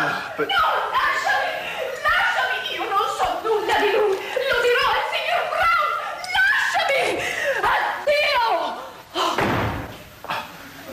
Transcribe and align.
Ah, 0.00 0.32
per- 0.36 0.46
No, 0.46 0.54
lasciami! 0.94 1.50
Lasciami! 2.06 2.58
Io 2.76 2.84
non 2.88 3.06
so 3.18 3.26
nulla 3.42 3.76
di 3.80 3.90
lui! 3.90 4.14
Lo 4.14 4.58
dirò 4.62 4.86
al 4.94 5.04
signor 5.10 5.42
Brown! 5.50 5.90
Lasciami! 6.38 7.02
Addio! 7.74 8.46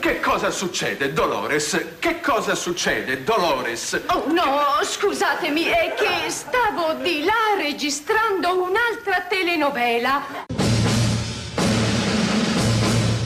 Che 0.00 0.18
cosa 0.20 0.50
succede, 0.50 1.12
Dolores? 1.12 1.98
Che 2.00 2.20
cosa 2.20 2.56
succede, 2.56 3.22
Dolores? 3.22 4.02
Oh 4.08 4.24
no, 4.26 4.80
scusatemi, 4.82 5.66
è 5.66 5.94
che 5.94 6.28
stavo 6.28 6.94
di 6.94 7.22
là 7.22 7.54
registrando 7.58 8.60
un'altra 8.60 9.20
telenovela. 9.28 10.20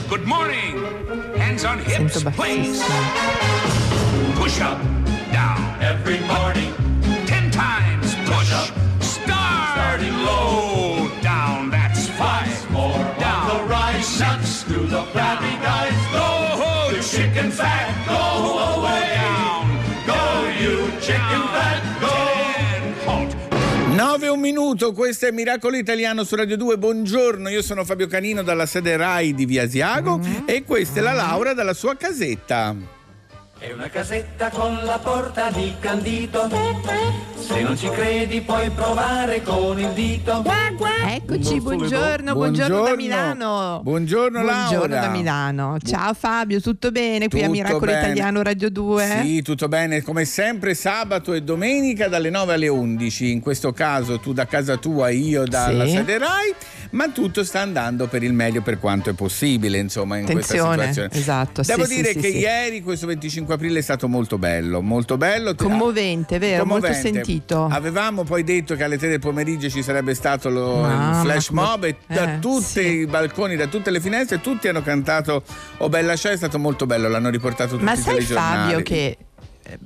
Good 0.07 0.25
morning. 0.25 0.77
Hands 1.39 1.63
on 1.63 1.79
hips, 1.79 2.21
please. 2.35 2.83
Push 4.35 4.59
up. 4.59 4.77
Every 5.81 6.19
morning. 6.21 6.71
Ten 7.25 7.49
times 7.49 8.13
push. 8.29 8.53
Starting 9.01 10.13
low, 10.23 11.09
down. 11.23 11.71
That's 11.71 12.07
five. 12.09 12.53
More 12.69 13.03
down. 13.17 13.47
the 13.47 13.63
rise. 13.63 14.05
Six. 14.05 14.61
Through 14.63 14.87
the 14.87 15.01
flabby 15.11 15.57
guys. 15.59 15.97
Go, 16.13 16.95
you 16.95 17.01
chicken 17.01 17.49
fat. 17.49 17.89
Go 18.05 18.77
away. 18.77 19.09
Down. 19.17 19.65
Go, 20.05 20.21
you 20.61 20.91
chicken 21.01 21.41
fat. 21.49 21.81
Go. 21.99 22.13
Ten. 22.55 22.93
Halt. 23.07 23.35
9 23.95 24.27
un 24.27 24.39
minuto, 24.39 24.93
questo 24.93 25.25
è 25.25 25.31
Miracolo 25.31 25.77
Italiano 25.77 26.23
su 26.23 26.35
Radio 26.35 26.57
2. 26.57 26.77
Buongiorno, 26.77 27.49
io 27.49 27.63
sono 27.63 27.83
Fabio 27.83 28.05
Canino 28.05 28.43
dalla 28.43 28.67
sede 28.67 28.97
RAI 28.97 29.33
di 29.33 29.45
Via 29.45 29.63
Asiago 29.63 30.19
e 30.45 30.63
questa 30.63 30.99
è 30.99 31.03
la 31.03 31.13
Laura 31.13 31.53
dalla 31.53 31.73
sua 31.73 31.95
casetta. 31.95 32.99
È 33.63 33.71
una 33.71 33.89
casetta 33.89 34.49
con 34.49 34.79
la 34.83 34.97
porta 34.97 35.51
di 35.51 35.75
candito. 35.79 36.49
Se 37.35 37.61
non 37.61 37.77
ci 37.77 37.89
credi 37.89 38.41
puoi 38.41 38.71
provare 38.71 39.43
con 39.43 39.79
il 39.79 39.89
dito. 39.89 40.43
Eccoci, 41.07 41.59
buongiorno, 41.61 42.33
buongiorno 42.33 42.81
da 42.81 42.95
Milano. 42.95 43.81
Buongiorno, 43.83 44.41
Buongiorno 44.41 44.87
Laura. 44.87 44.99
da 45.01 45.09
Milano. 45.09 45.77
Ciao 45.83 46.13
Fabio, 46.15 46.59
tutto 46.59 46.89
bene 46.91 47.27
qui 47.27 47.43
a 47.43 47.49
Miracolo 47.49 47.85
bene. 47.85 47.99
Italiano 47.99 48.41
Radio 48.41 48.71
2? 48.71 49.19
Sì, 49.21 49.41
tutto 49.43 49.67
bene, 49.67 50.01
come 50.01 50.25
sempre 50.25 50.73
sabato 50.73 51.33
e 51.33 51.43
domenica 51.43 52.07
dalle 52.07 52.31
9 52.31 52.53
alle 52.53 52.67
11, 52.67 53.29
in 53.31 53.41
questo 53.41 53.73
caso 53.73 54.19
tu 54.19 54.33
da 54.33 54.47
casa 54.47 54.77
tua, 54.77 55.09
io 55.09 55.43
dalla 55.45 55.85
Sì. 55.85 55.91
sede 55.91 56.17
RAI, 56.17 56.53
ma 56.91 57.09
tutto 57.09 57.43
sta 57.43 57.59
andando 57.59 58.07
per 58.07 58.23
il 58.23 58.33
meglio 58.33 58.61
per 58.61 58.79
quanto 58.79 59.09
è 59.11 59.13
possibile, 59.13 59.77
insomma, 59.77 60.17
in 60.17 60.23
Attenzione, 60.23 60.75
questa 60.75 60.87
situazione. 60.93 61.09
esatto, 61.13 61.61
Devo 61.63 61.85
sì, 61.85 61.95
dire 61.95 62.07
sì, 62.07 62.13
sì, 62.13 62.19
che 62.21 62.31
sì. 62.31 62.37
ieri, 62.37 62.81
questo 62.81 63.05
25 63.07 63.50
aprile, 63.53 63.79
è 63.79 63.81
stato 63.81 64.07
molto 64.07 64.37
bello, 64.37 64.81
molto 64.81 65.17
bello. 65.17 65.55
Commovente, 65.55 66.39
vero? 66.39 66.65
Molto 66.65 66.87
Commovente. 66.87 67.23
sentito. 67.23 67.67
Avevamo 67.69 68.23
poi 68.23 68.43
detto 68.43 68.75
che 68.75 68.83
alle 68.83 68.97
3 68.97 69.09
del 69.09 69.19
pomeriggio 69.19 69.69
ci 69.69 69.83
sarebbe 69.83 70.13
stato 70.13 70.49
lo, 70.49 70.85
il 70.85 71.19
flash 71.21 71.49
mob 71.49 71.83
e 71.85 71.97
da 72.07 72.35
eh, 72.35 72.39
tutti 72.39 72.63
sì. 72.63 72.97
i 72.99 73.05
balconi, 73.05 73.55
da 73.55 73.67
tutte 73.67 73.89
le 73.91 73.99
finestre, 73.99 74.41
tutti 74.41 74.67
hanno 74.67 74.81
cantato 74.81 75.43
Oh 75.77 75.89
bella 75.89 76.15
ciao, 76.15 76.31
è 76.31 76.37
stato 76.37 76.59
molto 76.59 76.85
bello, 76.85 77.07
l'hanno 77.07 77.29
riportato 77.29 77.71
tutti 77.71 77.83
Ma 77.83 77.95
sai. 77.95 78.21
Fabio 78.21 78.81
che 78.81 79.17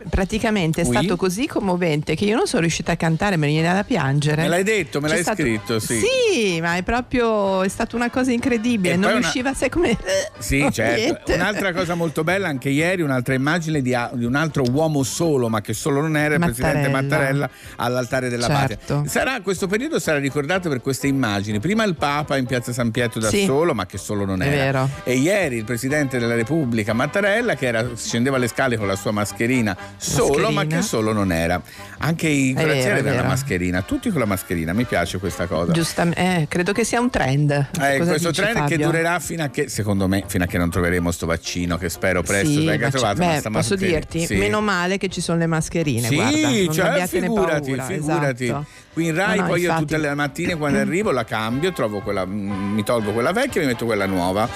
praticamente 0.09 0.81
è 0.81 0.85
Oui? 0.85 0.95
stato 0.95 1.15
così 1.15 1.47
commovente 1.47 2.15
che 2.15 2.25
io 2.25 2.35
non 2.35 2.47
sono 2.47 2.61
riuscita 2.61 2.93
a 2.93 2.95
cantare, 2.95 3.37
me 3.37 3.47
ne 3.47 3.53
viene 3.53 3.73
da 3.73 3.83
piangere. 3.83 4.43
Me 4.43 4.47
l'hai 4.47 4.63
detto, 4.63 4.99
me 5.01 5.07
C'è 5.07 5.13
l'hai 5.15 5.23
stato- 5.23 5.41
scritto, 5.41 5.79
sì. 5.79 5.99
Sì, 5.99 6.59
ma 6.61 6.75
è 6.77 6.83
proprio 6.83 7.61
è 7.63 7.67
stata 7.67 7.95
una 7.95 8.09
cosa 8.09 8.31
incredibile, 8.31 8.93
E 8.93 8.97
non 8.97 9.09
una- 9.11 9.19
riusciva, 9.19 9.53
sai 9.53 9.69
come 9.69 9.97
Sì, 10.39 10.65
certo. 10.71 10.99
Niente. 11.01 11.33
Un'altra 11.33 11.73
cosa 11.73 11.95
molto 11.95 12.23
bella, 12.23 12.47
anche 12.47 12.69
ieri, 12.69 13.01
un'altra 13.01 13.33
immagine 13.33 13.81
di, 13.81 13.93
a- 13.93 14.09
di 14.13 14.25
un 14.25 14.35
altro 14.35 14.63
uomo 14.69 15.03
solo, 15.03 15.49
ma 15.49 15.61
che 15.61 15.73
solo 15.73 16.01
non 16.01 16.17
era, 16.17 16.35
il 16.35 16.39
presidente 16.41 16.87
Mattarella. 16.89 17.01
Mattarella 17.01 17.49
all'altare 17.77 18.29
della 18.29 18.47
Certo. 18.47 18.95
patria. 18.95 19.09
Sarà, 19.11 19.41
questo 19.41 19.67
periodo 19.67 19.99
sarà 19.99 20.17
ricordato 20.19 20.69
per 20.69 20.81
queste 20.81 21.07
immagini. 21.07 21.59
Prima 21.59 21.83
il 21.83 21.95
Papa 21.95 22.37
in 22.37 22.45
piazza 22.45 22.71
San 22.73 22.91
Pietro 22.91 23.19
da 23.19 23.29
Sì. 23.29 23.45
solo, 23.45 23.73
ma 23.73 23.85
che 23.85 23.97
solo 23.97 24.25
non 24.25 24.41
era. 24.41 24.87
E 25.03 25.15
ieri 25.15 25.57
il 25.57 25.63
presidente 25.63 26.17
della 26.19 26.35
Repubblica 26.35 26.93
Mattarella, 26.93 27.55
che 27.55 27.65
era- 27.67 27.87
scendeva 27.95 28.37
le 28.37 28.47
scale 28.47 28.77
con 28.77 28.87
la 28.87 28.95
sua 28.95 29.11
mascherina 29.11 29.64
solo, 29.97 30.49
ma 30.49 30.51
Mascherina. 30.51 30.75
che 30.77 30.81
solo 30.81 31.13
non 31.13 31.31
era. 31.31 31.61
Anche 31.99 32.27
i 32.27 32.53
vero, 32.53 32.67
corazzieri 32.67 32.89
è 32.89 32.99
avevano 32.99 33.15
la 33.15 33.21
vero. 33.21 33.27
mascherina, 33.29 33.81
tutti 33.81 34.09
con 34.11 34.19
la 34.19 34.25
mascherina. 34.25 34.73
Mi 34.73 34.83
piace 34.83 35.17
questa 35.17 35.47
cosa. 35.47 35.71
Giustamente, 35.71 36.19
eh, 36.41 36.45
credo 36.49 36.71
che 36.73 36.83
sia 36.83 36.99
un 36.99 37.09
trend. 37.09 37.51
Eh, 37.81 37.97
questo 37.97 38.29
dici, 38.29 38.41
trend 38.41 38.55
che 38.67 38.73
Fabio? 38.73 38.85
durerà 38.87 39.19
fino 39.19 39.43
a 39.43 39.47
che, 39.49 39.69
secondo 39.69 40.07
me, 40.07 40.23
fino 40.27 40.43
a 40.43 40.47
che 40.47 40.57
non 40.57 40.69
troveremo 40.69 41.09
sto 41.11 41.25
vaccino 41.25 41.77
che 41.77 41.89
spero 41.89 42.21
presto 42.21 42.49
Sì, 42.49 42.65
venga 42.65 42.85
ma 42.87 42.91
trovato. 42.91 43.21
ma 43.21 43.27
beh, 43.27 43.33
posso 43.35 43.49
mascherina- 43.49 43.87
dirti, 43.97 44.25
sì. 44.25 44.35
meno 44.35 44.61
male 44.61 44.97
che 44.97 45.07
ci 45.09 45.21
sono 45.21 45.37
le 45.39 45.47
mascherine, 45.47 46.07
Sì, 46.07 46.15
guarda, 46.15 46.39
non 46.39 46.73
cioè, 46.73 47.07
figurati, 47.07 47.65
paura, 47.75 47.83
figurati. 47.85 48.43
esatto. 48.43 48.65
Qui 48.95 49.07
in 49.07 49.15
Rai 49.15 49.35
No, 49.35 49.41
no, 49.43 49.47
poi 49.49 49.59
io 49.59 49.65
infatti. 49.65 49.85
tutte 49.87 49.97
le 49.97 50.13
mattine 50.13 50.55
quando 50.55 50.79
arrivo 50.79 51.11
la 51.11 51.25
cambio, 51.25 51.73
trovo 51.73 51.99
quella, 51.99 52.25
mm, 52.25 52.73
mi 52.75 52.83
tolgo 52.83 53.11
quella 53.11 53.33
vecchia 53.33 53.59
e 53.59 53.65
mi 53.65 53.71
metto 53.73 53.83
quella 53.85 54.05
nuova. 54.05 54.47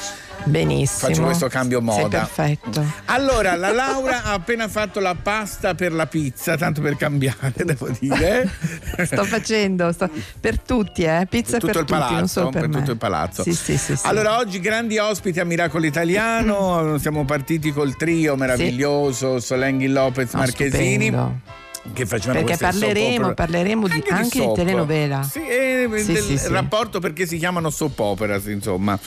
Benissimo. 0.45 1.09
Faccio 1.09 1.23
questo 1.23 1.47
cambio 1.50 1.79
Sei 1.85 2.01
moda. 2.03 2.19
perfetto. 2.19 2.85
Allora, 3.07 3.55
la 3.57 3.73
Laura 3.73 4.23
ha 4.23 4.31
appena 4.31 4.69
fatto 4.69 5.01
la 5.01 5.13
pasta 5.22 5.75
per 5.75 5.91
la 5.91 6.07
pizza, 6.07 6.55
tanto 6.55 6.79
per 6.79 6.95
cambiare, 6.95 7.51
devo 7.66 7.89
dire. 8.00 8.50
Sto 9.03 9.25
facendo 9.25 9.91
sto- 9.91 10.09
per 10.39 10.57
tutti, 10.61 11.03
eh, 11.03 11.27
pizza 11.29 11.57
per 11.57 11.71
il 11.71 11.75
tutti, 11.79 11.91
palazzo, 11.91 12.13
non 12.16 12.27
solo 12.29 12.50
per, 12.51 12.69
me. 12.69 12.77
tutto 12.77 12.91
il 12.91 12.97
palazzo. 12.97 13.44
Sì, 13.44 13.53
sì, 13.53 13.77
sì, 13.77 13.97
sì. 13.97 14.07
Allora, 14.07 14.38
oggi 14.38 14.61
grandi 14.61 14.97
ospiti 14.97 15.41
a 15.41 15.44
Miracolo 15.44 15.85
Italiano. 15.85 16.95
Siamo 17.03 17.25
partiti 17.25 17.73
col 17.73 17.97
trio 17.97 18.38
meraviglioso 18.38 19.41
Solenghi 19.41 19.88
Lopez 19.89 20.31
No, 20.31 20.39
Marchesini. 20.39 21.07
stupendo. 21.07 21.39
Che 21.94 22.06
facevano 22.06 22.44
Perché 22.44 22.57
parleremo, 22.57 23.16
opera. 23.28 23.34
parleremo 23.34 23.88
di- 23.88 24.03
anche 24.09 24.38
di 24.40 24.44
soap. 24.44 24.56
telenovela. 24.56 25.23
Sì, 25.23 25.40
e 25.47 25.90
Sì, 25.97 26.12
del 26.13 26.38
sì, 26.38 26.47
rapporto 26.50 27.00
perché 27.00 27.25
si 27.25 27.38
chiamano 27.38 27.69
soap 27.69 27.97
operas, 28.00 28.45
insomma. 28.47 29.00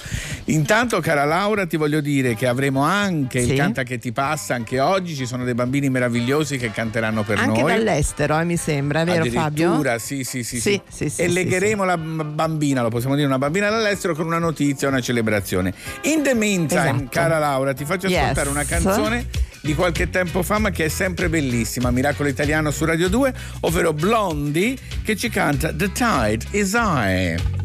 Intanto, 0.46 0.98
cara 1.00 1.24
Laura, 1.24 1.66
ti 1.66 1.76
voglio 1.76 2.00
dire 2.00 2.34
che 2.34 2.46
avremo 2.46 2.80
anche 2.82 3.38
il 3.40 3.54
Canta 3.56 3.82
che 3.82 3.98
ti 3.98 4.10
passa 4.12 4.54
anche 4.54 4.80
oggi. 4.80 5.14
Ci 5.14 5.26
sono 5.26 5.44
dei 5.44 5.54
bambini 5.54 5.90
meravigliosi 5.90 6.56
che 6.56 6.70
canteranno 6.70 7.22
per 7.22 7.38
Anche 7.38 7.60
noi. 7.60 7.70
dall'estero, 7.72 8.38
eh, 8.40 8.44
mi 8.44 8.56
sembra, 8.56 9.04
vero 9.04 9.24
Fabio? 9.26 9.80
Sì, 9.98 10.24
sì, 10.24 10.42
sì, 10.42 10.58
Sì, 10.58 10.80
sì, 10.88 11.12
e 11.22 11.28
legheremo 11.28 11.84
la 11.84 11.96
bambina, 11.98 12.82
lo 12.82 12.88
possiamo 12.88 13.14
dire, 13.14 13.26
una 13.26 13.38
bambina 13.38 13.68
dall'estero 13.68 14.14
con 14.14 14.26
una 14.26 14.38
notizia, 14.38 14.88
una 14.88 15.00
celebrazione. 15.00 15.72
In 16.02 16.22
the 16.22 16.34
meantime, 16.34 16.80
Esatto. 16.80 17.06
cara 17.10 17.38
Laura, 17.38 17.74
ti 17.74 17.84
faccio 17.84 18.06
Yes. 18.08 18.18
ascoltare 18.20 18.48
una 18.48 18.64
canzone 18.64 19.26
di 19.62 19.74
qualche 19.74 20.10
tempo 20.10 20.42
fa, 20.42 20.58
ma 20.58 20.70
che 20.70 20.86
è 20.86 20.88
sempre 20.88 21.28
bellissima, 21.28 21.90
Miracolo 21.90 22.28
Italiano 22.28 22.70
su 22.70 22.84
Radio 22.84 23.08
2, 23.08 23.34
ovvero 23.60 23.92
Blondie, 23.92 24.76
che 25.02 25.16
ci 25.16 25.28
canta 25.28 25.72
The 25.72 25.90
Tide 25.92 26.44
is 26.50 26.72
High. 26.74 27.61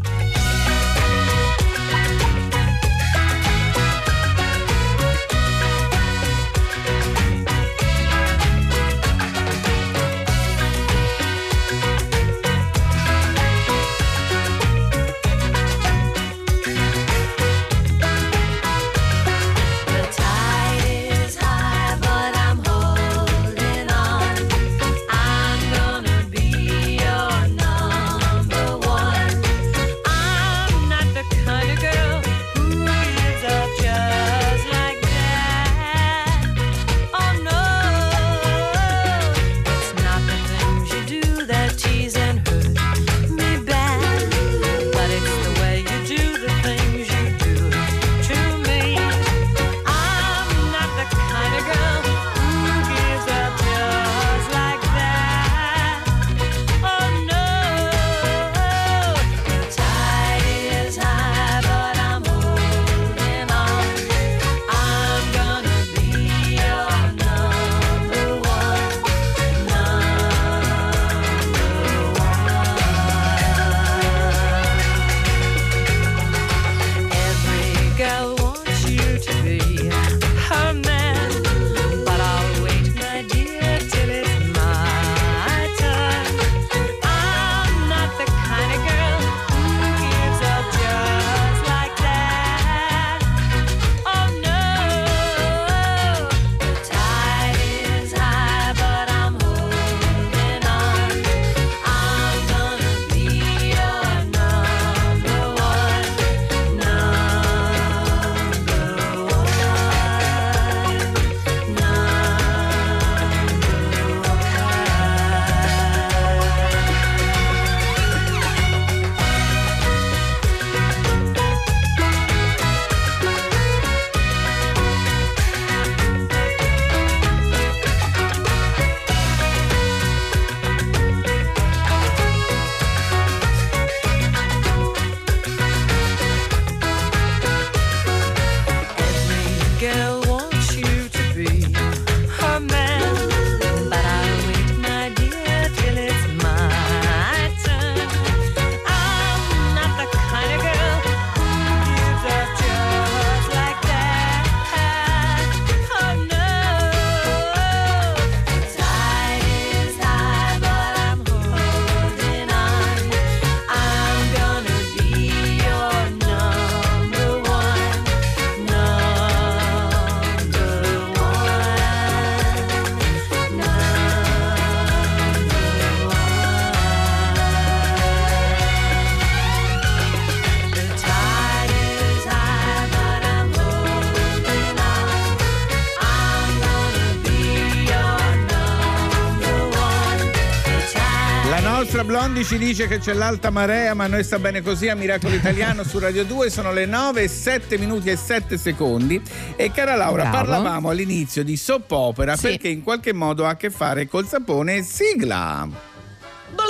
Blondi 192.08 192.46
ci 192.46 192.58
dice 192.58 192.88
che 192.88 193.00
c'è 193.00 193.12
l'alta 193.12 193.50
marea, 193.50 193.94
ma 193.94 194.08
noi 194.08 194.24
sta 194.24 194.40
bene 194.40 194.62
così 194.62 194.88
a 194.88 194.96
Miracolo 194.96 195.36
Italiano 195.36 195.84
su 195.84 196.00
Radio 196.00 196.24
2. 196.24 196.50
Sono 196.50 196.72
le 196.72 196.86
9 196.86 197.24
e 197.24 197.28
7 197.28 197.78
minuti 197.78 198.10
e 198.10 198.16
7 198.16 198.58
secondi. 198.58 199.22
E 199.58 199.72
cara 199.72 199.94
Laura, 199.96 200.24
Bravo. 200.24 200.38
parlavamo 200.38 200.90
all'inizio 200.90 201.44
di 201.44 201.58
soap 201.58 201.92
opera 201.92 202.38
Sì. 202.38 202.48
perché 202.48 202.70
in 202.70 202.82
qualche 202.82 203.12
modo 203.12 203.46
ha 203.46 203.50
a 203.50 203.56
che 203.58 203.70
fare 203.70 204.08
col 204.08 204.26
sapone 204.26 204.84
sigla. 204.84 205.68
Blu, 205.68 206.64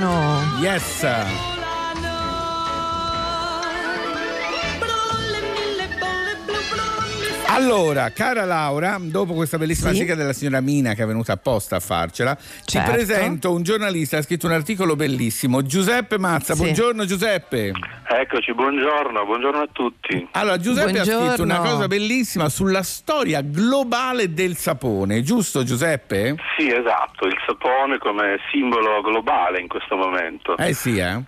Allora, 7.50 8.10
cara 8.10 8.44
Laura, 8.44 8.98
dopo 9.00 9.32
questa 9.32 9.56
bellissima 9.58 9.90
Sì. 9.90 9.96
sigla 9.96 10.14
della 10.14 10.32
signora 10.34 10.60
Mina 10.60 10.92
che 10.94 11.02
è 11.02 11.06
venuta 11.06 11.32
apposta 11.32 11.76
a 11.76 11.80
farcela, 11.80 12.34
ti 12.34 12.42
Certo. 12.72 12.90
presento 12.92 13.52
un 13.52 13.62
giornalista 13.62 14.16
che 14.16 14.22
ha 14.22 14.26
scritto 14.26 14.46
un 14.46 14.52
articolo 14.52 14.94
bellissimo, 14.96 15.62
Giuseppe 15.62 16.18
Mazza. 16.18 16.54
Sì. 16.54 16.60
Buongiorno 16.62 17.04
Giuseppe. 17.06 17.72
Eccoci, 18.10 18.52
buongiorno, 18.54 19.24
buongiorno 19.24 19.62
a 19.62 19.68
tutti. 19.72 20.28
Allora, 20.32 20.58
Giuseppe 20.58 20.90
ha 20.90 21.04
Buongiorno. 21.04 21.26
scritto 21.28 21.42
una 21.42 21.58
cosa 21.58 21.86
bellissima 21.88 22.48
sulla 22.50 22.82
storia 22.82 23.40
globale 23.42 24.32
del 24.34 24.56
sapone, 24.56 25.22
giusto 25.22 25.64
Giuseppe? 25.64 26.36
Sì, 26.56 26.68
esatto, 26.68 27.26
il 27.26 27.36
sapone 27.46 27.98
come 27.98 28.38
simbolo 28.52 29.00
globale 29.00 29.60
in 29.60 29.68
questo 29.68 29.96
momento, 29.96 30.56
Eh 30.58 30.74
sì, 30.74 30.98
eh. 30.98 31.20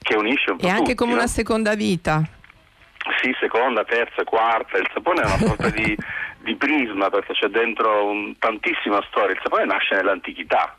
che 0.00 0.14
unisce 0.16 0.50
un 0.50 0.58
po' 0.58 0.66
E 0.66 0.68
anche 0.68 0.82
tutti, 0.82 0.94
come 0.94 1.12
no? 1.12 1.18
una 1.18 1.26
seconda 1.26 1.74
vita. 1.74 2.22
Sì, 3.22 3.34
seconda, 3.40 3.84
terza, 3.84 4.24
quarta. 4.24 4.78
Il 4.78 4.88
sapone 4.92 5.22
è 5.22 5.24
una 5.26 5.36
sorta 5.46 5.68
di, 5.70 5.96
di 6.40 6.54
prisma 6.56 7.08
perché 7.10 7.32
c'è 7.34 7.48
dentro 7.48 8.06
un- 8.06 8.36
tantissima 8.38 9.02
storia. 9.08 9.32
Il 9.34 9.40
sapone 9.42 9.64
nasce 9.64 9.94
nell'antichità 9.94 10.76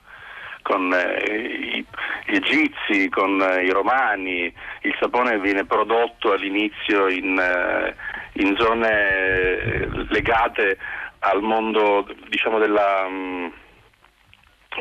con 0.62 0.94
eh, 0.94 1.78
i- 1.78 1.86
gli 2.26 2.36
egizi, 2.36 3.10
con 3.10 3.42
eh, 3.42 3.64
i 3.64 3.70
romani. 3.72 4.54
Il 4.82 4.96
sapone 5.00 5.40
viene 5.40 5.66
prodotto 5.66 6.34
all'inizio 6.34 7.08
in, 7.08 7.40
eh, 7.40 7.96
in 8.42 8.56
zone 8.58 8.90
eh, 8.90 9.88
legate 10.10 10.78
al 11.20 11.42
mondo, 11.42 12.06
diciamo, 12.28 12.60
della, 12.60 13.06
mm, 13.10 13.48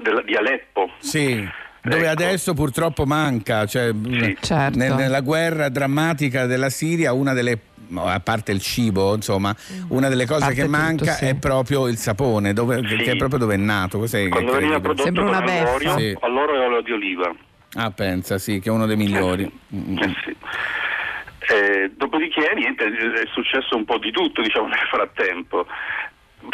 della- 0.03 0.23
di 0.23 0.35
Aleppo. 0.35 0.91
Sì. 0.99 1.49
Dove 1.91 2.03
Ecco. 2.03 2.11
adesso 2.23 2.55
purtroppo 2.55 3.05
manca, 3.07 3.65
cioè, 3.67 3.93
mh, 3.93 4.37
Certo. 4.41 4.79
nel- 4.79 4.95
nella 4.95 5.21
guerra 5.21 5.69
drammatica 5.69 6.47
della 6.47 6.71
Siria, 6.71 7.13
una 7.13 7.33
delle 7.33 7.59
a 7.95 8.19
parte 8.19 8.51
il 8.51 8.61
cibo, 8.61 9.15
insomma, 9.15 9.55
una 9.91 10.09
delle 10.09 10.27
cose 10.27 10.49
che 10.53 10.65
tutto, 10.65 10.77
manca 10.77 11.13
sì. 11.13 11.27
è 11.27 11.35
proprio 11.37 11.87
il 11.87 11.97
sapone, 11.97 12.53
dove- 12.53 12.81
Sì. 12.85 12.97
che 12.97 13.13
è 13.13 13.17
proprio 13.17 13.39
dove 13.39 13.55
è 13.55 13.59
nato. 13.59 13.99
Questo 13.99 14.17
è 14.17 14.29
Quando 14.29 14.53
veniva 14.53 14.81
prodotto 14.81 15.05
Sembra 15.05 15.23
una 15.25 15.41
beffa. 15.43 15.97
Sì. 15.97 16.17
allora 16.23 16.55
è 16.55 16.67
olio 16.67 16.81
di 16.83 16.91
oliva. 16.91 17.33
Ah, 17.75 17.91
pensa, 17.93 18.39
sì, 18.39 18.59
che 18.59 18.71
è 18.71 18.73
uno 18.73 18.87
dei 18.87 18.97
migliori. 18.97 19.49
Mm, 19.75 19.99
Eh 19.99 20.15
sì. 20.25 20.37
Eh, 21.49 21.93
dopodiché 21.97 22.41
niente, 22.57 22.87
è 22.87 23.27
successo 23.33 23.77
un 23.77 23.85
po' 23.85 23.99
di 23.99 24.11
tutto 24.11 24.43
diciamo, 24.43 24.67
nel 24.67 24.79
frattempo. 24.91 25.65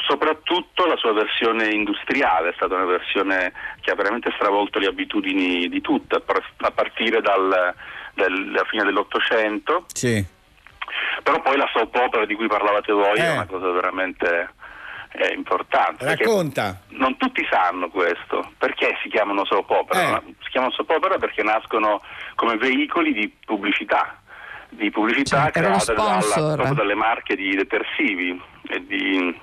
Soprattutto 0.07 0.87
la 0.87 0.97
sua 0.97 1.13
versione 1.13 1.67
industriale 1.73 2.51
è 2.51 2.53
stata 2.55 2.75
una 2.75 2.85
versione 2.85 3.53
che 3.81 3.91
ha 3.91 3.95
veramente 3.95 4.31
stravolto 4.35 4.79
le 4.79 4.87
abitudini 4.87 5.69
di 5.69 5.81
tutte, 5.81 6.17
a 6.17 6.21
par- 6.21 6.43
a 6.59 6.71
partire 6.71 7.21
dal- 7.21 7.75
dalla 8.15 8.65
fine 8.69 8.85
dell'Ottocento, 8.85 9.87
Sì. 9.93 10.25
però 11.23 11.41
poi 11.41 11.57
la 11.57 11.69
soap 11.73 11.95
opera 11.97 12.25
di 12.27 12.35
cui 12.35 12.47
parlavate 12.47 12.93
voi 12.93 13.17
Eh. 13.19 13.23
è 13.25 13.33
una 13.33 13.47
cosa 13.47 13.71
veramente 13.71 14.51
eh, 15.15 15.35
importante. 15.35 16.05
Racconta. 16.07 16.81
non 16.91 17.17
tutti 17.19 17.47
sanno 17.51 17.89
questo, 17.91 18.53
perché 18.57 18.97
si 19.03 19.11
chiamano 19.11 19.45
soap 19.45 19.69
opera? 19.69 20.17
Eh. 20.19 20.35
Si 20.43 20.49
chiamano 20.51 20.73
soap 20.73 20.89
opera 20.91 21.19
perché 21.19 21.43
nascono 21.43 22.01
come 22.35 22.57
veicoli 22.57 23.13
di 23.13 23.29
pubblicità, 23.45 24.19
di 24.71 24.91
pubblicità 24.91 25.51
Cioè, 25.51 25.59
erano 25.63 25.77
create 25.79 25.95
dalla- 25.95 26.73
dalle 26.73 26.95
marche 26.95 27.37
di 27.37 27.55
detersivi 27.55 28.41
e 28.69 28.87
di, 28.87 29.39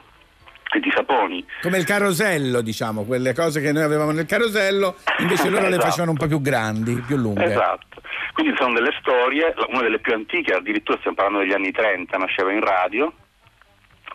e 0.71 0.79
di 0.79 0.91
saponi. 0.95 1.43
Come 1.61 1.77
il 1.77 1.85
carosello, 1.85 2.61
diciamo, 2.61 3.03
quelle 3.03 3.33
cose 3.33 3.59
che 3.61 3.71
noi 3.71 3.83
avevamo 3.83 4.11
nel 4.11 4.25
carosello, 4.25 4.95
invece 5.19 5.49
loro 5.49 5.63
le 5.63 5.69
Esatto. 5.69 5.85
facevano 5.85 6.11
un 6.11 6.17
po' 6.17 6.27
più 6.27 6.41
grandi, 6.41 6.93
più 7.05 7.15
lunghe. 7.17 7.43
Esatto. 7.45 8.01
Quindi 8.33 8.55
sono 8.57 8.73
delle 8.73 8.91
storie, 8.99 9.53
una 9.69 9.81
delle 9.81 9.99
più 9.99 10.13
antiche, 10.13 10.53
addirittura 10.53 10.97
stiamo 10.99 11.15
parlando 11.17 11.39
degli 11.39 11.53
anni 11.53 11.71
30, 11.71 12.17
nasceva 12.17 12.51
in 12.51 12.61
radio 12.61 13.11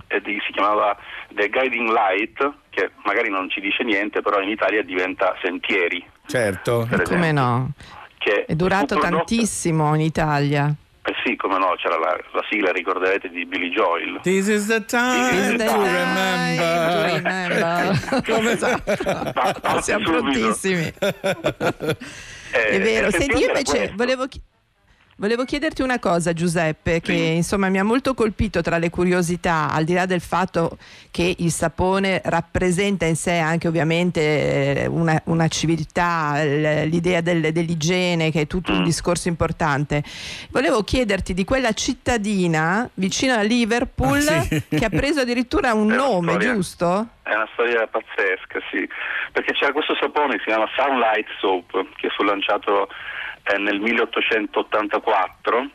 e 0.08 0.20
di- 0.20 0.38
si 0.46 0.52
chiamava 0.52 0.96
The 1.30 1.48
Guiding 1.48 1.90
Light, 1.90 2.52
che 2.70 2.90
magari 3.04 3.28
non 3.30 3.48
ci 3.50 3.60
dice 3.60 3.82
niente, 3.84 4.22
però 4.22 4.40
in 4.40 4.48
Italia 4.48 4.82
diventa 4.82 5.34
Sentieri. 5.42 6.04
Certo. 6.26 6.88
Come 7.04 7.32
no? 7.32 7.72
Che 8.18 8.44
È 8.46 8.54
durato 8.54 8.94
fu 8.94 9.00
prodotta- 9.00 9.16
tantissimo 9.16 9.94
in 9.94 10.00
Italia. 10.00 10.72
Eh 11.06 11.12
sì, 11.22 11.36
come 11.36 11.58
no, 11.58 11.74
c'era 11.76 11.98
la, 11.98 12.16
la 12.32 12.40
sigla, 12.48 12.72
ricorderete, 12.72 13.28
di 13.28 13.44
Billy 13.44 13.68
Joel. 13.68 14.20
This 14.22 14.46
is 14.48 14.66
the 14.68 14.82
time 14.86 15.56
to 15.58 15.82
remember. 15.82 17.20
Come- 18.24 18.52
Esatto. 18.52 19.80
Siamo 19.82 20.04
prontissimi. 20.10 20.90
Eh, 20.98 21.96
È 22.52 22.80
vero. 22.80 23.08
e 23.08 23.10
Senti, 23.10 23.36
io 23.38 23.48
invece 23.48 23.92
volevo, 23.94 24.26
chi- 24.28 24.40
volevo 25.16 25.44
chiederti 25.44 25.82
una 25.82 25.98
cosa, 25.98 26.32
Giuseppe, 26.32 27.00
che 27.00 27.12
Sì. 27.14 27.34
insomma 27.36 27.68
mi 27.68 27.78
ha 27.78 27.84
molto 27.84 28.14
colpito 28.14 28.60
tra 28.62 28.78
le 28.78 28.90
curiosità, 28.90 29.70
al 29.70 29.84
di 29.84 29.92
là 29.94 30.06
del 30.06 30.20
fatto 30.20 30.78
che 31.10 31.34
il 31.38 31.50
sapone 31.50 32.20
rappresenta 32.24 33.04
in 33.06 33.16
sé 33.16 33.38
anche 33.38 33.68
ovviamente 33.68 34.82
eh, 34.82 34.86
una, 34.86 35.20
una 35.26 35.48
civiltà, 35.48 36.42
l'idea 36.42 37.20
del- 37.20 37.52
dell'igiene, 37.52 38.30
che 38.30 38.42
è 38.42 38.46
tutto 38.46 38.72
un 38.72 38.80
Mm. 38.80 38.84
discorso 38.84 39.28
importante. 39.28 40.02
Volevo 40.50 40.82
chiederti 40.82 41.34
di 41.34 41.44
quella 41.44 41.72
cittadina 41.72 42.88
vicino 42.94 43.34
a 43.34 43.42
Liverpool 43.42 44.18
Ah, 44.26 44.42
sì. 44.42 44.62
che 44.68 44.84
ha 44.84 44.88
preso 44.90 45.20
addirittura 45.20 45.72
un 45.74 45.86
nome, 45.94 46.32
storia- 46.32 46.54
giusto? 46.54 47.06
È 47.22 47.34
una 47.34 47.48
storia 47.54 47.86
pazzesca, 47.86 48.58
sì, 48.70 48.86
perché 49.32 49.52
c'era 49.54 49.72
questo 49.72 49.94
sapone 49.98 50.34
che 50.34 50.40
si 50.40 50.46
chiama 50.46 50.66
Sunlight 50.76 51.26
Soap, 51.40 51.86
che 51.96 52.08
fu 52.10 52.22
lanciato 52.22 52.88
eh, 53.44 53.58
nel 53.58 53.80
1884 53.80 55.70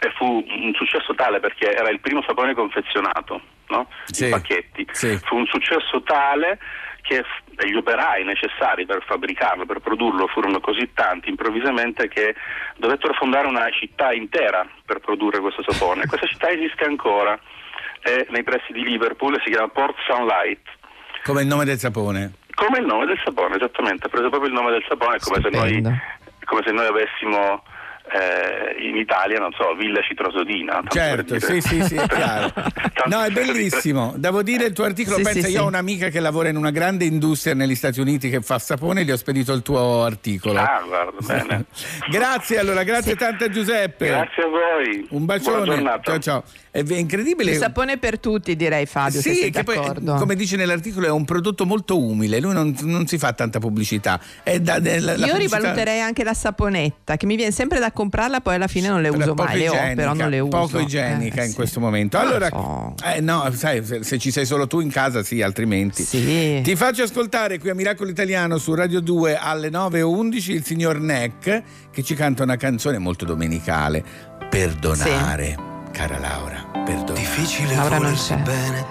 e 0.00 0.10
fu 0.16 0.44
un 0.46 0.72
successo 0.74 1.14
tale 1.14 1.40
perché 1.40 1.74
era 1.74 1.90
il 1.90 2.00
primo 2.00 2.22
sapone 2.22 2.54
confezionato, 2.54 3.40
no? 3.68 3.88
Sì, 4.04 4.24
in 4.24 4.30
pacchetti. 4.30 4.86
sì. 4.92 5.18
Fu 5.24 5.36
un 5.36 5.46
successo 5.46 6.02
tale 6.02 6.58
che 7.02 7.24
gli 7.66 7.74
operai 7.74 8.22
necessari 8.22 8.84
per 8.84 9.02
fabbricarlo, 9.04 9.64
per 9.66 9.80
produrlo, 9.80 10.26
furono 10.26 10.60
così 10.60 10.90
tanti 10.92 11.30
improvvisamente 11.30 12.06
che 12.06 12.34
dovettero 12.76 13.14
fondare 13.14 13.48
una 13.48 13.68
città 13.70 14.12
intera 14.12 14.66
per 14.84 15.00
produrre 15.00 15.40
questo 15.40 15.62
sapone. 15.66 16.06
Questa 16.06 16.26
città 16.28 16.50
esiste 16.50 16.84
ancora, 16.84 17.38
è 18.00 18.26
nei 18.28 18.44
pressi 18.44 18.72
di 18.72 18.84
Liverpool 18.84 19.34
e 19.34 19.40
si 19.42 19.50
chiama 19.50 19.68
Port 19.68 19.96
Sunlight. 20.06 20.60
Come 21.24 21.40
il 21.40 21.48
nome 21.48 21.64
del 21.64 21.78
sapone. 21.78 22.34
Come 22.54 22.78
il 22.78 22.86
nome 22.86 23.06
del 23.06 23.20
sapone, 23.24 23.56
esattamente, 23.56 24.06
ha 24.06 24.08
preso 24.08 24.28
proprio 24.28 24.50
il 24.50 24.54
nome 24.54 24.70
del 24.70 24.84
sapone, 24.86 25.16
è 25.16 25.18
come 25.18 25.40
se 25.40 25.48
noi. 25.48 25.80
Come 26.48 26.62
se 26.64 26.72
noi 26.72 26.86
avessimo 26.86 27.62
eh, 28.10 28.88
in 28.88 28.96
Italia, 28.96 29.38
non 29.38 29.52
so, 29.52 29.74
Villa 29.74 30.00
Citrosodina. 30.00 30.80
Certo, 30.88 31.38
sì, 31.38 31.60
sì, 31.60 31.82
sì, 31.84 31.94
è 31.96 32.06
chiaro. 32.06 32.52
No, 33.08 33.22
è 33.22 33.30
bellissimo. 33.30 34.12
Devo 34.16 34.42
dire 34.42 34.66
il 34.66 34.72
tuo 34.74 34.84
articolo, 34.84 35.16
Sì, 35.16 35.22
pensa, 35.22 35.46
sì, 35.46 35.52
io 35.52 35.60
ho 35.60 35.62
sì. 35.62 35.68
un'amica 35.68 36.08
che 36.08 36.20
lavora 36.20 36.48
in 36.48 36.56
una 36.56 36.70
grande 36.70 37.04
industria 37.04 37.54
negli 37.54 37.74
Stati 37.74 38.00
Uniti 38.00 38.28
che 38.28 38.42
fa 38.42 38.58
sapone, 38.58 39.04
gli 39.04 39.10
ho 39.10 39.16
spedito 39.16 39.52
il 39.52 39.62
tuo 39.62 40.02
articolo. 40.04 40.58
Ah, 40.58 40.82
guarda, 40.86 41.16
bene. 41.26 41.64
grazie 42.10 42.58
allora, 42.58 42.82
grazie 42.82 43.14
tante 43.14 43.44
a 43.44 43.48
Giuseppe. 43.48 44.08
Grazie 44.08 44.42
a 44.42 44.46
voi. 44.48 45.06
Un 45.10 45.24
Buona 45.24 45.38
bacione. 45.38 45.64
giornata. 45.64 46.02
Ciao 46.02 46.18
ciao. 46.18 46.44
È 46.70 46.82
incredibile. 46.88 47.52
Il 47.52 47.56
sapone 47.58 47.96
per 47.98 48.18
tutti, 48.18 48.54
direi 48.56 48.86
Fabio, 48.86 49.20
Sì, 49.20 49.50
che 49.50 49.64
poi, 49.64 49.78
come 50.04 50.34
dice 50.34 50.56
nell'articolo, 50.56 51.06
è 51.06 51.10
un 51.10 51.24
prodotto 51.24 51.64
molto 51.66 51.98
umile, 52.00 52.40
lui 52.40 52.52
non, 52.52 52.74
non 52.82 53.06
si 53.06 53.18
fa 53.18 53.32
tanta 53.32 53.58
pubblicità. 53.58 54.20
Da- 54.60 54.78
de- 54.78 55.00
la- 55.00 55.16
la 55.16 55.26
Io 55.26 55.32
pubblicità- 55.32 55.56
rivaluterei 55.58 56.00
anche 56.00 56.24
la 56.24 56.34
saponetta, 56.34 57.16
che 57.16 57.26
mi 57.26 57.36
viene 57.36 57.52
sempre 57.52 57.78
da 57.78 57.90
comprarla, 57.92 58.40
poi 58.40 58.54
alla 58.56 58.66
fine 58.66 58.88
non 58.88 59.00
le 59.02 59.08
uso 59.08 59.34
mai. 59.34 59.58
Le 59.58 59.68
ho, 59.68 59.94
però 59.94 60.12
non 60.14 60.28
le 60.30 60.40
uso. 60.40 60.50
Poco 60.56 60.78
igienica 60.78 61.40
Eh, 61.40 61.44
in 61.44 61.50
sì. 61.50 61.56
questo 61.56 61.80
momento. 61.80 62.18
Allora, 62.18 62.48
so. 62.48 62.94
eh, 63.04 63.20
no, 63.20 63.50
sai, 63.54 63.84
se, 63.84 64.02
se 64.02 64.18
ci 64.18 64.30
sei 64.30 64.44
solo 64.46 64.66
tu 64.66 64.80
in 64.80 64.90
casa, 64.90 65.22
sì, 65.22 65.42
altrimenti. 65.42 66.02
Sì. 66.02 66.60
Ti 66.62 66.76
faccio 66.76 67.02
ascoltare 67.02 67.58
qui 67.58 67.70
a 67.70 67.74
Miracolo 67.74 68.10
Italiano 68.10 68.58
su 68.58 68.74
Radio 68.74 69.00
2 69.00 69.36
alle 69.36 69.70
9.11 69.70 70.50
il 70.52 70.64
signor 70.64 70.98
Neck 71.00 71.62
che 71.90 72.02
ci 72.02 72.14
canta 72.14 72.42
una 72.42 72.56
canzone 72.56 72.98
molto 72.98 73.24
domenicale. 73.24 74.04
Perdonare, 74.48 75.56
cara 75.98 76.18
Laura, 76.20 76.64
perdonare. 76.84 77.14
Difficile 77.14 77.74
Laura 77.74 77.96
non 77.96 78.04
volersi 78.04 78.32
c'è. 78.32 78.40
bene, 78.42 78.86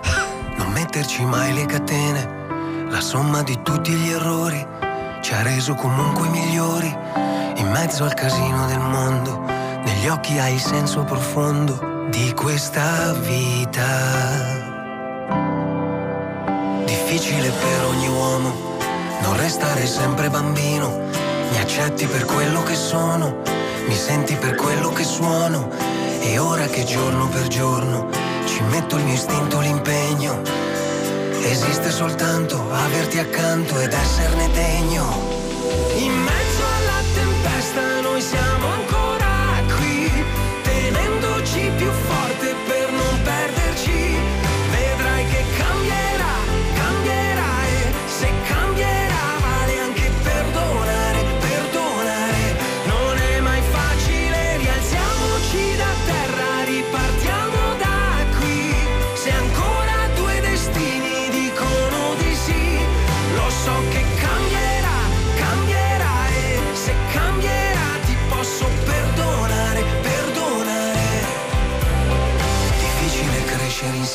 non 0.57 0.71
metterci 0.73 1.23
mai 1.23 1.53
le 1.53 1.65
catene. 1.65 2.85
La 2.89 2.99
somma 2.99 3.43
di 3.43 3.57
tutti 3.63 3.93
gli 3.93 4.09
errori 4.09 4.67
ci 5.21 5.33
ha 5.33 5.41
reso 5.41 5.73
comunque 5.73 6.27
migliori. 6.27 6.93
In 7.55 7.69
mezzo 7.71 8.03
al 8.03 8.13
casino 8.13 8.65
del 8.65 8.79
mondo, 8.79 9.39
negli 9.85 10.07
negli 10.07 10.09
occhi 10.09 10.37
hai 10.39 10.53
il 10.53 10.59
senso 10.59 11.03
profondo 11.03 12.07
di 12.09 12.33
questa 12.33 13.13
vita. 13.13 13.85
Difficile 16.85 17.49
per 17.49 17.85
ogni 17.85 18.07
uomo 18.07 18.77
non 19.21 19.35
restare 19.37 19.85
sempre 19.85 20.29
bambino. 20.29 21.05
Mi 21.51 21.57
accetti 21.59 22.05
per 22.05 22.25
quello 22.25 22.63
che 22.63 22.75
sono, 22.75 23.41
mi 23.87 23.95
senti 23.95 24.35
per 24.35 24.55
quello 24.55 24.89
che 24.91 25.03
suono. 25.03 25.69
E 26.21 26.38
ora 26.39 26.65
che 26.67 26.83
giorno 26.83 27.27
per 27.29 27.47
giorno 27.47 28.09
ci 28.45 28.62
metto 28.63 28.97
il 28.97 29.03
mio 29.03 29.13
istinto, 29.13 29.59
l'impegno. 29.59 30.41
Esiste 31.43 31.91
soltanto 31.91 32.71
averti 32.71 33.19
accanto 33.19 33.79
ed 33.79 33.93
esserne 33.93 34.50
degno. 34.51 35.37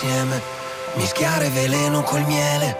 Insieme, 0.02 0.42
mischiare 0.94 1.48
veleno 1.50 2.02
col 2.02 2.24
miele. 2.26 2.76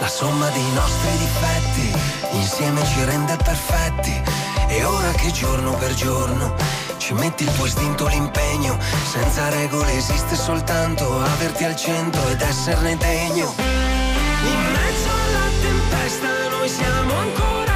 La 0.00 0.08
somma 0.08 0.48
dei 0.48 0.70
nostri 0.72 1.10
difetti 1.18 1.92
insieme 2.32 2.82
ci 2.86 3.04
rende 3.04 3.36
perfetti. 3.36 4.22
E 4.68 4.82
ora 4.84 5.10
che 5.10 5.30
giorno 5.32 5.74
per 5.74 5.92
giorno 5.92 6.54
ci 6.96 7.12
metti 7.12 7.44
il 7.44 7.54
tuo 7.54 7.66
istinto, 7.66 8.06
l'impegno. 8.06 8.78
Senza 9.10 9.50
regole 9.50 9.92
esiste 9.92 10.34
soltanto 10.34 11.04
averti 11.20 11.64
al 11.64 11.76
centro 11.76 12.26
ed 12.28 12.40
esserne 12.40 12.96
degno. 12.96 13.54
In 13.58 14.62
mezzo 14.72 15.08
alla 15.10 15.48
tempesta 15.60 16.48
noi 16.48 16.68
siamo 16.68 17.14
ancora 17.18 17.74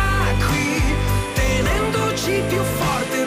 qui, 0.48 0.82
tenendoci 1.34 2.42
più 2.48 2.62
forte 2.62 3.25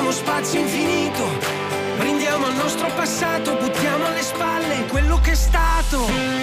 abbiamo 0.00 0.12
spazio 0.12 0.60
infinito, 0.60 1.28
brindiamo 1.98 2.46
al 2.46 2.54
nostro 2.54 2.86
passato, 2.94 3.54
buttiamo 3.56 4.06
alle 4.06 4.22
spalle 4.22 4.86
quello 4.86 5.20
che 5.20 5.32
è 5.32 5.34
stato. 5.34 6.39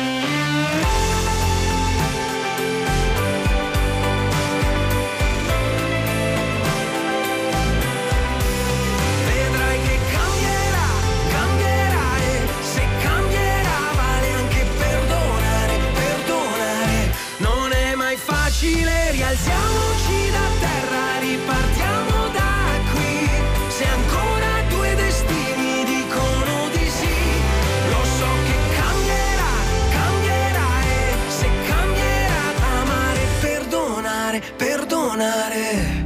Perdonare. 35.18 36.06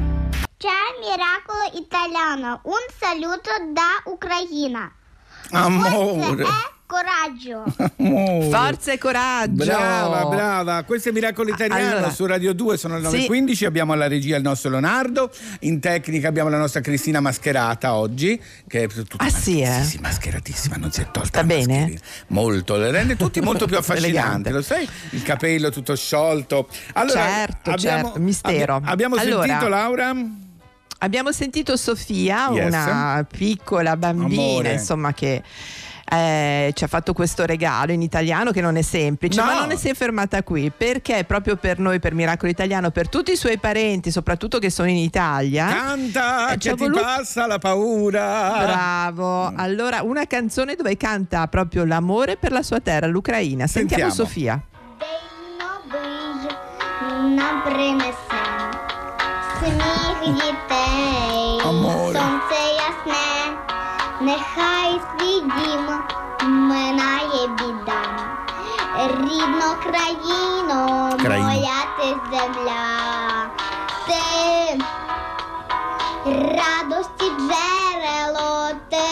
C'è 0.57 0.69
Miracolo 1.01 1.69
Italiano, 1.73 2.61
un 2.63 2.85
saluto 2.97 3.49
da 3.73 4.01
Ucraina. 4.05 4.91
Amore. 5.51 6.45
Coraggio. 6.91 7.63
Forza 8.51 8.91
e 8.91 8.97
coraggio. 8.97 9.63
Brava, 9.63 10.25
brava. 10.25 10.83
Questo 10.83 11.07
è 11.07 11.11
Miracolo 11.13 11.49
Italiano 11.49 11.95
Allora. 11.97 12.09
su 12.11 12.25
Radio 12.25 12.53
2, 12.53 12.75
sono 12.77 12.99
le 12.99 13.07
Sì. 13.09 13.27
9.15, 13.29 13.65
abbiamo 13.65 13.93
alla 13.93 14.07
regia 14.09 14.35
il 14.35 14.43
nostro 14.43 14.69
Leonardo, 14.71 15.31
in 15.61 15.79
tecnica 15.79 16.27
abbiamo 16.27 16.49
la 16.49 16.57
nostra 16.57 16.81
Cristina 16.81 17.21
mascherata 17.21 17.93
oggi, 17.95 18.39
che 18.67 18.83
è 18.83 18.87
tutta 18.87 19.23
Ah, 19.23 19.29
sì, 19.29 19.61
eh? 19.61 19.71
sì, 19.83 19.89
sì, 19.91 19.97
mascheratissima, 19.99 20.75
non 20.75 20.91
si 20.91 20.99
è 20.99 21.05
tolta 21.05 21.27
Sta 21.27 21.43
bene? 21.45 21.73
mascherina. 21.79 21.99
Molto, 22.27 22.75
le 22.75 22.91
rende 22.91 23.15
tutti 23.15 23.39
molto 23.39 23.67
più 23.67 23.77
affascinanti, 23.79 24.49
lo 24.49 24.61
sai? 24.61 24.85
Il 25.11 25.23
capello 25.23 25.69
tutto 25.69 25.95
sciolto. 25.95 26.67
Allora, 26.93 27.21
Certo, 27.25 27.69
abbiamo, 27.71 28.03
certo, 28.03 28.19
mistero. 28.19 28.75
abbi- 28.75 28.89
abbiamo 28.89 29.15
Allora, 29.15 29.45
sentito 29.45 29.67
Laura? 29.69 30.13
Abbiamo 31.03 31.31
sentito 31.31 31.77
Sofia, 31.77 32.49
Yes. 32.51 32.65
una 32.67 33.25
piccola 33.27 33.95
bambina, 33.95 34.41
Amore. 34.41 34.73
insomma, 34.73 35.13
che 35.13 35.41
eh, 36.10 36.70
ci 36.74 36.84
ha 36.84 36.86
fatto 36.86 37.12
questo 37.12 37.44
regalo 37.46 37.92
in 37.92 38.02
italiano 38.02 38.50
che 38.52 38.60
non 38.60 38.76
è 38.76 38.82
semplice, 38.82 39.40
No. 39.40 39.46
ma 39.46 39.54
non 39.58 39.68
ne 39.68 39.76
si 39.76 39.88
è 39.88 39.94
fermata 39.94 40.42
qui 40.42 40.70
perché 40.76 41.24
proprio 41.24 41.56
per 41.56 41.78
noi, 41.78 41.98
per 41.98 42.14
Miracolo 42.14 42.50
Italiano, 42.50 42.90
per 42.90 43.08
tutti 43.08 43.32
i 43.32 43.36
suoi 43.36 43.58
parenti, 43.58 44.10
soprattutto 44.10 44.58
che 44.58 44.70
sono 44.70 44.88
in 44.88 44.96
Italia. 44.96 45.66
Canta 45.66 46.48
Eh, 46.50 46.52
ci 46.58 46.68
che 46.68 46.70
ha 46.70 46.74
ti 46.74 46.78
voluto- 46.82 47.00
passa 47.02 47.46
la 47.46 47.58
paura. 47.58 48.54
Bravo, 48.64 49.52
allora 49.56 50.02
una 50.02 50.26
canzone 50.26 50.74
dove 50.74 50.96
canta 50.96 51.46
proprio 51.48 51.84
l'amore 51.84 52.36
per 52.36 52.52
la 52.52 52.62
sua 52.62 52.80
terra, 52.80 53.06
l'Ucraina. 53.06 53.66
Sentiamo, 53.66 54.10
Sentiamo. 54.10 54.14
Sofia. 54.14 54.60
День 55.00 55.58
новий 55.58 57.36
нам 57.36 57.62
принесе 57.62 58.44
сміх 59.58 60.34
дітей, 60.34 61.60
Аморе. 61.64 62.18
сонце 62.18 62.60
ясне, 62.88 63.56
нехай 64.20 64.90
свій 65.10 65.40
дім 65.40 65.79
Рідно 69.40 69.76
країно, 69.82 71.10
Країно. 71.22 71.48
моя 71.48 71.82
ти 71.98 72.16
земля, 72.30 73.50
ти 74.06 74.78
радості 76.56 77.30
джерело, 77.38 78.70
ти 78.90 79.06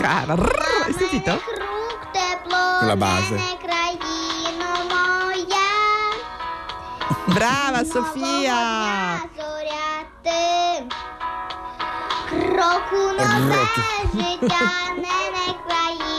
Cara, 0.00 0.34
rrr, 0.36 0.62
hai 0.84 0.92
sentito? 0.98 1.32
рук 1.60 2.00
тепло, 2.12 2.64
Quella 2.82 2.96
base. 2.96 3.30
мене 3.30 3.52
країно 3.64 4.70
моя. 4.90 5.68
Brava 7.28 7.70
Нового 7.72 7.92
Sofia! 7.92 8.18
дня 8.18 9.20
зоря 9.36 9.90
ти. 10.22 10.40
Кроку 12.30 13.02
нове 13.18 13.66
життя, 14.14 14.60
мене 14.96 15.46
країно 15.66 15.96
моя. 15.98 16.11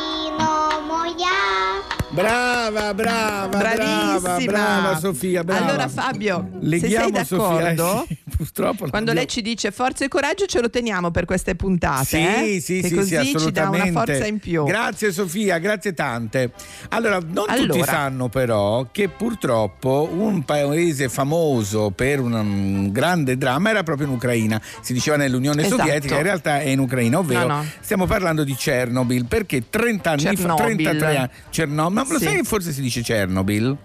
Brava, 2.15 2.95
brava, 2.95 3.49
brava, 3.49 3.59
Bravissima. 3.59 4.53
brava 4.53 4.97
Sofia, 5.01 5.43
brava. 5.43 5.67
Allora 5.67 5.89
Fabio, 5.89 6.49
se 6.53 6.59
sei 6.61 6.69
Leghiamo 6.69 7.25
Sofia, 7.25 7.75
d'accordo, 7.75 8.03
eh, 8.03 8.07
sì, 8.07 8.19
purtroppo. 8.37 8.89
Quando 8.89 9.13
lei 9.13 9.27
ci 9.27 9.43
dice 9.43 9.71
forza 9.71 10.05
e 10.05 10.09
coraggio 10.09 10.47
ce 10.47 10.61
lo 10.61 10.71
teniamo 10.71 11.11
per 11.11 11.25
queste 11.25 11.55
puntate. 11.55 12.05
Sì, 12.05 12.17
eh? 12.57 12.61
sì, 12.61 12.81
che 12.81 12.89
sì, 12.89 12.95
così 12.95 13.25
sì, 13.25 13.39
ci 13.39 13.51
dà 13.53 13.69
una 13.69 13.87
forza 13.87 14.27
in 14.27 14.39
più. 14.39 14.65
Grazie 14.65 15.13
Sofia, 15.13 15.59
grazie 15.59 15.95
tante. 15.95 16.53
Allora, 16.91 17.19
non 17.19 17.45
tutti 17.47 17.61
Allora. 17.61 17.85
sanno 17.85 18.29
però 18.29 18.89
che 18.91 19.09
purtroppo 19.09 20.09
un 20.13 20.45
paese 20.45 21.09
famoso 21.09 21.91
per 21.91 22.21
un 22.21 22.33
um, 22.33 22.93
grande 22.93 23.37
dramma 23.37 23.71
era 23.71 23.83
proprio 23.83 24.07
in 24.07 24.13
Ucraina. 24.15 24.61
Si 24.81 24.93
diceva 24.93 25.17
nell'Unione 25.17 25.63
Esatto. 25.65 25.83
Sovietica, 25.83 26.17
in 26.17 26.23
realtà 26.23 26.61
è 26.61 26.69
in 26.69 26.79
Ucraina, 26.79 27.19
ovvero 27.19 27.47
No, 27.47 27.57
no. 27.57 27.67
stiamo 27.81 28.07
parlando 28.07 28.45
di 28.45 28.55
Chernobyl, 28.55 29.27
perché 29.27 29.69
30 29.69 30.11
anni 30.11 30.23
fa, 30.23 30.33
Chernobyl. 30.33 30.65
33 30.77 31.17
anni, 31.17 31.29
Chernobyl, 31.51 31.95
ma 31.95 32.07
lo 32.09 32.19
Sì. 32.19 32.25
sai 32.25 32.37
che 32.37 32.43
forse 32.43 32.73
si 32.73 32.81
dice 32.81 33.03
Chernobyl? 33.03 33.77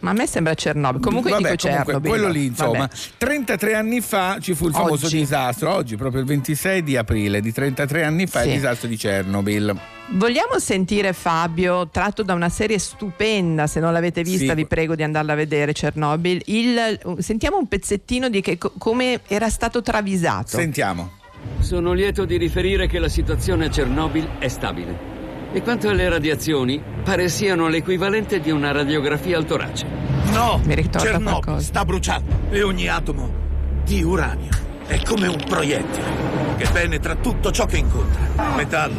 Ma 0.00 0.10
a 0.10 0.12
me 0.14 0.26
sembra 0.26 0.54
Chernobyl. 0.54 1.00
Comunque 1.00 1.30
Vabbè, 1.30 1.50
dico 1.50 1.62
comunque, 1.68 1.84
Chernobyl. 1.92 2.08
quello 2.10 2.28
lì, 2.28 2.46
insomma, 2.46 2.78
Vabbè. 2.78 2.92
33 3.18 3.74
anni 3.74 4.00
fa 4.00 4.38
ci 4.40 4.54
fu 4.54 4.66
il 4.68 4.72
famoso 4.72 5.06
Oggi. 5.06 5.18
disastro, 5.18 5.74
oggi 5.74 5.96
proprio 5.96 6.20
il 6.22 6.26
26 6.26 6.82
di 6.82 6.96
aprile 6.96 7.40
di 7.40 7.52
33 7.52 8.04
anni 8.04 8.26
fa 8.26 8.40
Sì. 8.42 8.48
il 8.48 8.54
disastro 8.54 8.88
di 8.88 8.96
Chernobyl. 8.96 9.78
Vogliamo 10.12 10.58
sentire 10.58 11.12
Fabio, 11.12 11.88
tratto 11.88 12.22
da 12.22 12.34
una 12.34 12.48
serie 12.48 12.78
stupenda, 12.78 13.66
se 13.66 13.78
non 13.78 13.92
l'avete 13.92 14.22
vista 14.22 14.48
Sì. 14.48 14.54
vi 14.54 14.66
prego 14.66 14.94
di 14.96 15.02
andarla 15.02 15.34
a 15.34 15.36
vedere, 15.36 15.72
Chernobyl. 15.72 16.42
Il- 16.46 16.98
sentiamo 17.18 17.58
un 17.58 17.68
pezzettino 17.68 18.28
di 18.28 18.40
che, 18.40 18.58
co- 18.58 18.72
come 18.78 19.20
era 19.28 19.48
stato 19.50 19.82
travisato. 19.82 20.48
Sentiamo. 20.56 21.18
Sono 21.60 21.92
lieto 21.92 22.24
di 22.24 22.36
riferire 22.38 22.86
che 22.88 22.98
la 22.98 23.08
situazione 23.08 23.66
a 23.66 23.68
Chernobyl 23.68 24.28
è 24.38 24.48
stabile. 24.48 25.18
E 25.52 25.62
quanto 25.62 25.88
alle 25.88 26.08
radiazioni, 26.08 26.80
pare 27.02 27.28
siano 27.28 27.66
l'equivalente 27.66 28.40
di 28.40 28.50
una 28.50 28.70
radiografia 28.70 29.36
al 29.36 29.44
torace. 29.44 29.84
No, 30.32 30.60
Mi 30.64 30.74
ricorda 30.76 30.98
Chernobyl 31.00 31.42
qualcosa. 31.42 31.66
sta 31.66 31.84
bruciando 31.84 32.32
e 32.50 32.62
ogni 32.62 32.86
atomo 32.88 33.28
di 33.84 34.02
uranio 34.02 34.48
è 34.86 35.00
come 35.02 35.26
un 35.26 35.42
proiettile 35.48 36.06
che 36.56 36.68
penetra 36.72 37.16
tutto 37.16 37.50
ciò 37.50 37.66
che 37.66 37.78
incontra. 37.78 38.20
Metallo, 38.54 38.94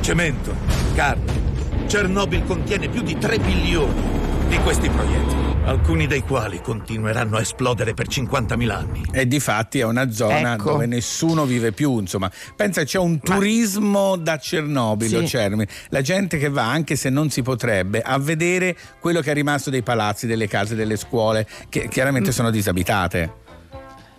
cemento, 0.00 0.54
carne. 0.94 1.42
Chernobyl 1.86 2.44
contiene 2.46 2.88
più 2.88 3.02
di 3.02 3.18
3 3.18 3.38
bilioni 3.38 4.02
di 4.48 4.56
questi 4.58 4.88
proiettili, 4.88 5.53
alcuni 5.64 6.06
dei 6.06 6.20
quali 6.22 6.60
continueranno 6.60 7.36
a 7.36 7.40
esplodere 7.40 7.94
per 7.94 8.06
50.000 8.08 8.68
anni. 8.70 9.02
E 9.12 9.26
di 9.26 9.40
fatti 9.40 9.78
è 9.80 9.84
una 9.84 10.10
zona 10.10 10.54
Ecco. 10.54 10.72
dove 10.72 10.86
nessuno 10.86 11.44
vive 11.44 11.72
più, 11.72 11.98
insomma. 12.00 12.30
Pensa 12.54 12.84
c'è 12.84 12.98
un 12.98 13.18
turismo 13.20 14.16
da 14.16 14.36
Chernobyl 14.38 15.08
Sì. 15.08 15.16
o 15.16 15.22
Chernobyl. 15.22 15.66
La 15.88 16.02
gente 16.02 16.38
che 16.38 16.48
va, 16.48 16.70
anche 16.70 16.96
se 16.96 17.08
non 17.10 17.30
si 17.30 17.42
potrebbe, 17.42 18.00
a 18.02 18.18
vedere 18.18 18.76
quello 19.00 19.20
che 19.20 19.30
è 19.30 19.34
rimasto 19.34 19.70
dei 19.70 19.82
palazzi, 19.82 20.26
delle 20.26 20.48
case, 20.48 20.74
delle 20.74 20.96
scuole, 20.96 21.46
che 21.68 21.88
chiaramente 21.88 22.28
Mm. 22.28 22.32
sono 22.32 22.50
disabitate. 22.50 23.42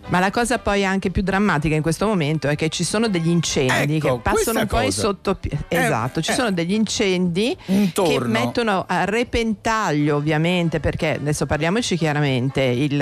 Ma 0.08 0.20
la 0.20 0.30
cosa 0.30 0.58
poi 0.60 0.84
anche 0.84 1.10
più 1.10 1.22
drammatica 1.22 1.74
in 1.74 1.82
questo 1.82 2.06
momento 2.06 2.46
è 2.46 2.54
che 2.54 2.68
ci 2.68 2.84
sono 2.84 3.08
degli 3.08 3.28
incendi 3.28 3.96
Ecco, 3.96 4.14
che 4.16 4.20
passano 4.22 4.64
poi 4.64 4.84
cosa. 4.86 5.00
sotto. 5.00 5.36
Eh, 5.40 5.58
esatto, 5.68 6.20
ci 6.22 6.30
eh. 6.30 6.34
sono 6.34 6.52
degli 6.52 6.74
incendi 6.74 7.56
che 7.64 7.72
Intorno. 7.72 8.28
mettono 8.28 8.84
a 8.86 9.04
repentaglio, 9.04 10.14
ovviamente, 10.16 10.78
perché 10.78 11.14
adesso 11.16 11.44
parliamoci 11.46 11.96
chiaramente: 11.96 12.62
il, 12.62 12.92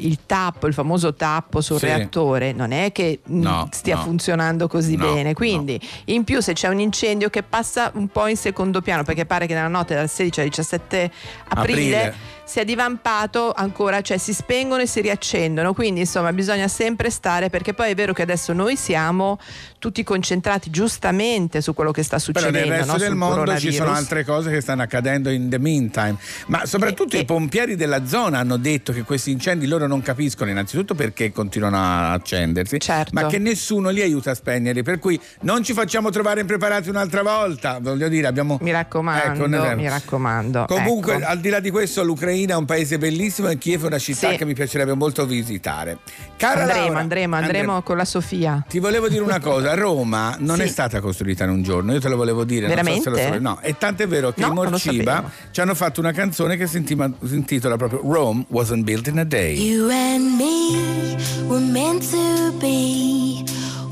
il 0.00 0.18
tappo, 0.24 0.66
il 0.66 0.72
famoso 0.72 1.12
tappo 1.12 1.60
sul 1.60 1.78
Sì. 1.78 1.84
reattore, 1.84 2.52
non 2.52 2.72
è 2.72 2.92
che 2.92 3.20
mh, 3.22 3.40
No, 3.40 3.68
stia 3.70 3.96
no. 3.96 4.02
funzionando 4.02 4.66
così 4.66 4.96
No, 4.96 5.12
bene. 5.12 5.34
Quindi, 5.34 5.78
in 6.06 6.24
più, 6.24 6.40
se 6.40 6.54
c'è 6.54 6.68
un 6.68 6.80
incendio 6.80 7.28
che 7.28 7.42
passa 7.42 7.90
un 7.94 8.08
po' 8.08 8.26
in 8.26 8.38
secondo 8.38 8.80
piano, 8.80 9.02
perché 9.04 9.26
pare 9.26 9.46
che 9.46 9.52
nella 9.52 9.68
notte 9.68 9.94
dal 9.94 10.08
16 10.08 10.40
al 10.40 10.48
17 10.48 11.10
aprile. 11.48 11.96
Aprile. 12.06 12.14
Si 12.44 12.60
è 12.60 12.64
divampato 12.64 13.52
ancora, 13.52 14.00
cioè 14.00 14.18
si 14.18 14.34
spengono 14.34 14.82
e 14.82 14.86
si 14.86 15.00
riaccendono, 15.00 15.72
quindi 15.72 16.00
insomma 16.00 16.32
bisogna 16.32 16.68
sempre 16.68 17.10
stare 17.10 17.50
perché 17.50 17.74
poi 17.74 17.90
è 17.90 17.94
vero 17.94 18.12
che 18.12 18.22
adesso 18.22 18.52
noi 18.52 18.76
siamo 18.76 19.38
tutti 19.84 20.02
concentrati 20.02 20.70
giustamente 20.70 21.60
su 21.60 21.74
quello 21.74 21.90
che 21.90 22.02
sta 22.02 22.16
Però 22.16 22.38
succedendo 22.40 22.58
nel 22.70 22.78
resto 22.78 22.92
no? 22.92 22.98
del 22.98 23.08
sul 23.08 23.16
mondo 23.16 23.58
ci 23.58 23.70
sono 23.70 23.92
altre 23.92 24.24
cose 24.24 24.50
che 24.50 24.62
stanno 24.62 24.80
accadendo 24.80 25.28
in 25.28 25.50
the 25.50 25.58
meantime. 25.58 26.16
Ma 26.46 26.64
soprattutto 26.64 27.16
E- 27.16 27.20
i 27.20 27.24
pompieri 27.26 27.76
della 27.76 28.06
zona 28.06 28.38
hanno 28.38 28.56
detto 28.56 28.94
che 28.94 29.02
questi 29.02 29.30
incendi 29.30 29.66
loro 29.66 29.86
non 29.86 30.00
capiscono 30.00 30.48
innanzitutto 30.50 30.94
perché 30.94 31.32
continuano 31.32 31.76
a 31.76 32.12
accendersi, 32.12 32.80
Certo. 32.80 33.10
ma 33.12 33.26
che 33.26 33.36
nessuno 33.38 33.90
li 33.90 34.00
aiuta 34.00 34.30
a 34.30 34.34
spegnerli. 34.34 34.82
Per 34.82 34.98
cui 34.98 35.20
non 35.42 35.62
ci 35.62 35.74
facciamo 35.74 36.08
trovare 36.08 36.40
impreparati 36.40 36.88
un'altra 36.88 37.22
volta. 37.22 37.76
Voglio 37.78 38.08
dire, 38.08 38.26
abbiamo. 38.26 38.56
Mi 38.62 38.70
raccomando, 38.70 39.44
Ecco, 39.44 39.76
mi 39.76 39.86
raccomando. 39.88 40.64
Comunque, 40.66 41.16
ecco. 41.16 41.26
al 41.26 41.40
di 41.40 41.50
là 41.50 41.60
di 41.60 41.68
questo, 41.70 42.02
l'Ucraina 42.02 42.54
è 42.54 42.56
un 42.56 42.64
paese 42.64 42.96
bellissimo 42.96 43.48
e 43.48 43.58
Kiev 43.58 43.82
è 43.82 43.86
una 43.88 43.98
città 43.98 44.30
Sì. 44.30 44.36
che 44.36 44.46
mi 44.46 44.54
piacerebbe 44.54 44.94
molto 44.94 45.26
visitare. 45.26 45.98
Cara 46.38 46.62
andremo, 46.62 46.84
Laura, 46.84 46.98
andremo, 47.00 47.36
andremo 47.36 47.82
con 47.82 47.98
la 47.98 48.04
Sofia. 48.06 48.64
Ti 48.66 48.78
volevo 48.78 49.08
dire 49.08 49.22
una 49.22 49.40
cosa, 49.40 49.73
Roma 49.74 50.36
non 50.38 50.56
Sì. 50.56 50.62
è 50.62 50.66
stata 50.66 51.00
costruita 51.00 51.44
in 51.44 51.50
un 51.50 51.62
giorno, 51.62 51.92
io 51.92 52.00
te 52.00 52.08
lo 52.08 52.16
volevo 52.16 52.44
dire. 52.44 52.66
non 52.68 52.84
so 52.84 53.00
se 53.02 53.10
Veramente? 53.10 53.38
no, 53.40 53.60
e 53.60 53.76
tant'è 53.78 54.06
vero 54.08 54.32
che 54.32 54.40
No, 54.40 54.48
i 54.48 54.50
Morciba 54.52 55.30
ci 55.50 55.60
hanno 55.60 55.74
fatto 55.74 56.00
una 56.00 56.12
canzone 56.12 56.56
che 56.56 56.66
si 56.66 56.76
intima- 56.78 57.10
si 57.24 57.34
intitola 57.34 57.76
proprio 57.76 58.00
Rome 58.02 58.44
wasn't 58.48 58.84
built 58.84 59.06
in 59.08 59.18
a 59.18 59.24
day. 59.24 59.54
You 59.56 59.88
and 59.90 60.36
me 60.36 61.16
were 61.46 61.60
meant 61.64 62.02
to 62.10 62.52
be 62.58 63.44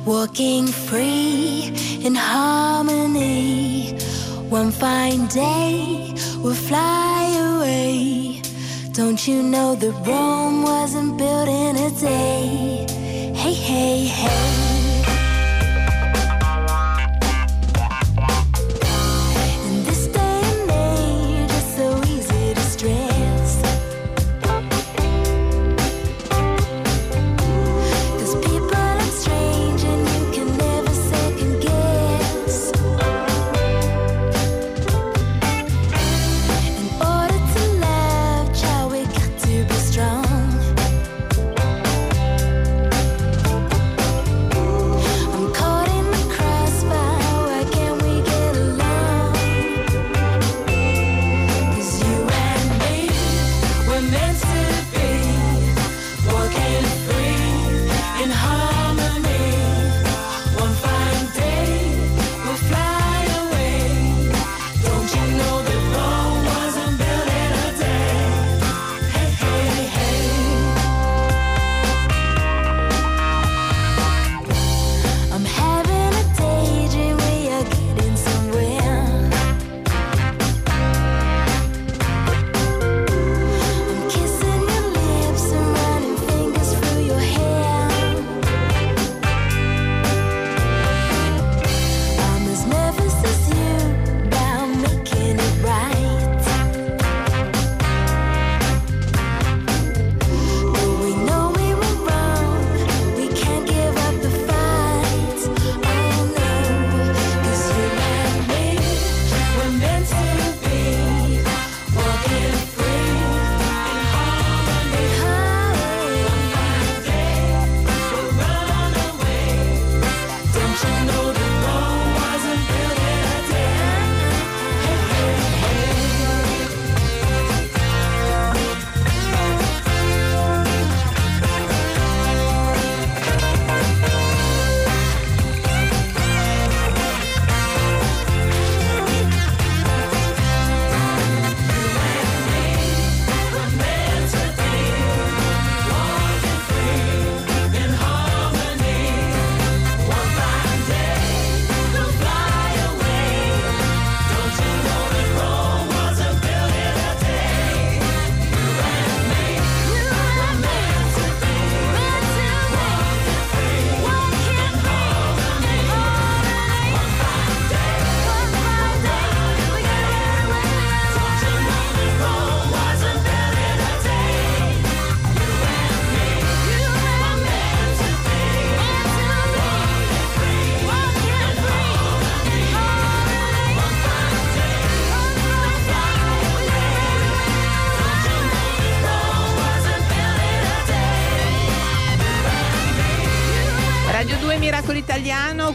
walking 0.04 0.66
free 0.68 1.72
in 2.00 2.14
harmony. 2.16 3.94
One 4.50 4.70
fine 4.70 5.26
day 5.32 6.12
we'll 6.42 6.54
fly 6.54 7.36
away. 7.56 8.40
Don't 8.92 9.26
you 9.26 9.42
know 9.42 9.74
that 9.76 9.92
Rome 10.06 10.62
wasn't 10.62 11.16
built 11.16 11.48
in 11.48 11.76
a 11.76 11.90
day? 11.98 12.84
Hey, 13.34 13.54
hey, 13.54 14.04
hey. 14.06 14.71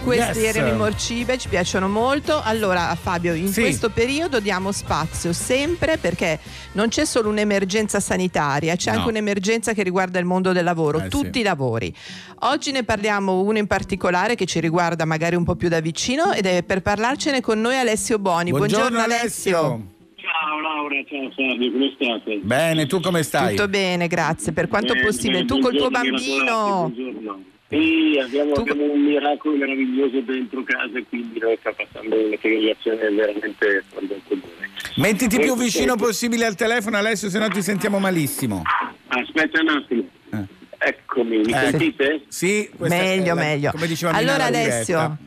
Questi 0.07 0.39
Yes. 0.39 0.55
erano 0.55 0.73
i 0.73 0.77
Morcibe, 0.77 1.37
ci 1.37 1.49
piacciono 1.49 1.87
molto. 1.89 2.41
Allora 2.43 2.95
Fabio, 2.99 3.33
in 3.33 3.49
Sì. 3.49 3.61
questo 3.61 3.89
periodo 3.89 4.39
diamo 4.39 4.71
spazio 4.71 5.33
sempre 5.33 5.97
perché 5.97 6.39
non 6.73 6.87
c'è 6.87 7.05
solo 7.05 7.29
un'emergenza 7.29 7.99
sanitaria, 7.99 8.75
c'è 8.75 8.91
No. 8.91 8.97
anche 8.99 9.09
un'emergenza 9.09 9.73
che 9.73 9.83
riguarda 9.83 10.17
il 10.19 10.25
mondo 10.25 10.51
del 10.53 10.63
lavoro, 10.63 10.99
Eh, 11.01 11.07
tutti 11.09 11.29
sì. 11.33 11.39
i 11.39 11.43
lavori. 11.43 11.93
Oggi 12.41 12.71
ne 12.71 12.83
parliamo 12.83 13.41
uno 13.41 13.57
in 13.57 13.67
particolare 13.67 14.35
che 14.35 14.45
ci 14.45 14.59
riguarda 14.59 15.05
magari 15.05 15.35
un 15.35 15.43
po' 15.43 15.55
più 15.55 15.67
da 15.69 15.79
vicino 15.81 16.31
ed 16.31 16.45
è 16.45 16.63
per 16.63 16.81
parlarcene 16.81 17.41
con 17.41 17.59
noi 17.59 17.75
Alessio 17.77 18.17
Boni. 18.19 18.51
Buongiorno 18.51 18.99
Alessio. 18.99 19.95
Ciao 20.15 20.59
Laura, 20.61 20.95
ciao 21.09 21.29
Fabio, 21.31 21.71
come 21.71 21.91
state? 21.95 22.39
Bene, 22.43 22.85
tu 22.85 22.99
come 22.99 23.23
stai? 23.23 23.55
Tutto 23.55 23.67
bene, 23.69 24.07
grazie. 24.07 24.51
Per 24.51 24.67
quanto 24.67 24.93
Bene, 24.93 25.05
possibile, 25.05 25.43
bene, 25.43 25.45
tu 25.47 25.59
col 25.59 25.75
tuo 25.75 25.89
buongiorno, 25.89 26.91
bambino. 26.91 27.43
Sì, 27.69 28.17
abbiamo, 28.21 28.53
Tu- 28.53 28.61
abbiamo 28.61 28.83
un 28.93 29.01
miracolo 29.03 29.57
meraviglioso 29.57 30.21
dentro 30.21 30.63
casa 30.63 30.97
e 30.97 31.05
quindi 31.09 31.37
noi 31.39 31.57
sta 31.59 31.73
passando 31.73 32.15
una 32.15 32.37
civilizazione 32.39 33.09
veramente 33.09 33.83
comune. 33.91 34.69
Mettiti 34.95 35.37
più 35.39 35.53
Eh, 35.53 35.57
vicino 35.57 35.93
eh, 35.95 35.97
possibile 35.97 36.45
al 36.45 36.55
telefono 36.55 36.95
Alessio, 36.97 37.29
se 37.29 37.39
no 37.39 37.49
ti 37.49 37.61
sentiamo 37.61 37.99
malissimo. 37.99 38.61
Aspetta 39.07 39.61
un 39.61 39.69
attimo. 39.69 40.03
Eh. 40.31 40.45
Eccomi, 40.79 41.37
mi 41.39 41.51
Ecco. 41.51 41.69
sentite? 41.69 42.21
Sì, 42.29 42.69
Meglio, 42.77 43.35
meglio. 43.35 43.71
Come 43.71 43.87
diceva 43.87 44.13
Mina, 44.17 44.31
Allora 44.31 44.45
Alessio. 44.45 45.17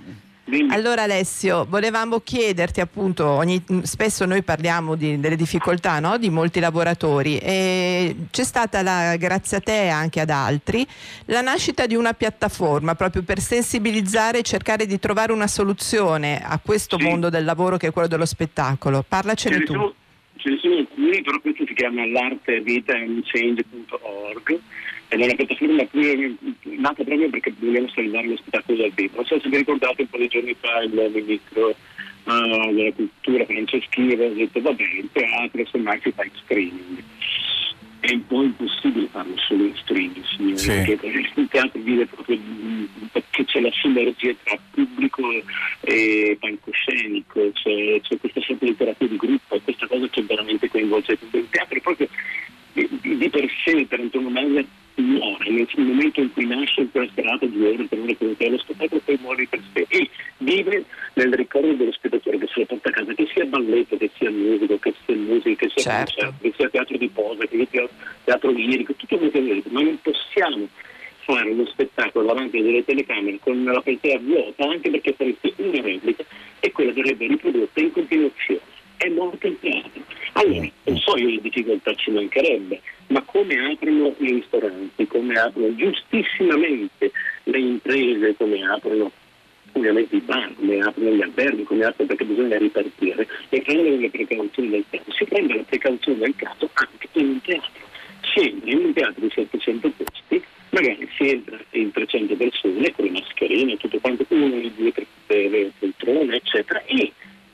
Dimmi. 0.51 0.73
Allora 0.75 1.03
Alessio, 1.05 1.65
volevamo 1.69 2.19
chiederti 2.21 2.81
appunto, 2.81 3.25
ogni- 3.27 3.63
spesso 3.85 4.25
noi 4.27 4.43
parliamo 4.43 4.97
di- 4.97 5.19
delle 5.21 5.37
difficoltà 5.37 6.01
no? 6.01 6.19
di 6.19 6.29
molti 6.29 6.59
lavoratori 6.61 7.39
e 7.39 8.17
c'è 8.31 8.43
stata 8.45 8.83
la, 8.83 9.15
grazie 9.17 9.59
a 9.59 9.61
te 9.61 9.85
e 9.85 9.89
anche 9.89 10.19
ad 10.21 10.31
altri 10.31 10.85
la 11.27 11.41
nascita 11.41 11.87
di 11.87 11.95
una 11.95 12.13
piattaforma 12.15 12.95
proprio 12.97 13.23
per 13.23 13.39
sensibilizzare 13.39 14.39
e 14.39 14.43
cercare 14.43 14.87
di 14.87 14.99
trovare 14.99 15.31
una 15.33 15.47
soluzione 15.47 16.43
a 16.45 16.59
questo 16.63 16.99
Sì. 16.99 17.05
mondo 17.05 17.29
del 17.31 17.45
lavoro 17.45 17.77
che 17.77 17.87
è 17.87 17.93
quello 17.93 18.09
dello 18.09 18.27
spettacolo. 18.27 18.99
Ce 18.99 19.05
Parlacene 19.09 19.59
ne, 19.59 19.65
tu. 19.65 19.73
sono, 19.73 19.95
ce 20.37 20.51
ne 20.51 20.59
sono 20.61 20.77
alcuni, 20.79 21.23
però 21.23 21.39
questo 21.41 21.65
si 21.67 21.75
chiama 21.75 22.05
l'artevitaandchange.org 22.07 24.59
ed 25.12 25.20
è 25.20 25.25
una 25.25 25.35
piattaforma 25.35 25.85
qui- 25.88 26.37
nata 26.79 27.03
proprio 27.03 27.29
perché 27.31 27.53
vogliamo 27.59 27.88
salvare 27.88 28.29
lo 28.29 28.37
spettacolo 28.37 28.79
dal 28.79 28.92
vivo. 28.94 29.16
Non 29.16 29.25
so 29.27 29.40
se 29.40 29.49
vi 29.49 29.57
ricordate 29.57 30.03
un 30.03 30.09
po' 30.09 30.18
di 30.18 30.29
giorni 30.29 30.55
fa 30.61 30.81
il 30.83 31.11
ministro 31.12 31.70
eh, 31.70 32.73
della 32.73 32.92
cultura 32.92 33.44
Franceschini 33.44 34.12
aveva 34.12 34.35
detto 34.35 34.61
vabbè 34.61 34.83
il 34.83 35.09
teatro 35.12 35.66
semmai 35.66 36.01
si 36.03 36.12
fa 36.12 36.23
in 36.25 36.31
streaming. 36.44 37.03
È 37.99 38.12
un 38.12 38.27
po' 38.27 38.42
impossibile 38.42 39.09
farlo 39.11 39.37
solo 39.37 39.64
in 39.64 39.75
streaming, 39.77 40.25
signori, 40.25 40.57
Sì. 40.59 40.68
perché 40.68 41.07
il 41.35 41.49
teatro 41.51 41.81
vive 41.83 42.07
proprio 42.07 42.38
perché 43.12 43.44
c'è 43.44 43.61
la 43.61 43.70
sinergia 43.83 44.33
tra 44.44 44.57
pubblico 44.70 45.23
e 45.81 46.37
palcoscenico, 46.40 47.51
c'è, 47.53 48.01
c'è 48.01 48.16
questa 48.18 48.40
sorta 48.42 48.64
di 48.64 48.77
terapia 48.77 49.07
di 49.09 49.16
gruppo, 49.16 49.55
e 49.57 49.61
questa 49.62 49.87
cosa 49.88 50.07
che 50.09 50.23
veramente 50.23 50.68
coinvolge 50.70 51.18
tutto 51.18 51.37
il 51.37 51.46
teatro, 51.51 51.77
è 51.77 51.81
proprio 51.83 52.09
di, 52.73 52.88
di- 53.03 53.16
di 53.18 53.29
per 53.29 53.51
sé, 53.64 53.85
per 53.87 54.01
antonomasia, 54.01 54.64
muore 55.01 55.51
nel 55.51 55.67
momento 55.77 56.21
in 56.21 56.33
cui 56.33 56.47
nasce 56.47 56.83
in 56.83 56.91
quella 56.91 57.11
serata 57.15 57.47
due 57.47 57.69
ore, 57.69 57.89
tre 57.89 57.99
ore, 58.01 58.17
tre 58.17 58.27
ore, 58.27 58.51
lo 58.51 58.59
spettacolo 58.59 59.01
poi 59.05 59.19
muore 59.21 59.47
per 59.49 59.61
sé 59.73 59.87
e 59.89 60.09
vive 60.39 60.85
nel 61.15 61.33
ricordo 61.35 61.73
dello 61.73 61.93
spettatore 61.93 62.39
che 62.39 62.47
se 62.47 62.61
lo 62.61 62.67
porta 62.67 62.89
a 62.89 62.93
casa, 62.93 63.13
che 63.13 63.29
sia 63.33 63.45
balletto, 63.45 63.97
che 63.97 64.11
sia 64.17 64.31
musica, 64.31 64.77
che 64.79 64.95
sia 65.05 65.17
musica, 65.17 65.67
che 65.67 65.73
sia 65.75 65.83
Certo. 65.83 66.15
concerto, 66.15 66.35
che 66.41 66.53
sia 66.57 66.69
teatro 66.71 66.97
di 66.97 67.09
posa, 67.09 67.47
che 67.47 67.69
sia 67.71 67.89
teatro 68.25 68.51
lirico, 68.51 68.95
tutto 68.95 69.17
quello 69.17 69.33
che 69.33 69.41
volete, 69.41 69.69
ma 69.71 69.83
non 69.83 69.99
possiamo 70.01 70.69
fare 71.25 71.51
uno 71.51 71.67
spettacolo 71.67 72.27
davanti 72.27 72.59
a 72.59 72.63
delle 72.63 72.85
telecamere 72.85 73.39
con 73.41 73.63
la 73.63 73.81
platea 73.81 74.19
vuota 74.19 74.69
anche 74.69 74.91
perché 74.91 75.13
fareste 75.13 75.53
una 75.57 75.81
replica 75.81 76.25
e 76.61 76.73
quella 76.73 76.93
verrebbe 76.93 77.27
riprodotta 77.27 77.81
in 77.81 77.93
continuazione. 77.93 78.79
È 79.01 79.09
morto 79.09 79.47
il 79.47 79.57
teatro. 79.59 80.03
Allora, 80.35 80.69
non 80.85 80.99
so 80.99 81.17
io 81.17 81.31
le 81.31 81.41
difficoltà 81.41 81.95
ci 81.95 82.11
mancherebbe, 82.11 82.83
ma 83.07 83.23
come 83.23 83.55
aprono 83.73 84.15
i 84.19 84.27
ristoranti, 84.27 85.07
come 85.07 85.41
aprono 85.41 85.75
giustissimamente 85.75 87.11
le 87.45 87.59
imprese, 87.59 88.35
come 88.37 88.63
aprono 88.63 89.11
ovviamente 89.73 90.17
i 90.17 90.21
bar, 90.21 90.53
come 90.55 90.81
aprono 90.81 91.13
gli 91.13 91.23
alberghi, 91.23 91.63
come 91.63 91.85
aprono 91.87 92.09
perché 92.09 92.27
bisogna 92.27 92.59
ripartire 92.59 93.27
e 93.49 93.63
prendere 93.63 93.97
le 93.97 94.11
precauzioni 94.11 94.69
del 94.69 94.85
caso. 94.91 95.13
Si 95.13 95.25
prende 95.25 95.57
la 95.57 95.63
precauzione 95.63 96.19
del 96.19 96.37
caso 96.37 96.69
anche 96.75 97.09
in 97.13 97.29
un 97.29 97.41
teatro. 97.41 97.89
Entra 98.35 98.71
in 98.71 98.85
un 98.85 98.93
teatro 98.93 99.21
di 99.23 99.31
700 99.35 99.93
posti, 99.97 100.45
magari 100.69 101.09
si 101.17 101.27
entra 101.27 101.59
in 101.71 101.91
300 101.91 102.37
persone 102.37 102.93
con 102.93 103.07
le 103.07 103.13
mascherine, 103.13 103.79
tutto 103.79 103.99
quanto, 103.99 104.27
uno, 104.29 104.61
due, 104.77 104.93
tre 104.93 105.07
eh, 105.29 105.73
poltrone, 105.79 106.37
eccetera, 106.37 106.83
e 106.85 107.11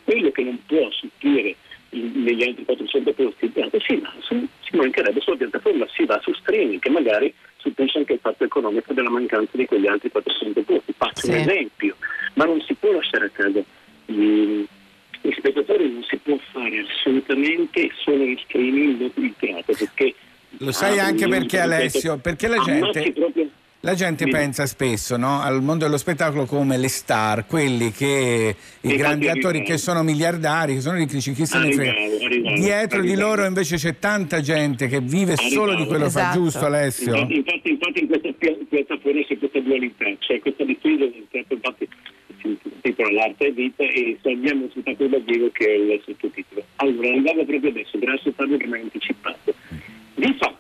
quello 0.07 0.31
che 0.31 0.42
non 0.45 0.59
può 0.66 0.88
supplire 0.92 1.57
in- 1.90 2.23
negli 2.23 2.45
altri 2.45 2.64
400 2.64 3.12
posti 3.12 3.45
il 3.47 3.53
teatro 3.53 3.81
si 3.81 3.97
va 3.97 4.12
su, 4.21 4.47
ci 4.62 4.77
mancherebbe 4.77 5.21
sulla 5.21 5.37
piattaforma, 5.37 5.87
si 5.92 6.05
va 6.05 6.21
su 6.23 6.33
streaming 6.35 6.79
che 6.81 6.90
magari 6.90 7.35
supplisce 7.57 7.99
anche 7.99 8.12
il 8.14 8.21
fatto 8.23 8.45
economico 8.45 8.92
della 8.92 9.11
mancanza 9.11 9.51
di 9.57 9.66
quegli 9.66 9.88
altri 9.88 10.11
400 10.11 10.62
posti. 10.62 10.95
Faccio 10.97 11.27
un 11.27 11.33
Sì. 11.35 11.38
esempio, 11.40 11.97
ma 12.35 12.45
non 12.45 12.61
si 12.62 12.75
può 12.75 12.92
lasciare 12.92 13.27
a 13.27 13.31
casa 13.31 13.61
gli, 14.07 14.64
gli 15.23 15.33
spettatori, 15.37 15.90
non 15.90 16.05
si 16.05 16.16
può 16.19 16.38
fare 16.53 16.79
assolutamente 16.88 17.90
solo 17.97 18.23
in 18.23 18.38
streaming 18.45 18.99
dopo 18.99 19.21
il 19.21 19.35
teatro 19.38 19.75
perché 19.75 20.14
Lo 20.59 20.71
sai 20.73 20.99
Ah, 21.01 21.07
anche 21.07 21.27
perché 21.29 21.59
Alessio? 21.59 22.16
Perché 22.19 22.47
la 22.47 22.57
ammazzi 22.62 22.92
gente... 23.03 23.12
proprio- 23.12 23.51
La 23.81 23.95
gente 23.95 24.25
Dimmi. 24.25 24.37
pensa 24.37 24.67
spesso 24.67 25.17
no, 25.17 25.41
al 25.41 25.62
mondo 25.62 25.85
dello 25.85 25.99
spettacolo 25.99 26.45
come 26.45 26.77
le 26.77 26.89
star, 26.89 27.47
quelli 27.47 27.93
che 27.93 28.57
i 28.81 28.97
grandi 28.97 29.29
attori 29.29 29.62
che 29.62 29.79
sono 29.79 30.03
miliardari, 30.03 30.75
che 30.75 30.81
sono 30.81 30.97
ricchi, 30.97 31.19
chi 31.19 31.47
se 31.47 31.59
ne 31.59 31.73
frega. 31.73 32.55
Dietro 32.55 33.01
di 33.01 33.15
loro 33.15 33.45
invece 33.45 33.77
c'è 33.77 33.99
tanta 33.99 34.41
gente 34.41 34.89
che 34.89 35.01
vive 35.01 35.37
solo 35.37 35.75
di 35.77 35.87
quello 35.87 36.11
fa, 36.11 36.21
Esatto. 36.31 36.39
giusto 36.39 36.65
Alessio? 36.65 37.15
Infatti, 37.15 37.37
infatti, 37.37 37.71
infatti 37.71 38.01
in 38.01 38.07
questa 38.09 38.33
pia- 38.37 38.57
piattaforma 38.69 39.23
c'è 39.23 39.39
questa 39.39 39.61
dualità, 39.61 40.05
c'è 40.19 40.41
questa 40.41 40.65
teatro, 40.65 41.55
infatti 41.55 41.89
si 42.41 42.59
intitola 42.62 43.12
l'arte 43.12 43.47
e 43.47 43.53
vita 43.53 43.83
e 43.85 44.19
salviamo 44.23 44.65
un 44.65 44.71
spettacolo 44.71 45.09
da 45.11 45.19
vivo 45.19 45.51
che 45.53 45.65
è 45.67 45.75
il 45.75 46.03
sottotitolo. 46.05 46.65
Allora, 46.77 47.09
andavo 47.12 47.45
proprio 47.45 47.71
adesso, 47.71 47.99
grazie 47.99 48.33
Fabio 48.33 48.57
che 48.57 48.67
mi 48.67 48.79
ha 48.79 48.81
anticipato. 48.81 49.55
Di 50.15 50.35
fatto, 50.39 50.57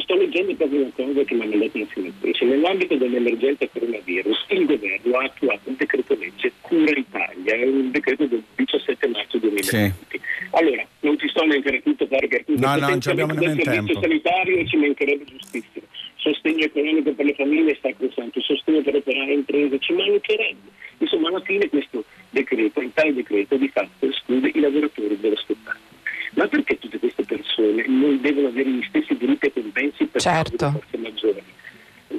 sto 0.00 0.14
leggendo 0.16 0.54
proprio 0.54 0.80
una 0.80 0.90
cosa 0.94 1.24
che 1.24 1.34
mi 1.34 1.42
ha 1.42 1.46
mandato 1.46 1.76
una 1.76 1.86
senatrice. 1.92 2.44
Nell'ambito 2.44 2.96
dell'emergenza 2.96 3.66
coronavirus, 3.68 4.44
il 4.48 4.66
governo 4.66 5.16
ha 5.18 5.24
attuato 5.24 5.68
un 5.68 5.74
decreto 5.76 6.16
legge 6.18 6.52
Cura 6.60 6.98
Italia, 6.98 7.54
è 7.54 7.66
un 7.66 7.90
decreto 7.90 8.26
del 8.26 8.42
17 8.56 9.08
marzo 9.08 9.38
2020. 9.38 10.20
Allora, 10.50 10.86
non 11.00 11.16
ti 11.16 11.28
sto 11.28 11.44
neanche 11.44 11.76
a 11.76 11.80
tutto 11.80 12.06
perché 12.06 12.44
No, 12.46 12.76
no, 12.76 12.88
non 12.88 13.00
ci 13.00 13.08
abbiamo 13.08 13.32
nemmeno 13.32 13.54
del 13.54 13.64
servizio 13.64 14.00
tempo. 14.00 14.00
sanitario 14.00 14.66
ci 14.66 14.76
mancherebbe 14.76 15.24
giustissimo. 15.24 15.86
Sostegno 16.16 16.64
economico 16.64 17.12
per 17.12 17.24
le 17.24 17.34
famiglie 17.34 17.74
sta 17.76 17.90
crescendo, 17.96 18.40
sostegno 18.40 18.80
per 18.82 18.96
operare 18.96 19.32
imprese 19.32 19.78
ci 19.80 19.92
mancherebbe. 19.92 20.70
Insomma, 20.98 21.28
alla 21.28 21.40
fine 21.40 21.68
questo 21.68 22.04
decreto, 22.30 22.80
il 22.80 22.92
tale 22.94 23.14
decreto 23.14 23.56
di 23.56 23.68
fatto 23.68 24.06
esclude 24.06 24.50
i 24.54 24.60
lavoratori 24.60 25.18
dello 25.18 25.36
spettacolo. 25.36 25.90
Ma 26.34 26.46
perché 26.46 26.78
tutte 26.78 26.98
queste 26.98 27.24
persone 27.24 27.84
non 27.88 28.20
devono 28.20 28.48
avere 28.48 28.70
gli 28.70 28.82
stessi 28.88 29.16
diritti 29.16 29.46
e 29.46 29.52
compensi 29.52 30.04
per 30.04 30.11
Certo. 30.22 30.70
forze 30.70 30.96
maggiori? 30.98 31.42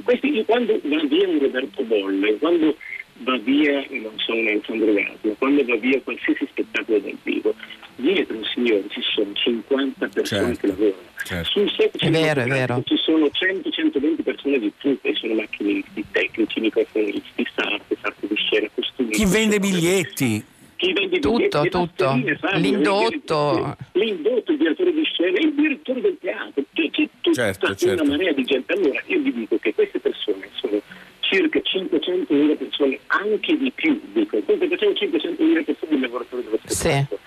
Questi, 0.03 0.43
quando 0.45 0.79
va 0.83 1.03
via 1.05 1.27
un 1.27 1.39
Roberto 1.39 1.83
Bolle, 1.83 2.37
quando 2.37 2.75
va 3.19 3.37
via, 3.37 3.85
non 3.89 4.11
so, 4.17 4.33
un 4.33 4.47
Alessandro 4.47 4.91
Gasma, 4.93 5.33
quando 5.37 5.63
va 5.65 5.75
via 5.77 6.01
qualsiasi 6.01 6.45
spettacolo 6.49 6.99
dal 6.99 7.17
vivo, 7.23 7.53
dietro 7.95 8.35
un 8.35 8.43
signore 8.43 8.83
ci 8.89 9.01
sono 9.13 9.31
50 9.33 10.07
persone 10.07 10.41
Certo, 10.55 10.59
che 10.59 10.67
lavorano. 10.67 10.97
certo. 11.23 11.49
Sul 11.51 11.71
set 11.77 11.97
È 11.97 12.09
vero, 12.09 12.41
è 12.41 12.47
vero. 12.47 12.81
ci 12.85 12.97
sono 12.97 13.27
100-120 13.27 14.23
persone 14.23 14.59
di 14.59 14.73
tutto, 14.77 15.07
ci 15.13 15.15
sono 15.19 15.35
macchinisti, 15.35 16.03
tecnici, 16.11 16.59
microfonisti, 16.59 17.47
sarti, 17.55 17.95
sarti 18.01 18.27
di 18.27 18.35
scena, 18.35 18.67
costumi. 18.73 19.09
Chi 19.11 19.25
vende 19.25 19.59
biglietti? 19.59 20.43
Chi 20.75 20.91
vende 20.91 21.19
Tutto, 21.19 21.61
biglietti, 21.61 21.69
tutto. 21.69 22.13
L'indotto, 22.57 23.77
il 23.93 24.57
direttore 24.57 24.91
di 24.91 25.03
scena, 25.05 25.37
il 25.39 25.53
direttore 25.53 26.01
del 26.01 26.17
teatro, 26.19 26.63
c'è, 26.73 26.89
c'è 26.89 27.07
tutta 27.21 27.22
Certo, 27.33 27.75
certo. 27.75 28.03
una 28.03 28.11
marea 28.15 28.31
di 28.33 28.43
gente. 28.43 28.73
Allora 28.73 29.01
io 29.07 29.19
vi 29.19 29.33
dico 29.33 29.57
che 29.57 29.73
queste 29.73 29.99
persone 29.99 30.49
sono 30.53 30.81
circa 31.21 31.59
500.000 31.59 32.57
persone, 32.57 32.99
anche 33.07 33.57
di 33.57 33.71
più, 33.71 33.99
dico, 34.13 34.39
facciamo 34.41 34.91
500.000 34.91 35.63
persone 35.63 35.99
lavoratori 35.99 36.43
dello 36.43 36.59
spettacolo. 36.65 37.19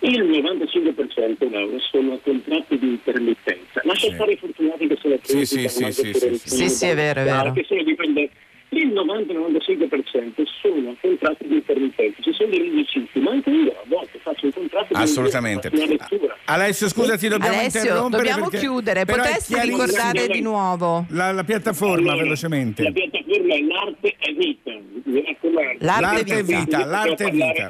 Il 0.00 0.22
95% 0.22 1.50
Laura, 1.50 1.76
sono 1.90 2.12
a 2.12 2.18
contratti 2.22 2.78
di 2.78 2.86
intermittenza. 2.88 3.80
Lascia 3.84 4.08
Sì. 4.08 4.14
stare 4.14 4.32
i 4.32 4.36
fortunati 4.36 4.86
che 4.86 4.96
sono 5.00 5.18
Sì, 5.22 5.44
sì, 5.44 5.68
sì, 5.68 5.90
sì, 5.90 6.12
sì, 6.12 6.28
di 6.28 6.38
sì. 6.38 6.48
Sì, 6.56 6.68
sì, 6.68 6.86
è 6.86 6.94
vero, 6.94 7.20
è 7.20 7.24
vero. 7.24 7.52
Che 7.52 7.64
sono 7.66 7.82
dipendenti. 7.82 8.32
Il 8.70 8.88
90-95% 8.92 10.44
sono 10.60 10.90
a 10.90 10.94
contratti 11.00 11.48
di 11.48 11.54
intermittenza. 11.54 12.22
Ci 12.22 12.32
sono 12.32 12.50
dei 12.50 12.68
musicisti, 12.68 13.18
ma 13.18 13.30
anche 13.30 13.50
io 13.50 13.70
a 13.72 13.82
volte 13.86 14.18
faccio 14.18 14.44
un 14.46 14.52
contratto 14.52 14.94
di 14.94 15.00
Assolutamente. 15.02 15.70
lettura. 15.70 16.27
Alessio, 16.50 16.88
scusa, 16.88 17.18
ti 17.18 17.28
dobbiamo 17.28 17.58
Alessio, 17.58 17.80
interrompere. 17.80 18.22
Dobbiamo 18.22 18.48
perché, 18.48 18.66
chiudere, 18.66 19.04
potresti 19.04 19.60
ricordare 19.60 20.28
di 20.28 20.40
nuovo 20.40 21.04
la, 21.10 21.30
la 21.30 21.44
piattaforma 21.44 22.12
allora, 22.12 22.22
velocemente. 22.22 22.84
La 22.84 22.90
piattaforma 22.90 23.54
è 23.54 23.60
l'arte 23.60 24.16
e 24.18 24.32
vita. 24.32 24.70
Mi. 25.04 25.76
L'arte, 25.80 26.36
e 26.36 26.42
vita, 26.42 26.84
l'arte 26.86 27.24
e 27.24 27.30
vita. 27.30 27.68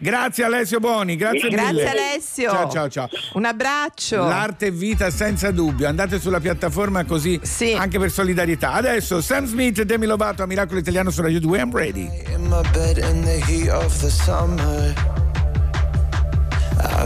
Grazie 0.00 0.44
Alessio 0.44 0.78
Boni, 0.78 1.16
grazie, 1.16 1.48
grazie 1.48 1.72
mille. 1.72 1.82
Grazie 1.82 2.00
Alessio. 2.00 2.50
Ciao 2.50 2.70
ciao 2.70 2.88
ciao. 2.88 3.08
Un 3.34 3.44
abbraccio. 3.44 4.16
L'arte 4.16 4.66
e 4.66 4.70
vita 4.70 5.10
senza 5.10 5.50
dubbio. 5.50 5.88
Andate 5.88 6.18
sulla 6.20 6.40
piattaforma 6.40 7.04
così 7.04 7.38
sì. 7.42 7.72
anche 7.72 7.98
per 7.98 8.10
solidarietà. 8.10 8.72
Adesso 8.72 9.20
Sam 9.20 9.44
Smith 9.44 9.78
e 9.80 9.84
Demi 9.84 10.06
Lovato 10.06 10.42
a 10.42 10.46
Miracolo 10.46 10.78
Italiano 10.78 11.10
su 11.10 11.20
Radio 11.20 11.40
2 11.40 11.58
I'm 11.58 11.74
ready. 11.74 12.08
In 12.32 12.46
my 12.46 12.62
bed 12.72 12.96
in 12.96 13.22
the 13.24 13.42
heat 13.46 13.70
of 13.70 14.00
the 14.00 14.08
summer. 14.08 15.17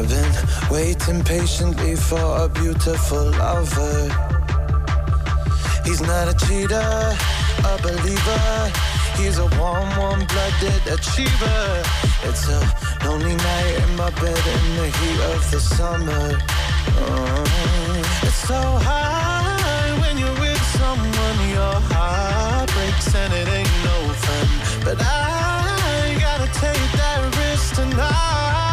I've 0.03 0.09
been 0.09 0.35
waiting 0.69 1.23
patiently 1.23 1.95
for 1.95 2.45
a 2.45 2.49
beautiful 2.49 3.31
lover. 3.39 4.11
He's 5.85 6.01
not 6.01 6.27
a 6.27 6.35
cheater, 6.45 7.15
a 7.63 7.79
believer. 7.81 8.73
He's 9.17 9.39
a 9.39 9.47
warm, 9.61 9.89
warm-blooded 9.97 10.83
achiever. 10.91 11.83
It's 12.25 12.49
a 12.49 12.61
lonely 13.05 13.37
night 13.37 13.75
in 13.85 13.97
my 13.97 14.11
bed 14.19 14.43
in 14.57 14.77
the 14.77 14.89
heat 14.99 15.21
of 15.35 15.51
the 15.53 15.61
summer. 15.61 16.37
Oh. 16.99 17.45
It's 18.23 18.35
so 18.35 18.61
high 18.61 20.01
when 20.01 20.19
you're 20.19 20.41
with 20.41 20.63
someone. 20.81 21.39
Your 21.49 21.79
heart 21.95 22.69
breaks 22.73 23.15
and 23.15 23.33
it 23.33 23.47
ain't 23.47 23.85
no 23.85 24.13
fun. 24.25 24.49
But 24.85 24.99
I 25.01 26.17
gotta 26.19 26.51
take 26.59 26.91
that 26.99 27.37
risk 27.39 27.77
tonight. 27.77 28.72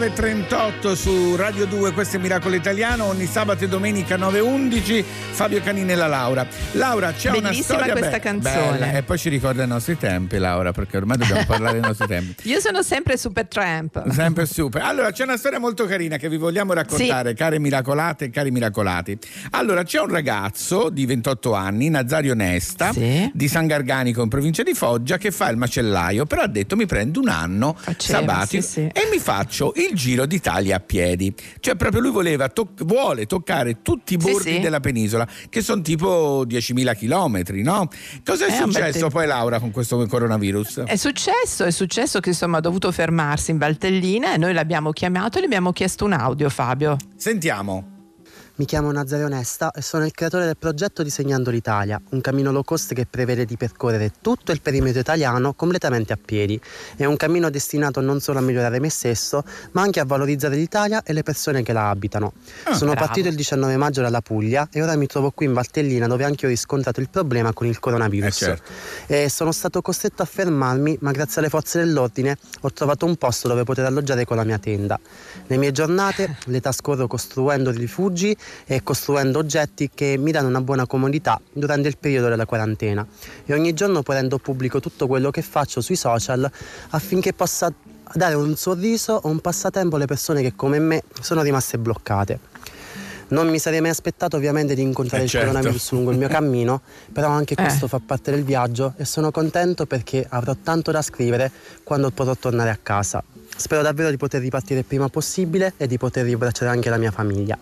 9.38 0.00 0.94
su 0.94 1.36
Radio 1.36 1.66
2, 1.66 1.92
questo 1.92 2.16
è 2.16 2.20
Miracolo 2.20 2.54
Italiano, 2.54 3.04
ogni 3.04 3.26
sabato 3.26 3.64
e 3.64 3.68
domenica 3.68 4.16
9.11, 4.16 5.04
Fabio 5.04 5.60
Canini 5.60 5.92
e 5.92 5.94
la 5.94 6.06
Laura. 6.06 6.46
Laura, 6.72 7.12
c'è 7.12 7.28
una 7.28 7.50
Bellissima 7.50 7.76
storia 7.76 7.92
questa 7.92 8.10
be- 8.12 8.20
canzone. 8.20 8.78
bella, 8.78 8.92
e 8.92 9.02
poi 9.02 9.18
ci 9.18 9.28
ricorda 9.28 9.62
i 9.62 9.66
nostri 9.66 9.98
tempi, 9.98 10.38
Laura, 10.38 10.72
perché 10.72 10.96
ormai 10.96 11.18
dobbiamo 11.18 11.44
parlare 11.44 11.80
dei 11.80 11.82
nostri 11.82 12.06
tempi. 12.06 12.34
Io 12.48 12.60
sono 12.60 12.82
sempre 12.82 13.18
super 13.18 13.46
tramp. 13.46 14.10
Sempre 14.10 14.46
super. 14.46 14.80
Allora, 14.80 15.10
c'è 15.10 15.24
una 15.24 15.36
storia 15.36 15.58
molto 15.58 15.84
carina 15.84 16.16
che 16.16 16.30
vi 16.30 16.38
vogliamo 16.38 16.72
raccontare, 16.72 17.34
care 17.34 17.58
miracolate 17.58 18.24
e 18.24 18.30
cari 18.30 18.50
miracolati. 18.50 19.18
Allora, 19.50 19.82
c'è 19.82 20.00
un 20.00 20.08
ragazzo 20.08 20.88
di 20.88 21.04
28 21.04 21.52
anni, 21.52 21.90
Nazario 21.90 22.32
Nesta, 22.32 22.90
di 22.94 23.48
San 23.48 23.66
Garganico 23.66 24.22
in 24.22 24.30
provincia 24.30 24.62
di 24.62 24.72
Foggia, 24.72 25.18
che 25.18 25.30
fa 25.30 25.50
il 25.50 25.58
macellaio, 25.58 26.24
però 26.24 26.40
ha 26.40 26.48
detto 26.48 26.74
mi 26.74 26.86
prendo 26.86 27.20
un 27.20 27.28
anno 27.28 27.76
sabbatico 27.98 28.62
sì, 28.62 28.68
sì. 28.68 28.80
e 28.80 29.06
mi 29.12 29.18
faccio 29.18 29.74
il 29.76 29.88
giro 29.94 30.26
d'Italia 30.26 30.76
a 30.76 30.80
piedi. 30.80 31.34
Cioè, 31.60 31.76
proprio 31.76 32.00
lui 32.00 32.10
voleva 32.10 32.48
toc- 32.48 32.84
vuole 32.84 33.26
toccare 33.26 33.82
tutti 33.82 34.14
i 34.14 34.20
Sì, 34.20 34.30
bordi 34.30 34.52
sì. 34.54 34.60
della 34.60 34.80
penisola, 34.80 35.26
che 35.48 35.60
sono 35.62 35.82
tipo 35.82 36.44
10.000 36.46 36.94
chilometri, 36.96 37.62
no? 37.62 37.88
Cosa 38.24 38.46
è 38.46 38.50
Eh, 38.52 38.54
successo 38.56 39.08
poi, 39.08 39.26
Laura, 39.26 39.58
con 39.60 39.70
questo 39.70 40.04
coronavirus? 40.06 40.80
È 40.84 40.96
successo, 40.96 41.64
è 41.64 41.70
successo 41.70 42.20
che 42.20 42.30
insomma 42.30 42.58
ha 42.58 42.60
dovuto 42.60 42.90
fermarsi 42.92 43.50
in 43.50 43.58
Valtellina 43.58 44.34
e 44.34 44.36
noi 44.36 44.52
l'abbiamo 44.52 44.90
chiamato 44.92 45.38
e 45.38 45.42
gli 45.42 45.44
abbiamo 45.44 45.72
chiesto 45.72 46.04
un 46.04 46.12
audio, 46.12 46.48
Fabio. 46.48 46.96
Sentiamo. 47.16 47.98
Mi 48.60 48.66
chiamo 48.66 48.92
Nazario 48.92 49.26
Nesta 49.26 49.70
e 49.70 49.80
sono 49.80 50.04
il 50.04 50.12
creatore 50.12 50.44
del 50.44 50.58
progetto 50.58 51.02
Disegnando 51.02 51.48
l'Italia, 51.48 51.98
un 52.10 52.20
cammino 52.20 52.52
low 52.52 52.62
cost 52.62 52.92
che 52.92 53.06
prevede 53.06 53.46
di 53.46 53.56
percorrere 53.56 54.12
tutto 54.20 54.52
il 54.52 54.60
perimetro 54.60 55.00
italiano 55.00 55.54
completamente 55.54 56.12
a 56.12 56.18
piedi. 56.22 56.60
È 56.94 57.06
un 57.06 57.16
cammino 57.16 57.48
destinato 57.48 58.02
non 58.02 58.20
solo 58.20 58.38
a 58.38 58.42
migliorare 58.42 58.78
me 58.78 58.90
stesso, 58.90 59.44
ma 59.72 59.80
anche 59.80 59.98
a 59.98 60.04
valorizzare 60.04 60.56
l'Italia 60.56 61.02
e 61.02 61.14
le 61.14 61.22
persone 61.22 61.62
che 61.62 61.72
la 61.72 61.88
abitano. 61.88 62.34
Ah, 62.64 62.74
sono 62.74 62.90
bravo. 62.90 63.06
partito 63.06 63.28
il 63.28 63.34
19 63.34 63.78
maggio 63.78 64.02
dalla 64.02 64.20
Puglia 64.20 64.68
e 64.70 64.82
ora 64.82 64.94
mi 64.94 65.06
trovo 65.06 65.30
qui 65.30 65.46
in 65.46 65.54
Valtellina 65.54 66.06
dove 66.06 66.24
anche 66.24 66.44
ho 66.44 66.50
riscontrato 66.50 67.00
il 67.00 67.08
problema 67.08 67.54
con 67.54 67.66
il 67.66 67.78
coronavirus. 67.78 68.36
certo. 68.36 68.70
E 69.06 69.30
sono 69.30 69.52
stato 69.52 69.80
costretto 69.80 70.20
a 70.20 70.26
fermarmi, 70.26 70.98
ma 71.00 71.12
grazie 71.12 71.40
alle 71.40 71.48
forze 71.48 71.78
dell'ordine 71.78 72.36
ho 72.60 72.70
trovato 72.74 73.06
un 73.06 73.16
posto 73.16 73.48
dove 73.48 73.64
poter 73.64 73.86
alloggiare 73.86 74.26
con 74.26 74.36
la 74.36 74.44
mia 74.44 74.58
tenda. 74.58 75.00
Le 75.46 75.56
mie 75.56 75.72
giornate 75.72 76.36
le 76.44 76.60
trascorro 76.60 77.06
costruendo 77.06 77.70
rifugi 77.70 78.36
e 78.66 78.82
costruendo 78.82 79.38
oggetti 79.38 79.90
che 79.92 80.16
mi 80.18 80.30
danno 80.32 80.48
una 80.48 80.60
buona 80.60 80.86
comodità 80.86 81.40
durante 81.52 81.88
il 81.88 81.96
periodo 81.98 82.28
della 82.28 82.46
quarantena 82.46 83.06
e 83.46 83.52
ogni 83.54 83.72
giorno 83.74 84.02
poi 84.02 84.16
rendo 84.16 84.38
pubblico 84.38 84.80
tutto 84.80 85.06
quello 85.06 85.30
che 85.30 85.42
faccio 85.42 85.80
sui 85.80 85.96
social 85.96 86.50
affinché 86.90 87.32
possa 87.32 87.72
dare 88.12 88.34
un 88.34 88.56
sorriso 88.56 89.12
o 89.22 89.28
un 89.28 89.40
passatempo 89.40 89.96
alle 89.96 90.06
persone 90.06 90.42
che 90.42 90.54
come 90.56 90.78
me 90.78 91.02
sono 91.20 91.42
rimaste 91.42 91.78
bloccate. 91.78 92.48
Non 93.28 93.48
mi 93.48 93.60
sarei 93.60 93.80
mai 93.80 93.90
aspettato 93.90 94.36
ovviamente 94.36 94.74
di 94.74 94.82
incontrare 94.82 95.22
Eh, 95.22 95.26
il 95.26 95.30
certo. 95.30 95.46
coronavirus 95.46 95.92
lungo 95.92 96.10
il 96.10 96.18
mio 96.18 96.26
cammino, 96.26 96.80
però 97.12 97.28
anche 97.28 97.54
Eh. 97.54 97.62
questo 97.62 97.86
fa 97.86 98.00
parte 98.04 98.32
del 98.32 98.42
viaggio 98.42 98.94
e 98.96 99.04
sono 99.04 99.30
contento 99.30 99.86
perché 99.86 100.26
avrò 100.28 100.56
tanto 100.60 100.90
da 100.90 101.00
scrivere 101.00 101.52
quando 101.84 102.10
potrò 102.10 102.34
tornare 102.34 102.70
a 102.70 102.78
casa. 102.82 103.22
Spero 103.56 103.82
davvero 103.82 104.10
di 104.10 104.16
poter 104.16 104.40
ripartire 104.40 104.80
il 104.80 104.84
prima 104.84 105.08
possibile 105.08 105.74
e 105.76 105.86
di 105.86 105.96
poter 105.96 106.24
riabbracciare 106.24 106.72
anche 106.72 106.90
la 106.90 106.96
mia 106.96 107.12
famiglia. 107.12 107.56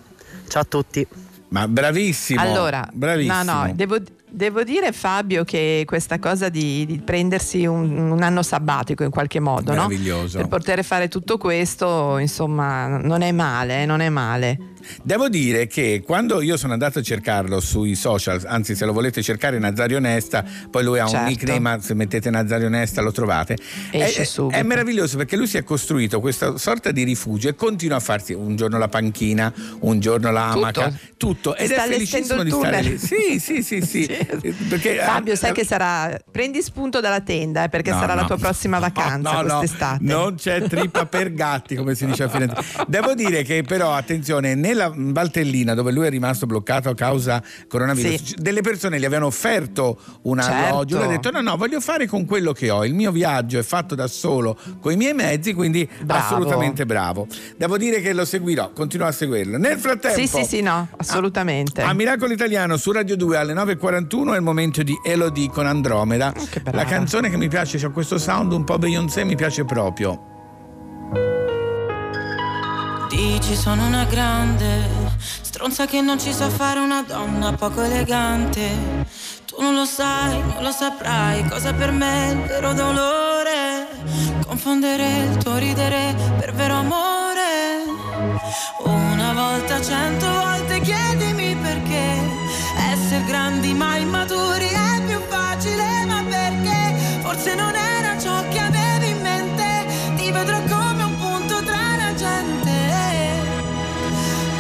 Ciao 0.49 0.62
a 0.62 0.64
tutti. 0.64 1.07
Ma 1.51 1.68
bravissimo. 1.68 2.40
Allora, 2.40 2.88
bravissimo. 2.92 3.42
no, 3.42 3.66
no, 3.66 3.72
devo, 3.74 3.96
devo 4.30 4.62
dire 4.62 4.92
Fabio 4.92 5.44
che 5.44 5.84
questa 5.86 6.18
cosa 6.18 6.48
di, 6.48 6.84
di 6.86 6.98
prendersi 7.00 7.64
un, 7.66 8.10
un 8.10 8.22
anno 8.22 8.42
sabbatico 8.42 9.02
in 9.02 9.10
qualche 9.10 9.40
modo, 9.40 9.74
no? 9.74 9.88
Per 9.88 10.48
poter 10.48 10.84
fare 10.84 11.08
tutto 11.08 11.38
questo, 11.38 12.18
insomma, 12.18 12.98
non 12.98 13.22
è 13.22 13.32
male, 13.32 13.82
eh, 13.82 13.86
non 13.86 14.00
è 14.00 14.08
male. 14.08 14.58
Devo 15.02 15.28
dire 15.28 15.66
che 15.66 16.02
quando 16.04 16.40
io 16.40 16.56
sono 16.56 16.72
andato 16.72 17.00
a 17.00 17.02
cercarlo 17.02 17.60
sui 17.60 17.94
social, 17.94 18.42
anzi 18.46 18.74
se 18.74 18.86
lo 18.86 18.92
volete 18.92 19.22
cercare 19.22 19.58
Nazario 19.58 19.98
Nesta, 19.98 20.44
poi 20.70 20.82
lui 20.82 20.98
ha 20.98 21.02
un 21.04 21.10
Certo. 21.10 21.28
nickname, 21.28 21.58
ma 21.58 21.80
se 21.80 21.94
mettete 21.94 22.30
Nazario 22.30 22.68
Nesta 22.68 23.02
lo 23.02 23.12
trovate. 23.12 23.56
Esce 23.90 24.22
è, 24.22 24.24
subito. 24.24 24.58
è 24.58 24.62
meraviglioso 24.62 25.16
perché 25.18 25.36
lui 25.36 25.46
si 25.46 25.58
è 25.58 25.64
costruito 25.64 26.20
questa 26.20 26.56
sorta 26.56 26.90
di 26.90 27.02
rifugio 27.02 27.48
e 27.48 27.54
continua 27.54 27.96
a 27.96 28.00
farsi 28.00 28.32
un 28.32 28.56
giorno 28.56 28.78
la 28.78 28.88
panchina, 28.88 29.52
un 29.80 30.00
giorno 30.00 30.30
l'amaca, 30.30 30.90
tutto. 31.16 31.54
Ed 31.54 31.70
Sta 31.70 31.84
è 31.84 31.88
felicissimo 31.90 32.42
di 32.42 32.50
stare 32.50 32.80
lì. 32.82 32.98
Sì, 32.98 33.38
sì, 33.38 33.62
sì, 33.62 33.80
sì. 33.82 34.06
Perché, 34.68 34.96
Fabio, 34.96 35.36
sai 35.36 35.50
eh, 35.50 35.52
che 35.54 35.64
sarà. 35.64 36.16
Prendi 36.30 36.62
spunto 36.62 37.00
dalla 37.00 37.20
tenda, 37.20 37.64
eh, 37.64 37.68
perché 37.68 37.90
No, 37.90 37.98
sarà 38.00 38.14
no. 38.14 38.20
la 38.22 38.26
tua 38.26 38.36
prossima 38.36 38.78
vacanza 38.78 39.30
No, 39.32 39.42
no, 39.42 39.58
quest'estate. 39.58 39.98
non 40.02 40.34
c'è 40.34 40.62
trippa 40.62 41.06
per 41.06 41.32
gatti, 41.32 41.74
come 41.76 41.94
si 41.94 42.06
dice 42.06 42.24
a 42.24 42.28
Firenze. 42.28 42.56
Devo 42.86 43.14
dire 43.14 43.42
che, 43.42 43.62
però, 43.62 43.92
attenzione, 43.94 44.54
nella 44.54 44.92
Valtellina, 44.94 45.74
dove 45.74 45.92
lui 45.92 46.06
è 46.06 46.10
rimasto 46.10 46.46
bloccato 46.46 46.88
a 46.88 46.94
causa 46.94 47.42
coronavirus, 47.68 48.22
Sì. 48.24 48.34
delle 48.38 48.60
persone 48.60 48.98
gli 48.98 49.04
avevano 49.04 49.26
offerto 49.26 49.98
un 50.22 50.40
Certo. 50.40 50.64
alloggio. 50.66 50.96
Lui 50.96 51.06
ha 51.06 51.08
detto: 51.08 51.30
No, 51.30 51.40
no, 51.40 51.56
voglio 51.56 51.80
fare 51.80 52.06
con 52.06 52.24
quello 52.24 52.52
che 52.52 52.70
ho. 52.70 52.84
Il 52.84 52.94
mio 52.94 53.10
viaggio 53.12 53.58
è 53.58 53.62
fatto 53.62 53.94
da 53.94 54.06
solo, 54.06 54.56
con 54.80 54.92
i 54.92 54.96
miei 54.96 55.14
mezzi, 55.14 55.52
quindi 55.54 55.88
Bravo. 56.02 56.22
assolutamente 56.24 56.86
bravo. 56.86 57.26
Devo 57.56 57.76
dire 57.76 58.00
che 58.00 58.12
lo 58.12 58.24
seguirò, 58.24 58.72
continuo 58.72 59.06
a 59.06 59.12
seguirlo. 59.12 59.58
Nel 59.58 59.78
frattempo. 59.78 60.18
Sì, 60.18 60.26
sì, 60.26 60.44
sì, 60.44 60.60
no, 60.62 60.88
assolutamente. 60.96 61.82
A 61.82 61.92
Miracolo 61.92 62.32
Italiano 62.32 62.76
su 62.76 62.92
Radio 62.92 63.16
2 63.16 63.36
alle 63.36 63.54
9.41 64.09 64.32
è 64.32 64.36
il 64.36 64.42
momento 64.42 64.82
di 64.82 64.98
Elodie 65.02 65.50
con 65.50 65.66
Andromeda. 65.66 66.32
La 66.72 66.84
canzone 66.84 67.28
che 67.28 67.36
mi 67.36 67.48
piace, 67.48 67.78
c'è 67.78 67.90
questo 67.90 68.18
sound 68.18 68.52
un 68.52 68.64
po' 68.64 68.78
Beyoncé, 68.78 69.24
mi 69.24 69.36
piace 69.36 69.64
proprio. 69.64 70.36
Dici 73.11 73.54
sono 73.54 73.86
una 73.86 74.04
grande, 74.04 75.16
Stronza 75.18 75.86
che 75.86 76.00
non 76.00 76.18
ci 76.18 76.32
sa 76.32 76.48
fare 76.48 76.78
una 76.80 77.02
donna 77.02 77.52
poco 77.52 77.82
elegante. 77.82 79.06
Tu 79.44 79.61
non 79.61 79.74
lo 79.74 79.84
sai, 79.84 80.40
non 80.40 80.62
lo 80.62 80.70
saprai 80.70 81.46
cosa 81.48 81.72
per 81.72 81.90
me 81.90 82.28
è 82.28 82.32
il 82.32 82.42
vero 82.42 82.72
dolore. 82.72 83.88
Confondere 84.46 85.24
il 85.30 85.36
tuo 85.38 85.56
ridere 85.56 86.14
per 86.38 86.54
vero 86.54 86.74
amore. 86.74 87.84
Una 88.84 89.32
volta, 89.32 89.80
cento 89.80 90.26
volte 90.26 90.80
chiedimi 90.80 91.56
perché. 91.56 92.27
Essere 93.11 93.24
grandi 93.24 93.72
ma 93.72 93.96
immaturi 93.96 94.68
è 94.68 95.02
più 95.06 95.18
facile, 95.28 96.04
ma 96.04 96.22
perché? 96.28 96.94
Forse 97.22 97.54
non 97.54 97.74
era 97.74 98.18
ciò 98.20 98.46
che 98.50 98.59
avevi 98.59 99.09
in 99.09 99.20
mente. 99.22 99.86
Ti 100.14 100.30
vedrò 100.30 100.61
come 100.64 101.04
un 101.04 101.16
punto 101.16 101.62
tra 101.62 101.96
la 101.96 102.14
gente. 102.14 102.70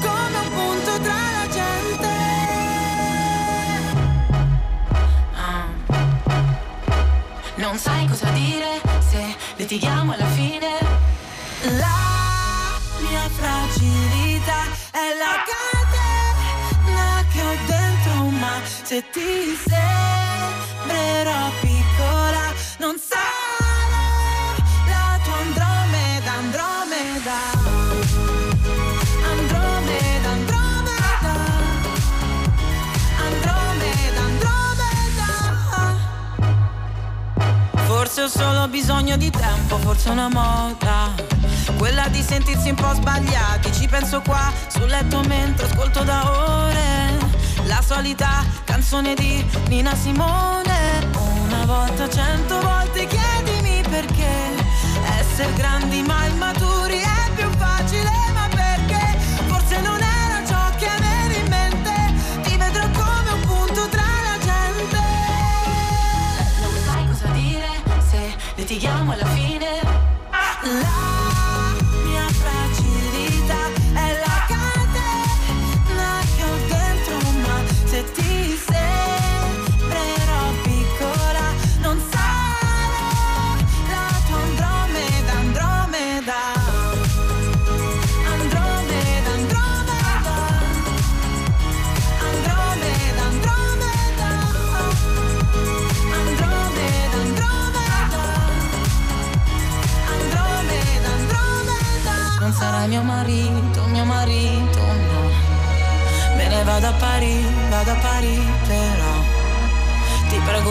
Come 0.00 0.38
un 0.38 0.50
punto 0.54 0.98
tra 0.98 1.12
la 1.12 1.48
gente. 1.50 2.08
Ah. 5.34 5.66
Non 7.56 7.76
sai 7.76 8.06
cosa 8.06 8.30
dire 8.30 8.80
se 9.10 9.36
litighiamo 9.56 10.12
alla 10.14 10.28
fine. 10.28 10.70
La 11.76 12.78
mia 12.98 13.28
fragilità 13.28 14.62
è 14.90 15.12
la 15.18 15.44
catena 15.44 15.77
se 18.88 19.04
ti 19.12 19.54
sembrerò 19.68 21.50
piccola, 21.60 22.54
non 22.78 22.96
sarò 22.96 23.76
la 24.88 25.20
tua 25.22 25.36
Andromeda, 25.36 26.32
Andromeda. 26.32 27.36
Andromeda, 29.28 30.28
Andromeda. 30.30 31.34
Andromeda, 33.28 34.20
Andromeda. 34.30 35.28
Forse 37.84 38.22
ho 38.22 38.28
solo 38.28 38.68
bisogno 38.68 39.18
di 39.18 39.28
tempo, 39.28 39.76
forse 39.80 40.08
una 40.08 40.30
moda. 40.30 41.12
Quella 41.76 42.08
di 42.08 42.22
sentirsi 42.22 42.70
un 42.70 42.76
po' 42.76 42.94
sbagliati. 42.94 43.70
Ci 43.70 43.86
penso 43.86 44.22
qua 44.22 44.50
sul 44.68 44.86
letto 44.86 45.20
mentre 45.26 45.66
ascolto 45.66 46.02
da 46.04 46.22
ore. 46.24 47.37
La 47.68 47.82
solita 47.82 48.44
canzone 48.64 49.14
di 49.14 49.44
Nina 49.68 49.94
Simone. 49.94 51.06
Una 51.44 51.66
volta, 51.66 52.08
cento 52.08 52.58
volte 52.60 53.06
chiedimi 53.06 53.82
perché. 53.88 54.56
Essere 55.18 55.52
grandi 55.52 56.02
ma 56.02 56.24
immaturi 56.24 56.98
è 56.98 57.30
più 57.34 57.48
facile, 57.58 58.10
ma 58.32 58.48
perché? 58.48 59.18
Forse 59.46 59.80
non 59.80 60.00
era 60.00 60.46
ciò 60.46 60.70
che 60.78 60.88
avevi 60.88 61.40
in 61.40 61.48
mente. 61.48 62.14
Ti 62.42 62.56
vedrò 62.56 62.88
come 62.90 63.32
un 63.32 63.40
punto 63.46 63.88
tra 63.88 64.02
la 64.02 64.38
gente. 64.42 65.00
Non 66.60 66.72
sai 66.86 67.06
cosa 67.06 67.26
dire 67.34 67.68
se 68.08 68.34
litighiamo 68.54 69.12
alla 69.12 69.26
fine. 69.26 69.47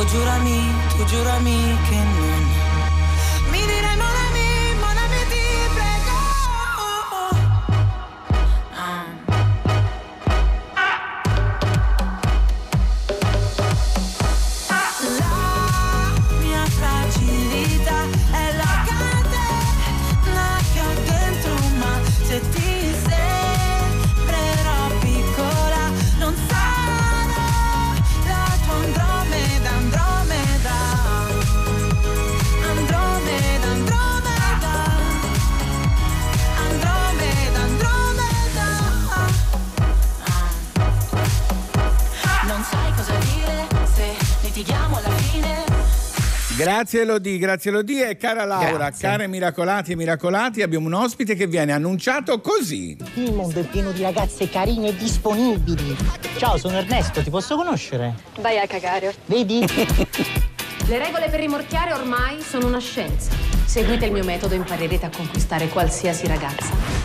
Giurami, 0.07 0.73
tu 0.95 1.03
giurami 1.05 1.77
che 1.89 1.95
non. 1.95 2.16
Grazie 46.57 47.01
Elodie, 47.01 47.37
grazie 47.37 47.69
Elodie 47.69 48.09
e 48.09 48.17
cara 48.17 48.43
Laura, 48.43 48.71
Grazie. 48.71 49.07
care 49.07 49.27
Miracolati 49.27 49.91
e 49.91 49.95
Miracolati, 49.95 50.63
abbiamo 50.63 50.87
un 50.87 50.95
ospite 50.95 51.35
che 51.35 51.45
viene 51.45 51.71
annunciato 51.71 52.41
così. 52.41 52.97
Il 53.13 53.31
mondo 53.31 53.59
è 53.59 53.63
pieno 53.63 53.91
di 53.91 54.01
ragazze 54.01 54.49
carine 54.49 54.87
e 54.87 54.95
disponibili. 54.95 55.95
Ciao, 56.37 56.57
sono 56.57 56.77
Ernesto, 56.77 57.21
ti 57.21 57.29
posso 57.29 57.55
conoscere? 57.55 58.15
Vai 58.39 58.57
a 58.57 58.65
cagare. 58.65 59.13
Vedi? 59.27 59.59
Le 60.87 60.97
regole 60.97 61.29
per 61.29 61.41
rimorchiare 61.41 61.93
ormai 61.93 62.41
sono 62.41 62.65
una 62.65 62.79
scienza. 62.79 63.29
Seguite 63.65 64.05
il 64.05 64.11
mio 64.11 64.23
metodo 64.23 64.55
e 64.55 64.57
imparerete 64.57 65.05
a 65.05 65.11
conquistare 65.15 65.67
qualsiasi 65.67 66.25
ragazza. 66.25 66.96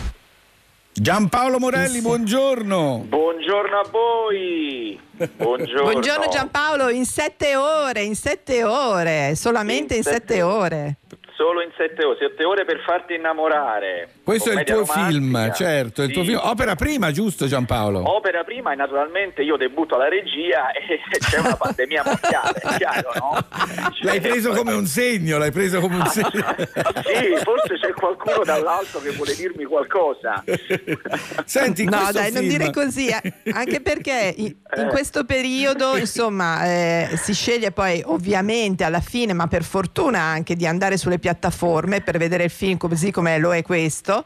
Giampaolo 0.95 1.57
Morelli, 1.57 2.01
buongiorno. 2.01 3.05
Buongiorno 3.07 3.79
a 3.79 3.89
voi. 3.89 4.99
Buongiorno. 5.37 5.81
Buongiorno 5.89 6.27
Giampaolo, 6.27 6.89
in 6.89 7.05
sette 7.05 7.55
ore, 7.55 8.03
in 8.03 8.15
sette 8.15 8.63
ore, 8.63 9.33
solamente 9.35 9.95
in, 9.95 10.03
sette 10.03 10.43
ore. 10.43 10.97
Solo 11.43 11.61
in 11.61 11.71
sette 11.75 12.05
ore, 12.05 12.17
sette 12.21 12.45
ore 12.45 12.63
per 12.63 12.79
farti 12.85 13.15
innamorare. 13.15 14.07
Questo 14.23 14.51
è 14.51 14.59
il 14.59 14.63
tuo 14.63 14.85
romantica. 14.85 15.07
film, 15.09 15.53
certo, 15.53 16.03
il 16.03 16.13
tuo 16.13 16.23
film. 16.23 16.39
Opera 16.41 16.75
prima, 16.75 17.11
giusto 17.11 17.47
Giampaolo? 17.47 17.99
Opera 18.15 18.45
prima 18.45 18.71
e 18.71 18.75
naturalmente 18.75 19.41
io 19.41 19.57
debutto 19.57 19.95
alla 19.95 20.07
regia 20.07 20.71
e 20.71 21.01
c'è 21.19 21.39
una 21.39 21.57
pandemia 21.57 22.03
mondiale, 22.05 22.53
è 22.61 22.77
chiaro, 22.77 23.11
no? 23.19 23.37
L'hai 24.03 24.21
preso 24.21 24.53
come 24.53 24.71
un 24.71 24.85
segno, 24.85 25.37
l'hai 25.37 25.51
preso 25.51 25.81
come 25.81 25.97
un 25.97 26.05
segno. 26.05 26.31
Sì, 27.03 27.35
forse 27.43 27.77
c'è 27.79 27.91
qualcuno 27.93 28.43
dall'alto 28.43 28.99
che 29.01 29.11
vuole 29.11 29.35
dirmi 29.35 29.65
qualcosa. 29.65 30.43
Senti, 31.43 31.83
no, 31.83 32.09
dai, 32.11 32.31
non 32.31 32.43
film- 32.43 32.57
dire 32.57 32.71
così, 32.71 33.07
eh. 33.07 33.33
anche 33.51 33.81
perché 33.81 34.33
in, 34.37 34.55
in 34.77 34.87
questo 34.89 35.25
periodo, 35.25 35.97
insomma, 35.97 36.63
eh, 36.65 37.09
si 37.17 37.33
sceglie 37.33 37.71
poi 37.71 38.01
ovviamente 38.05 38.83
alla 38.85 39.01
fine, 39.01 39.33
ma 39.33 39.47
per 39.47 39.63
fortuna 39.63 40.21
anche 40.21 40.55
di 40.55 40.65
andare 40.65 40.97
sulle 40.97 41.19
piattaforme 41.19 41.31
per 42.03 42.17
vedere 42.17 42.45
il 42.45 42.49
film 42.49 42.77
così 42.77 43.11
come 43.11 43.37
lo 43.37 43.53
è 43.53 43.61
questo. 43.61 44.23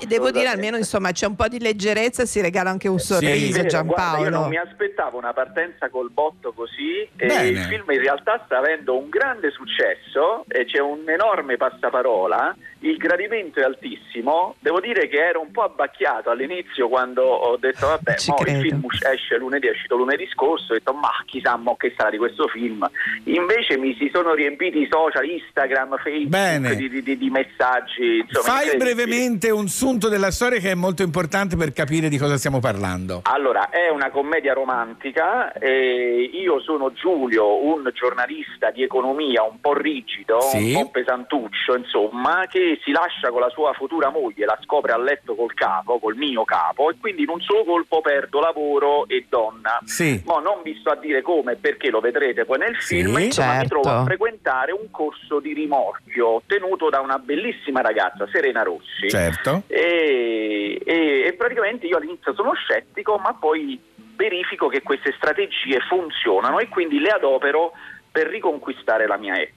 E 0.00 0.06
devo 0.06 0.30
dire 0.30 0.48
almeno, 0.48 0.76
insomma, 0.76 1.12
c'è 1.12 1.26
un 1.26 1.36
po' 1.36 1.48
di 1.48 1.60
leggerezza, 1.60 2.24
si 2.24 2.40
regala 2.40 2.70
anche 2.70 2.88
un 2.88 2.98
sorriso, 2.98 3.60
guarda, 3.60 3.60
io 3.60 3.68
Giampaolo. 3.68 4.30
non 4.30 4.48
mi 4.48 4.56
aspettavo 4.56 5.18
una 5.18 5.32
partenza 5.32 5.88
col 5.88 6.10
botto 6.10 6.52
così 6.52 7.08
e 7.16 7.26
Bene. 7.26 7.48
il 7.48 7.58
film 7.60 7.90
in 7.90 7.98
realtà 7.98 8.42
sta 8.44 8.58
avendo 8.58 8.96
un 8.96 9.08
grande 9.08 9.50
successo 9.50 10.44
e 10.48 10.64
c'è 10.64 10.78
un 10.78 11.08
enorme 11.08 11.56
passaparola, 11.56 12.56
il 12.80 12.96
gradimento 12.96 13.60
è 13.60 13.62
altissimo, 13.62 14.54
devo 14.60 14.80
dire 14.80 15.08
che 15.08 15.18
ero 15.18 15.40
un 15.40 15.50
po' 15.50 15.62
abbacchiato 15.62 16.30
all'inizio 16.30 16.88
quando 16.88 17.22
ho 17.22 17.56
detto 17.56 17.86
vabbè, 17.86 18.14
mo 18.28 18.36
il 18.46 18.60
film 18.60 18.86
esce 19.12 19.36
lunedì, 19.36 19.66
è 19.66 19.70
uscito 19.70 19.96
lunedì 19.96 20.26
scorso, 20.32 20.72
ho 20.72 20.74
detto 20.76 20.92
ma 20.94 21.10
chissà 21.26 21.56
mo 21.56 21.76
che 21.76 21.92
sarà 21.96 22.10
di 22.10 22.16
questo 22.16 22.48
film, 22.48 22.88
invece 23.24 23.76
mi 23.76 23.94
si 23.96 24.10
sono 24.12 24.32
riempiti 24.34 24.78
i 24.78 24.88
social, 24.90 25.28
Instagram, 25.28 25.98
Facebook, 25.98 26.30
Bene. 26.40 26.74
di, 26.76 26.88
di- 27.02 27.16
di- 27.18 27.30
messaggi. 27.30 28.18
Insomma, 28.26 28.58
Fai 28.58 28.76
brevemente 28.76 29.50
un 29.50 29.68
sunto 29.68 30.08
della 30.08 30.30
storia 30.30 30.58
che 30.58 30.70
è 30.70 30.74
molto 30.74 31.02
importante 31.02 31.56
per 31.56 31.72
capire 31.72 32.08
di 32.08 32.18
cosa 32.18 32.36
stiamo 32.36 32.58
parlando. 32.60 33.20
Allora, 33.24 33.68
è 33.70 33.88
una 33.88 34.10
commedia 34.10 34.52
romantica. 34.52 35.52
e 35.52 36.30
io 36.32 36.60
sono 36.60 36.92
Giulio, 36.92 37.64
un 37.64 37.88
giornalista 37.94 38.70
di 38.70 38.82
economia 38.82 39.42
un 39.42 39.60
po' 39.60 39.74
rigido, 39.74 40.40
Sì. 40.40 40.72
un 40.74 40.82
po' 40.84 40.90
pesantuccio, 40.90 41.76
insomma, 41.76 42.46
che 42.48 42.78
si 42.84 42.90
lascia 42.90 43.30
con 43.30 43.40
la 43.40 43.48
sua 43.50 43.72
futura 43.74 44.10
moglie, 44.10 44.44
la 44.46 44.58
scopre 44.62 44.92
a 44.92 44.98
letto 44.98 45.34
col 45.34 45.52
capo, 45.54 45.98
col 45.98 46.16
mio 46.16 46.44
capo, 46.44 46.90
e 46.90 46.96
quindi 47.00 47.22
in 47.22 47.28
un 47.30 47.40
solo 47.40 47.64
colpo 47.64 48.00
perdo 48.00 48.40
lavoro 48.40 49.06
e 49.08 49.26
donna. 49.28 49.78
Sì. 49.84 50.22
Ma 50.26 50.40
non 50.40 50.60
vi 50.62 50.76
sto 50.80 50.90
a 50.90 50.96
dire 50.96 51.22
come 51.22 51.52
e 51.52 51.56
perché 51.56 51.90
lo 51.90 52.00
vedrete 52.00 52.44
poi 52.44 52.58
nel 52.58 52.76
Sì, 52.80 52.96
film, 53.02 53.18
insomma, 53.18 53.48
mi 53.52 53.58
certo. 53.58 53.80
trovo 53.80 53.90
a 54.00 54.04
frequentare 54.04 54.72
un 54.72 54.90
corso 54.90 55.40
di 55.40 55.52
rimorchio 55.52 56.19
tenuto 56.46 56.88
da 56.88 57.00
una 57.00 57.18
bellissima 57.18 57.80
ragazza, 57.80 58.26
Serena 58.30 58.62
Rossi. 58.62 59.08
Certo. 59.08 59.62
E, 59.66 60.80
e- 60.84 61.22
e 61.26 61.32
praticamente 61.34 61.86
io 61.86 61.96
all'inizio 61.96 62.34
sono 62.34 62.52
scettico, 62.54 63.16
ma 63.18 63.34
poi 63.34 63.80
verifico 64.16 64.68
che 64.68 64.82
queste 64.82 65.12
strategie 65.16 65.80
funzionano 65.88 66.58
e 66.58 66.68
quindi 66.68 66.98
le 66.98 67.08
adopero 67.10 67.72
per 68.12 68.26
riconquistare 68.28 69.06
la 69.06 69.16
mia 69.16 69.34
ex. 69.40 69.52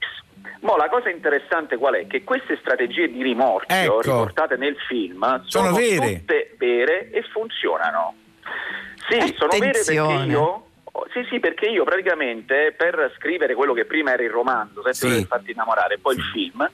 Ma 0.60 0.76
la 0.76 0.88
cosa 0.88 1.10
interessante 1.10 1.76
qual 1.76 1.94
è? 1.94 2.06
Che 2.06 2.24
queste 2.24 2.56
strategie 2.60 3.08
di 3.10 3.22
rimorchio 3.22 3.76
Ecco. 3.76 4.00
riportate 4.00 4.56
nel 4.56 4.76
film 4.88 5.42
Sono 5.46 5.66
sono, 5.66 5.76
vere. 5.76 6.18
tutte 6.18 6.54
vere 6.58 7.10
e 7.10 7.22
funzionano. 7.30 8.14
Sì, 9.08 9.34
sono 9.36 9.50
vere 9.58 9.70
perché 9.72 9.98
Attenzione. 9.98 10.26
io 10.32 10.66
sì, 11.12 11.24
sì, 11.28 11.40
perché 11.40 11.66
io 11.66 11.82
praticamente 11.84 12.72
per 12.76 13.12
scrivere 13.16 13.54
quello 13.54 13.72
che 13.72 13.84
prima 13.84 14.12
era 14.12 14.22
il 14.22 14.30
romanzo, 14.30 14.80
Sette 14.82 14.94
Sì. 14.94 15.08
per 15.18 15.26
farti 15.26 15.50
innamorare, 15.50 15.98
poi 15.98 16.14
il 16.16 16.22
film, 16.32 16.70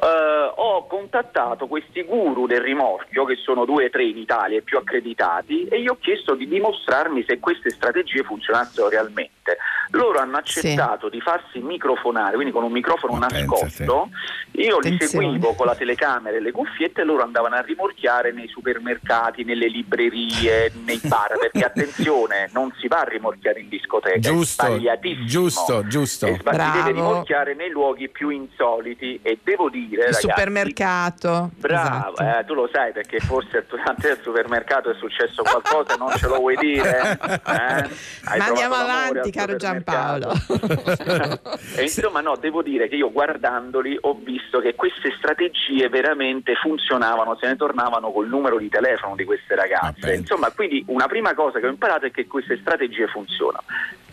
eh, 0.00 0.52
ho 0.54 0.86
contattato 0.86 1.66
questi 1.66 2.02
guru 2.02 2.46
del 2.46 2.60
rimorchio, 2.60 3.24
che 3.24 3.36
sono 3.36 3.64
due 3.64 3.86
o 3.86 3.90
tre 3.90 4.04
in 4.04 4.18
Italia, 4.18 4.60
più 4.62 4.78
accreditati, 4.78 5.66
e 5.68 5.80
gli 5.82 5.88
ho 5.88 5.96
chiesto 6.00 6.34
di 6.34 6.48
dimostrarmi 6.48 7.24
se 7.26 7.38
queste 7.38 7.70
strategie 7.70 8.22
funzionassero 8.22 8.88
realmente. 8.88 9.56
Loro 9.90 10.18
hanno 10.20 10.38
accettato 10.38 11.08
di 11.08 11.20
farsi 11.20 11.58
microfonare, 11.58 12.34
quindi 12.34 12.52
con 12.52 12.62
un 12.62 12.72
microfono 12.72 13.14
Ma 13.14 13.26
nascosto, 13.26 14.08
io 14.52 14.78
li 14.78 14.94
Attenzione. 14.94 15.26
seguivo 15.26 15.54
con 15.54 15.66
la 15.66 15.74
telecamera 15.74 16.36
e 16.36 16.40
le 16.40 16.52
cuffiette 16.52 17.02
e 17.02 17.04
loro 17.04 17.22
andavano 17.22 17.56
a 17.56 17.60
rimorchiare 17.60 18.32
nei 18.32 18.48
supermercati, 18.48 19.44
nelle 19.44 19.66
librerie, 19.68 20.72
nei 20.84 21.00
bar, 21.02 21.36
perché 21.38 21.64
attenzione, 21.64 22.48
non 22.52 22.72
si 22.78 22.88
va 22.88 23.00
a 23.00 23.04
rimorchiare 23.04 23.60
in 23.60 23.68
discoteca, 23.68 24.18
Giusto, 24.20 24.62
è 24.62 24.68
sbagliatissimo. 24.68 25.26
giusto, 25.26 25.86
giusto. 25.86 26.26
E 26.26 26.36
sbagli- 26.38 26.60
si 26.60 26.70
deve 26.70 26.92
Bravo. 26.92 27.08
rimorchiare 27.08 27.54
nei 27.54 27.70
luoghi 27.70 28.08
più 28.08 28.28
insoliti 28.30 29.18
e 29.22 29.38
devo 29.42 29.68
dire, 29.68 29.80
Il 29.90 29.98
ragazzi, 29.98 30.20
supermercato. 30.20 31.50
Bravo, 31.56 32.14
Esatto. 32.14 32.38
eh, 32.38 32.44
tu 32.44 32.54
lo 32.54 32.68
sai 32.72 32.92
perché 32.92 33.18
forse 33.20 33.64
durante 33.68 34.08
il 34.08 34.18
supermercato 34.22 34.90
è 34.90 34.94
successo 34.94 35.42
qualcosa 35.42 35.94
e 35.94 35.98
non 35.98 36.10
ce 36.16 36.26
lo 36.28 36.36
vuoi 36.36 36.56
dire? 36.56 37.18
eh? 37.18 37.88
Ma 38.36 38.44
andiamo 38.46 38.74
avanti, 38.74 39.30
caro? 39.30 39.56
Giampaolo. 39.56 40.32
e 41.76 41.82
insomma 41.82 42.20
no, 42.20 42.36
devo 42.36 42.62
dire 42.62 42.88
che 42.88 42.96
io 42.96 43.10
guardandoli 43.10 43.98
ho 44.00 44.18
visto 44.22 44.60
che 44.60 44.74
queste 44.74 45.12
strategie 45.18 45.88
veramente 45.88 46.54
funzionavano, 46.54 47.36
se 47.40 47.46
ne 47.46 47.56
tornavano 47.56 48.10
col 48.12 48.28
numero 48.28 48.58
di 48.58 48.68
telefono 48.68 49.16
di 49.16 49.24
queste 49.24 49.54
ragazze. 49.54 50.14
Insomma, 50.14 50.50
quindi 50.50 50.84
una 50.88 51.06
prima 51.06 51.34
cosa 51.34 51.58
che 51.58 51.66
ho 51.66 51.70
imparato 51.70 52.06
è 52.06 52.10
che 52.10 52.26
queste 52.26 52.58
strategie 52.60 53.06
funzionano. 53.08 53.64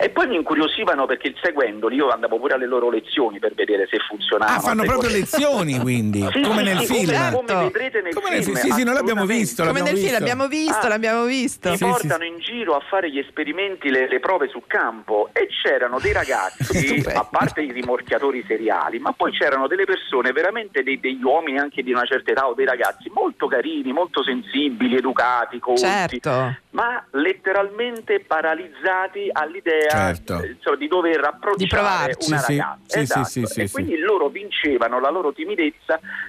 E 0.01 0.09
poi 0.09 0.27
mi 0.27 0.35
incuriosivano 0.35 1.05
perché 1.05 1.33
seguendoli 1.41 1.97
io 1.97 2.09
andavo 2.09 2.39
pure 2.39 2.53
alle 2.53 2.67
loro 2.67 2.89
lezioni 2.89 3.37
per 3.37 3.53
vedere 3.53 3.85
se 3.89 3.97
funzionavano. 3.99 4.57
Ah, 4.57 4.61
fanno 4.61 4.83
proprio 4.83 5.09
cose- 5.09 5.19
lezioni 5.63 5.79
quindi, 5.81 6.27
Sì, 6.31 6.41
come 6.41 6.57
sì, 6.59 6.63
nel 6.63 6.79
sì, 6.79 6.93
film. 6.93 7.31
Come, 7.31 7.31
come 7.45 7.63
vedrete 7.63 8.01
nel 8.01 8.13
Come 8.13 8.29
nel 8.29 8.43
film. 8.43 8.55
film, 8.57 8.67
sì, 8.73 8.79
sì, 8.79 8.83
noi 8.83 8.93
l'abbiamo 8.93 9.25
visto, 9.25 9.65
Come 9.65 9.81
nel 9.81 9.87
film, 9.89 9.99
visto. 10.01 10.17
l'abbiamo 10.19 10.47
visto, 10.47 10.85
Ah. 10.85 10.87
l'abbiamo 10.87 11.23
visto. 11.25 11.69
Mi 11.69 11.77
portano 11.77 12.23
in 12.25 12.39
giro 12.39 12.75
a 12.75 12.79
fare 12.89 13.09
gli 13.11 13.19
esperimenti, 13.19 13.89
le, 13.89 14.07
le 14.07 14.19
prove 14.19 14.47
su 14.49 14.63
campo 14.67 15.29
e 15.33 15.47
c'erano 15.47 15.99
dei 15.99 16.13
ragazzi, 16.13 17.03
a 17.13 17.23
parte 17.25 17.61
i 17.61 17.71
rimorchiatori 17.71 18.43
seriali, 18.47 18.99
ma 18.99 19.11
poi 19.13 19.31
c'erano 19.31 19.67
delle 19.67 19.85
persone, 19.85 20.31
veramente 20.31 20.83
dei- 20.83 20.99
degli 20.99 21.23
uomini 21.23 21.57
anche 21.59 21.83
di 21.83 21.91
una 21.91 22.05
certa 22.05 22.31
età 22.31 22.47
o 22.47 22.53
dei 22.53 22.65
ragazzi 22.65 23.09
molto 23.13 23.47
carini, 23.47 23.91
molto 23.91 24.23
sensibili, 24.23 24.95
educati, 24.97 25.59
colti, 25.59 25.81
Certo. 25.81 26.55
ma 26.71 27.03
letteralmente 27.11 28.19
paralizzati 28.19 29.29
all'idea 29.31 29.89
Certo. 29.89 30.41
eh, 30.41 30.51
insomma, 30.51 30.75
di 30.77 30.87
dover 30.87 31.23
approcciare 31.23 31.67
provarci. 31.67 32.31
una 32.31 32.41
ragazza. 32.47 32.79
sì, 32.85 32.99
Esatto. 32.99 33.25
sì, 33.25 33.45
sì, 33.45 33.61
e 33.61 33.67
sì, 33.67 33.73
quindi 33.73 33.97
loro 33.97 34.27
vincevano 34.29 34.99
la 34.99 35.09
loro 35.09 35.31
timidezza 35.33 35.47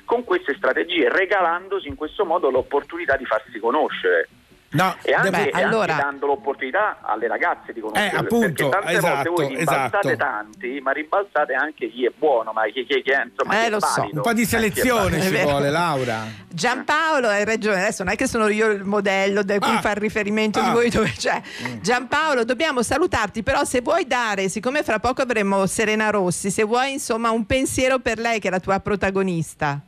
con 0.05 0.25
queste 0.25 0.55
strategie, 0.55 1.09
regalandosi 1.09 1.89
in 1.89 1.95
questo 1.95 2.25
modo 2.25 2.51
l'opportunità 2.51 3.17
di 3.17 3.25
farsi 3.25 3.59
conoscere. 3.59 4.29
No, 4.73 4.95
E 5.03 5.13
anche, 5.13 5.31
Beh, 5.31 5.37
e 5.37 5.41
anche 5.51 5.63
allora- 5.63 5.95
dando 5.95 6.27
l'opportunità 6.27 6.99
alle 7.03 7.27
ragazze 7.27 7.73
di 7.73 7.81
conoscere 7.81 8.13
Eh, 8.13 8.17
appunto, 8.17 8.69
perché 8.69 8.69
tante 8.69 8.93
esatto, 8.93 9.15
volte 9.15 9.31
voi 9.31 9.57
rimbalzate 9.57 9.99
esatto. 10.13 10.17
tanti 10.17 10.81
ma 10.81 10.93
rimbalzate 10.93 11.55
anche 11.55 11.91
chi 11.91 12.05
è 12.07 12.13
buono 12.17 12.53
ma 12.53 12.63
chi, 12.67 12.87
chi- 12.87 13.03
chi 13.03 13.11
è 13.11 13.25
insomma 13.25 13.55
Eh, 13.55 13.61
chi 13.63 13.67
è 13.67 13.71
lo 13.71 13.81
so. 13.81 14.09
Un 14.13 14.21
po' 14.21 14.33
di 14.33 14.45
selezione 14.45 15.21
ci 15.21 15.31
vuole, 15.43 15.71
Laura. 15.71 16.23
Giampaolo 16.49 17.27
hai 17.29 17.45
ragione, 17.45 17.79
adesso 17.81 18.05
non 18.05 18.13
è 18.13 18.17
che 18.17 18.29
sono 18.29 18.47
io 18.47 18.71
il 18.71 18.85
modello 18.85 19.43
da 19.43 19.59
cui 19.59 19.75
Ah. 19.75 19.81
far 19.81 19.99
riferimento 19.99 20.61
di 20.61 20.67
Ah. 20.69 20.73
voi 20.73 20.89
dove 20.89 21.13
c'è. 21.17 21.41
Giampaolo, 21.81 22.45
dobbiamo 22.45 22.83
salutarti, 22.83 23.43
però 23.43 23.65
se 23.65 23.81
vuoi 23.81 24.07
dare, 24.07 24.49
siccome 24.49 24.85
fra 24.85 25.01
poco 25.01 25.23
avremo 25.23 25.67
Serena 25.67 26.11
Rossi, 26.11 26.49
se 26.51 26.63
vuoi 26.63 26.93
insomma 26.93 27.31
un 27.31 27.45
pensiero 27.45 27.99
per 27.99 28.19
lei 28.21 28.39
che 28.39 28.47
è 28.47 28.51
la 28.53 28.61
tua 28.61 28.79
protagonista. 28.79 29.81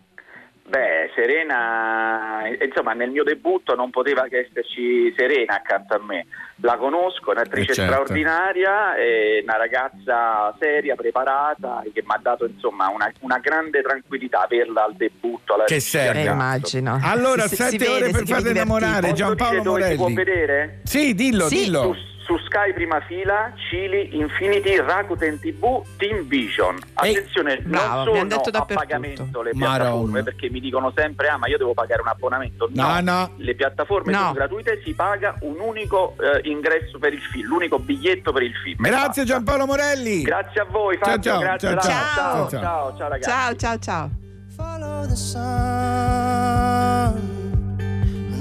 Beh, 0.73 1.11
Serena, 1.15 2.45
eh, 2.47 2.65
insomma, 2.65 2.95
nel 2.95 3.11
mio 3.11 3.25
debutto 3.25 3.75
non 3.75 3.91
poteva 3.91 4.23
che 4.23 4.49
esserci 4.49 5.13
Serena 5.15 5.57
accanto 5.57 5.95
a 5.97 6.01
me. 6.03 6.25
La 6.63 6.79
conosco, 6.79 7.29
è 7.31 7.35
un'attrice 7.35 7.73
Eh, 7.73 7.75
certo. 7.75 7.93
straordinaria, 7.93 8.95
è 8.95 9.41
una 9.43 9.59
ragazza 9.59 10.57
seria, 10.59 10.95
preparata, 10.95 11.83
che 11.93 12.01
mi 12.01 12.15
ha 12.15 12.19
dato 12.23 12.47
insomma 12.47 12.89
una, 12.89 13.13
una 13.21 13.37
grande 13.37 13.83
tranquillità 13.83 14.45
averla 14.45 14.85
al 14.85 14.95
debutto. 14.95 15.53
Alla 15.53 15.65
Che 15.65 15.79
seria. 15.81 16.31
Eh, 16.31 16.33
immagino. 16.33 16.99
Allora, 17.03 17.43
Si- 17.43 17.49
si 17.57 17.57
sette 17.57 17.77
vede, 17.77 17.91
ore 17.91 18.05
si 18.07 18.13
per 18.13 18.23
vede 18.23 18.33
farti 18.33 18.49
innamorare, 18.51 19.13
Giampaolo 19.13 19.51
dire 19.51 19.63
dove 19.63 19.83
si 19.83 19.95
può 19.97 20.09
Morelli. 20.09 20.25
vedere? 20.25 20.81
Sì, 20.85 21.15
dillo, 21.15 21.49
Sì. 21.49 21.55
dillo. 21.65 21.83
Su, 21.93 21.97
su 22.25 22.37
Sky 22.39 22.73
Prima 22.73 23.01
Fila, 23.01 23.53
Cili, 23.69 24.17
Infinity, 24.17 24.77
Rakuten 24.77 25.39
TV, 25.41 25.83
Team 25.97 26.27
Vision. 26.29 26.79
Attenzione, 26.95 27.59
bravo, 27.63 28.05
non 28.15 28.29
sono 28.29 28.43
detto 28.43 28.57
a 28.59 28.65
pagamento 28.65 29.43
le 29.43 29.51
piattaforme 29.53 30.23
perché 30.23 30.51
mi 30.51 30.61
dicono 30.61 30.93
sempre 30.95 31.29
ah 31.29 31.37
ma 31.39 31.49
io 31.49 31.59
devo 31.59 31.75
pagare 31.75 32.01
un 32.03 32.09
abbonamento. 32.09 32.69
No, 32.73 33.01
no. 33.01 33.33
Le 33.37 33.55
piattaforme 33.55 34.13
No. 34.13 34.19
sono 34.19 34.33
gratuite, 34.33 34.81
si 34.85 34.95
paga 34.95 35.37
un 35.41 35.57
unico 35.59 36.15
eh, 36.21 36.49
ingresso 36.49 36.99
per 36.99 37.13
il 37.13 37.21
film, 37.21 37.47
l'unico 37.49 37.79
biglietto 37.79 38.33
per 38.33 38.43
il 38.43 38.55
film. 38.63 38.83
Grazie. 38.83 39.25
Giampaolo 39.25 39.67
Morelli. 39.67 40.23
Grazie 40.23 40.61
a 40.61 40.65
voi, 40.65 40.97
Ciao, 40.99 41.11
Fabio, 41.11 41.23
ciao, 41.23 41.41
ciao, 41.41 41.59
ciao. 41.59 41.81
ciao, 41.81 41.81
Ciao. 41.81 42.49
ciao, 42.49 42.97
ciao, 42.97 43.09
ragazzi. 43.09 43.31
Ciao, 43.31 43.57
ciao, 43.57 43.79
ciao. 43.79 44.11
Follow 44.57 45.07
the 45.07 45.17
sun 45.17 45.71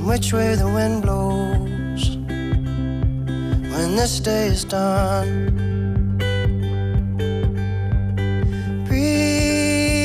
which 0.04 0.34
way 0.34 0.56
the 0.56 0.66
wind 0.68 1.02
blows 1.02 1.70
when 3.82 3.96
this 3.96 4.20
day 4.20 4.48
is 4.48 4.64
done. 4.64 5.50
Breathe, 8.86 9.98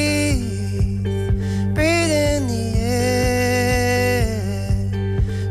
breathe 1.74 2.12
in 2.28 2.46
the 2.52 2.64
air, 2.78 4.32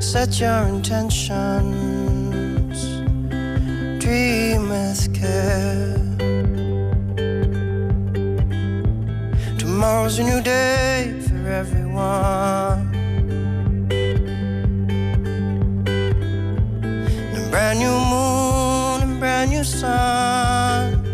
set 0.01 0.39
your 0.39 0.61
intentions, 0.76 1.67
dream 4.03 4.69
with 4.69 5.13
care. 5.13 5.93
Tomorrow's 9.59 10.17
a 10.17 10.23
new 10.23 10.41
day 10.41 11.13
for 11.28 11.47
everyone. 11.47 13.04
Brand 17.55 17.79
new 17.79 17.97
moon 18.11 19.01
and 19.01 19.17
brand 19.17 19.49
new 19.49 19.63
sun. 19.63 21.04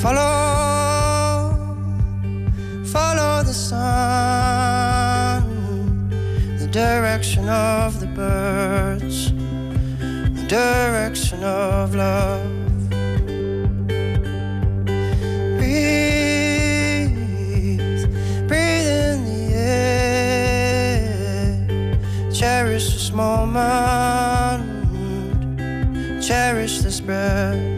Follow, 0.00 1.54
follow 2.86 3.42
the 3.42 3.52
sun, 3.52 5.42
the 6.58 6.66
direction 6.68 7.46
of 7.50 8.00
the 8.00 8.06
birds, 8.06 9.30
the 9.30 10.46
direction 10.48 11.44
of 11.44 11.94
love. 11.94 12.48
Breathe, 15.58 17.12
breathe 18.48 18.88
in 19.04 19.24
the 19.26 19.52
air. 19.54 20.88
Cherish 22.32 22.94
this 22.94 23.12
moment, 23.12 24.62
cherish 26.22 26.78
this 26.80 27.00
breath. 27.00 27.69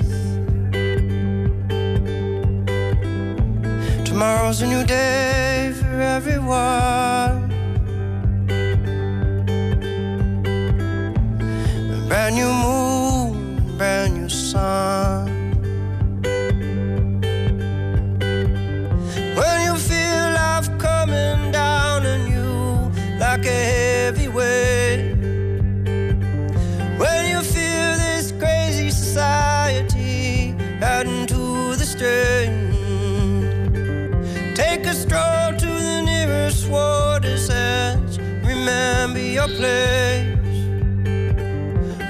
Tomorrow's 4.23 4.63
a 4.63 4.69
new 4.69 4.85
day 4.85 5.73
for 5.81 6.01
everyone. 6.01 7.51
A 11.91 12.07
brand 12.07 12.37
new 12.37 12.53
moon, 12.65 13.77
brand 13.77 14.15
new 14.15 14.29
sun. 14.29 15.12
Your 39.47 39.57
place. 39.57 40.29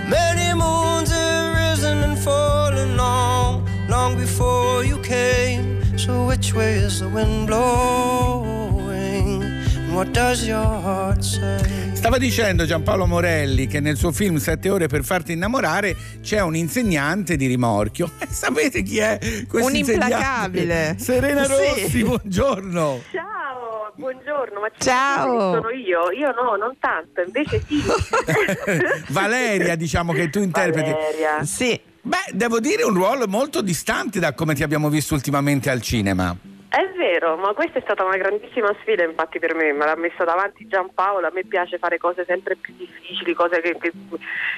Many 0.08 0.52
moons 0.54 1.10
have 1.10 1.54
risen 1.56 2.02
and 2.02 2.18
fallen 2.18 2.96
long, 2.96 3.66
long 3.88 4.16
before 4.16 4.84
you 4.84 4.98
came. 5.00 5.80
So 5.96 6.24
which 6.26 6.52
way 6.54 6.74
is 6.84 6.98
the 7.00 7.08
wind 7.08 7.46
blowing? 7.46 9.42
And 9.42 9.94
what 9.94 10.10
does 10.12 10.46
your 10.46 10.62
heart 10.64 11.22
say? 11.24 11.60
Stava 11.94 12.18
dicendo 12.18 12.66
Giampaolo 12.66 13.06
Morelli 13.06 13.68
che 13.68 13.78
nel 13.78 13.96
suo 13.96 14.10
film 14.10 14.38
Sette 14.38 14.68
ore 14.68 14.88
per 14.88 15.04
farti 15.04 15.32
innamorare 15.32 15.94
c'è 16.20 16.40
un 16.40 16.56
insegnante 16.56 17.36
di 17.36 17.46
rimorchio. 17.46 18.10
E 18.18 18.26
sapete 18.32 18.82
chi 18.82 18.98
è 18.98 19.18
questo 19.46 19.70
Un 19.70 19.76
insegnante? 19.76 20.12
implacabile. 20.12 20.96
Serena 20.98 21.44
Sì. 21.44 21.52
Rossi, 21.52 22.02
buongiorno. 22.02 23.02
Ciao, 23.12 23.31
buongiorno, 24.03 24.61
ma 24.61 24.68
ci 24.68 24.80
Ciao. 24.80 25.55
sono 25.55 25.70
io? 25.70 26.11
Io 26.11 26.32
no, 26.32 26.57
non 26.57 26.76
tanto, 26.80 27.20
invece 27.20 27.62
sì. 27.64 27.80
Valeria, 29.12 29.76
diciamo 29.76 30.12
che 30.12 30.28
tu 30.28 30.40
interpreti. 30.40 30.90
Valeria. 30.90 31.44
Sì. 31.44 31.80
Beh, 32.05 32.32
devo 32.32 32.59
dire 32.59 32.82
un 32.82 32.94
ruolo 32.94 33.28
molto 33.28 33.62
distante 33.62 34.18
da 34.18 34.32
come 34.34 34.55
ti 34.55 34.64
abbiamo 34.64 34.88
visto 34.88 35.14
ultimamente 35.14 35.70
al 35.70 35.80
cinema. 35.80 36.36
È 36.74 36.88
vero, 36.96 37.36
ma 37.36 37.52
questa 37.52 37.80
è 37.80 37.82
stata 37.82 38.02
una 38.02 38.16
grandissima 38.16 38.74
sfida 38.80 39.04
infatti 39.04 39.38
per 39.38 39.54
me, 39.54 39.72
me 39.74 39.84
l'ha 39.84 39.94
messo 39.94 40.24
davanti 40.24 40.66
Giampaolo, 40.66 41.26
a 41.26 41.30
me 41.30 41.44
piace 41.44 41.76
fare 41.76 41.98
cose 41.98 42.24
sempre 42.26 42.56
più 42.56 42.72
difficili, 42.74 43.34
cose 43.34 43.60
che, 43.60 43.76
che- 43.78 43.92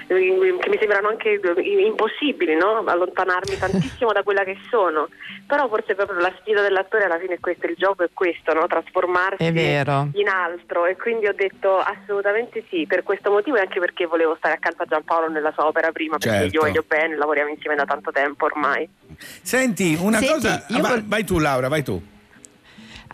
che 0.07 0.69
mi 0.69 0.79
sembrano 0.79 1.09
anche 1.09 1.41
impossibili, 1.59 2.55
no? 2.55 2.85
allontanarmi 2.87 3.59
tantissimo 3.59 4.13
da 4.13 4.23
quella 4.23 4.45
che 4.45 4.57
sono, 4.71 5.09
però 5.45 5.67
forse 5.67 5.97
proprio 5.97 6.21
la 6.21 6.33
sfida 6.41 6.63
dell'attore 6.63 7.03
alla 7.05 7.19
fine 7.19 7.35
è 7.35 7.41
questa, 7.41 7.67
il 7.67 7.75
gioco 7.77 8.05
è 8.05 8.09
questo, 8.13 8.53
no? 8.55 8.67
trasformarsi 8.69 9.43
È 9.45 9.53
vero. 9.53 10.11
in 10.15 10.29
altro 10.29 10.87
e 10.87 10.97
quindi 10.97 11.27
ho 11.27 11.35
detto 11.35 11.79
assolutamente 11.79 12.63
sì, 12.71 12.87
per 12.87 13.03
questo 13.03 13.33
motivo 13.33 13.57
e 13.57 13.61
anche 13.63 13.81
perché 13.81 14.07
volevo 14.07 14.37
stare 14.37 14.55
accanto 14.55 14.85
a 14.85 14.87
Giampaolo 14.87 15.31
nella 15.31 15.51
sua 15.53 15.67
opera 15.67 15.91
prima, 15.91 16.17
perché 16.19 16.39
Certo. 16.43 16.55
io 16.55 16.61
voglio 16.63 16.85
bene, 16.87 17.17
lavoriamo 17.17 17.51
insieme 17.51 17.75
da 17.75 17.85
tanto 17.85 18.13
tempo 18.13 18.45
ormai. 18.45 18.89
Senti, 19.19 19.97
una 20.01 20.19
Senti, 20.19 20.33
cosa. 20.35 20.65
io 20.69 20.79
ah, 20.79 20.81
vai, 20.81 21.03
vai 21.05 21.25
tu, 21.25 21.39
Laura, 21.41 21.67
vai 21.69 21.83
tu. 21.83 22.04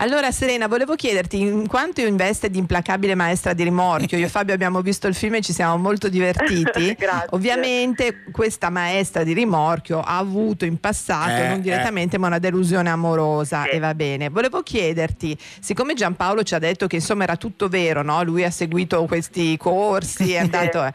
Allora 0.02 0.32
Serena, 0.32 0.66
volevo 0.66 0.94
chiederti, 0.94 1.38
in 1.38 1.66
quanto 1.66 2.00
in 2.00 2.16
veste 2.16 2.48
di 2.48 2.56
implacabile 2.56 3.14
maestra 3.14 3.52
di 3.52 3.64
rimorchio, 3.64 4.16
io 4.16 4.24
e 4.24 4.28
Fabio 4.30 4.54
abbiamo 4.54 4.80
visto 4.80 5.06
il 5.06 5.14
film 5.14 5.34
e 5.34 5.40
ci 5.42 5.52
siamo 5.52 5.76
molto 5.76 6.08
divertiti, 6.08 6.96
ovviamente 7.30 8.22
questa 8.32 8.70
maestra 8.70 9.24
di 9.24 9.34
rimorchio 9.34 10.00
ha 10.00 10.16
avuto 10.16 10.64
in 10.64 10.80
passato, 10.80 11.42
Eh, 11.42 11.48
non 11.48 11.60
direttamente, 11.60 12.16
ma 12.16 12.28
una 12.28 12.38
delusione 12.38 12.88
amorosa 12.88 13.64
e 13.68 13.78
va 13.78 13.94
bene. 13.94 14.30
Volevo 14.30 14.62
chiederti, 14.62 15.36
siccome 15.60 15.92
Giampaolo 15.92 16.44
ci 16.44 16.54
ha 16.54 16.58
detto 16.58 16.86
che 16.86 16.96
insomma 16.96 17.24
era 17.24 17.36
tutto 17.36 17.68
vero, 17.68 18.00
no? 18.02 18.22
lui 18.22 18.42
ha 18.42 18.50
seguito 18.50 19.04
questi 19.04 19.54
corsi, 19.58 20.32
è 20.32 20.38
andato... 20.38 20.82
eh, 20.82 20.92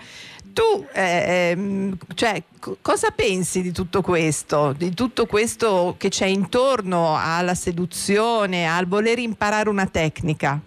tu, 0.55 0.87
eh, 0.93 1.51
ehm, 1.51 1.97
cioè, 2.15 2.41
co- 2.61 2.77
cosa 2.81 3.11
pensi 3.11 3.61
di 3.61 3.73
tutto 3.73 4.01
questo? 4.01 4.73
Di 4.75 4.93
tutto 4.93 5.25
questo 5.25 5.95
che 5.97 6.07
c'è 6.07 6.27
intorno 6.27 7.17
alla 7.19 7.53
seduzione, 7.53 8.65
al 8.65 8.87
voler 8.87 9.19
imparare 9.19 9.67
una 9.67 9.85
tecnica? 9.85 10.57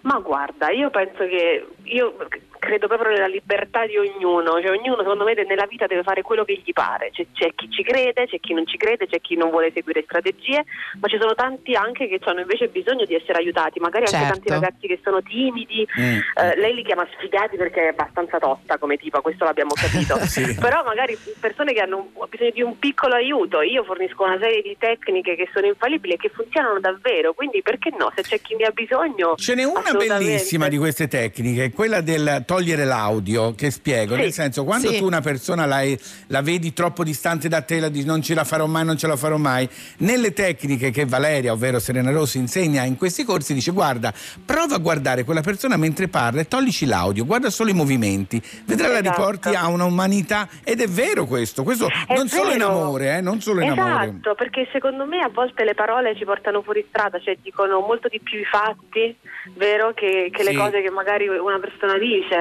Ma 0.00 0.18
guarda, 0.18 0.70
io 0.70 0.90
penso 0.90 1.18
che 1.18 1.64
io 1.84 2.16
credo 2.60 2.86
proprio 2.86 3.10
nella 3.10 3.26
libertà 3.26 3.86
di 3.86 3.96
ognuno, 3.96 4.60
cioè 4.60 4.70
ognuno 4.70 4.98
secondo 4.98 5.24
me 5.24 5.34
nella 5.34 5.66
vita 5.66 5.86
deve 5.86 6.02
fare 6.04 6.22
quello 6.22 6.44
che 6.44 6.60
gli 6.62 6.72
pare, 6.72 7.10
c'è, 7.10 7.26
c'è 7.32 7.52
chi 7.56 7.68
ci 7.70 7.82
crede, 7.82 8.26
c'è 8.28 8.38
chi 8.38 8.52
non 8.54 8.66
ci 8.66 8.76
crede, 8.76 9.08
c'è 9.08 9.20
chi 9.20 9.34
non 9.34 9.50
vuole 9.50 9.72
seguire 9.74 10.02
strategie, 10.04 10.62
ma 11.00 11.08
ci 11.08 11.18
sono 11.18 11.34
tanti 11.34 11.74
anche 11.74 12.06
che 12.06 12.20
hanno 12.24 12.40
invece 12.40 12.68
bisogno 12.68 13.04
di 13.06 13.14
essere 13.14 13.38
aiutati, 13.38 13.80
magari 13.80 14.04
anche 14.04 14.16
Certo. 14.18 14.32
tanti 14.34 14.48
ragazzi 14.50 14.86
che 14.86 15.00
sono 15.02 15.20
timidi, 15.22 15.86
Mm. 15.98 16.18
eh, 16.36 16.56
lei 16.60 16.74
li 16.74 16.84
chiama 16.84 17.06
sfigati 17.16 17.56
perché 17.56 17.84
è 17.84 17.88
abbastanza 17.88 18.38
tosta 18.38 18.76
come 18.78 18.96
tipo, 18.98 19.20
questo 19.22 19.44
l'abbiamo 19.44 19.72
capito, 19.74 20.16
Sì. 20.28 20.54
però 20.60 20.84
magari 20.84 21.16
persone 21.40 21.72
che 21.72 21.80
hanno 21.80 22.10
bisogno 22.28 22.50
di 22.50 22.62
un 22.62 22.78
piccolo 22.78 23.14
aiuto, 23.14 23.62
io 23.62 23.82
fornisco 23.84 24.22
una 24.22 24.38
serie 24.38 24.60
di 24.62 24.76
tecniche 24.78 25.34
che 25.34 25.48
sono 25.52 25.66
infallibili 25.66 26.14
e 26.14 26.16
che 26.18 26.28
funzionano 26.28 26.78
davvero, 26.78 27.32
quindi 27.32 27.62
perché 27.62 27.90
no, 27.98 28.12
se 28.14 28.22
c'è 28.22 28.40
chi 28.40 28.54
ne 28.56 28.64
ha 28.66 28.70
bisogno... 28.70 29.34
Ce 29.36 29.54
n'è 29.54 29.64
una 29.64 29.92
bellissima 29.96 30.68
di 30.68 30.76
queste 30.76 31.08
tecniche, 31.08 31.70
quella 31.72 32.00
del 32.02 32.42
togliere 32.50 32.84
l'audio, 32.84 33.54
che 33.54 33.70
spiego, 33.70 34.14
Sì. 34.16 34.22
nel 34.22 34.32
senso 34.32 34.64
quando 34.64 34.90
Sì. 34.90 34.98
tu 34.98 35.04
una 35.04 35.20
persona 35.20 35.66
la, 35.66 35.82
la 36.26 36.42
vedi 36.42 36.72
troppo 36.72 37.04
distante 37.04 37.46
da 37.46 37.60
te, 37.60 37.78
la 37.78 37.88
dici 37.88 38.04
non 38.04 38.22
ce 38.22 38.34
la 38.34 38.42
farò 38.42 38.66
mai, 38.66 38.84
non 38.84 38.96
ce 38.96 39.06
la 39.06 39.14
farò 39.14 39.36
mai, 39.36 39.68
nelle 39.98 40.32
tecniche 40.32 40.90
che 40.90 41.04
Valeria, 41.04 41.52
ovvero 41.52 41.78
Serena 41.78 42.10
Rossi, 42.10 42.38
insegna 42.38 42.82
in 42.82 42.96
questi 42.96 43.22
corsi, 43.22 43.54
dice 43.54 43.70
guarda, 43.70 44.12
prova 44.44 44.74
a 44.74 44.78
guardare 44.78 45.22
quella 45.22 45.42
persona 45.42 45.76
mentre 45.76 46.08
parla 46.08 46.40
e 46.40 46.48
toglici 46.48 46.86
l'audio, 46.86 47.24
guarda 47.24 47.50
solo 47.50 47.70
i 47.70 47.72
movimenti, 47.72 48.42
vedrai 48.64 48.90
la 48.94 48.98
Esatto. 48.98 49.16
riporti 49.20 49.54
a 49.54 49.68
una 49.68 49.84
umanità 49.84 50.48
ed 50.64 50.80
è 50.80 50.88
vero 50.88 51.26
questo, 51.26 51.62
questo 51.62 51.86
È 51.86 52.14
non 52.16 52.26
solo 52.26 52.50
in 52.50 52.58
vero. 52.58 52.70
amore, 52.82 53.16
eh, 53.18 53.20
non 53.20 53.40
solo 53.40 53.60
in 53.60 53.70
amore. 53.70 54.04
Esatto, 54.06 54.34
perché 54.34 54.66
secondo 54.72 55.04
me 55.06 55.20
a 55.20 55.28
volte 55.32 55.62
le 55.62 55.74
parole 55.74 56.16
ci 56.16 56.24
portano 56.24 56.62
fuori 56.62 56.84
strada, 56.88 57.20
cioè 57.20 57.36
dicono 57.40 57.78
molto 57.78 58.08
di 58.08 58.18
più 58.18 58.40
i 58.40 58.44
fatti, 58.44 59.14
vero, 59.54 59.92
che, 59.94 60.30
che 60.32 60.42
Sì. 60.42 60.50
le 60.50 60.56
cose 60.58 60.82
che 60.82 60.90
magari 60.90 61.28
una 61.28 61.60
persona 61.60 61.96
dice. 61.96 62.39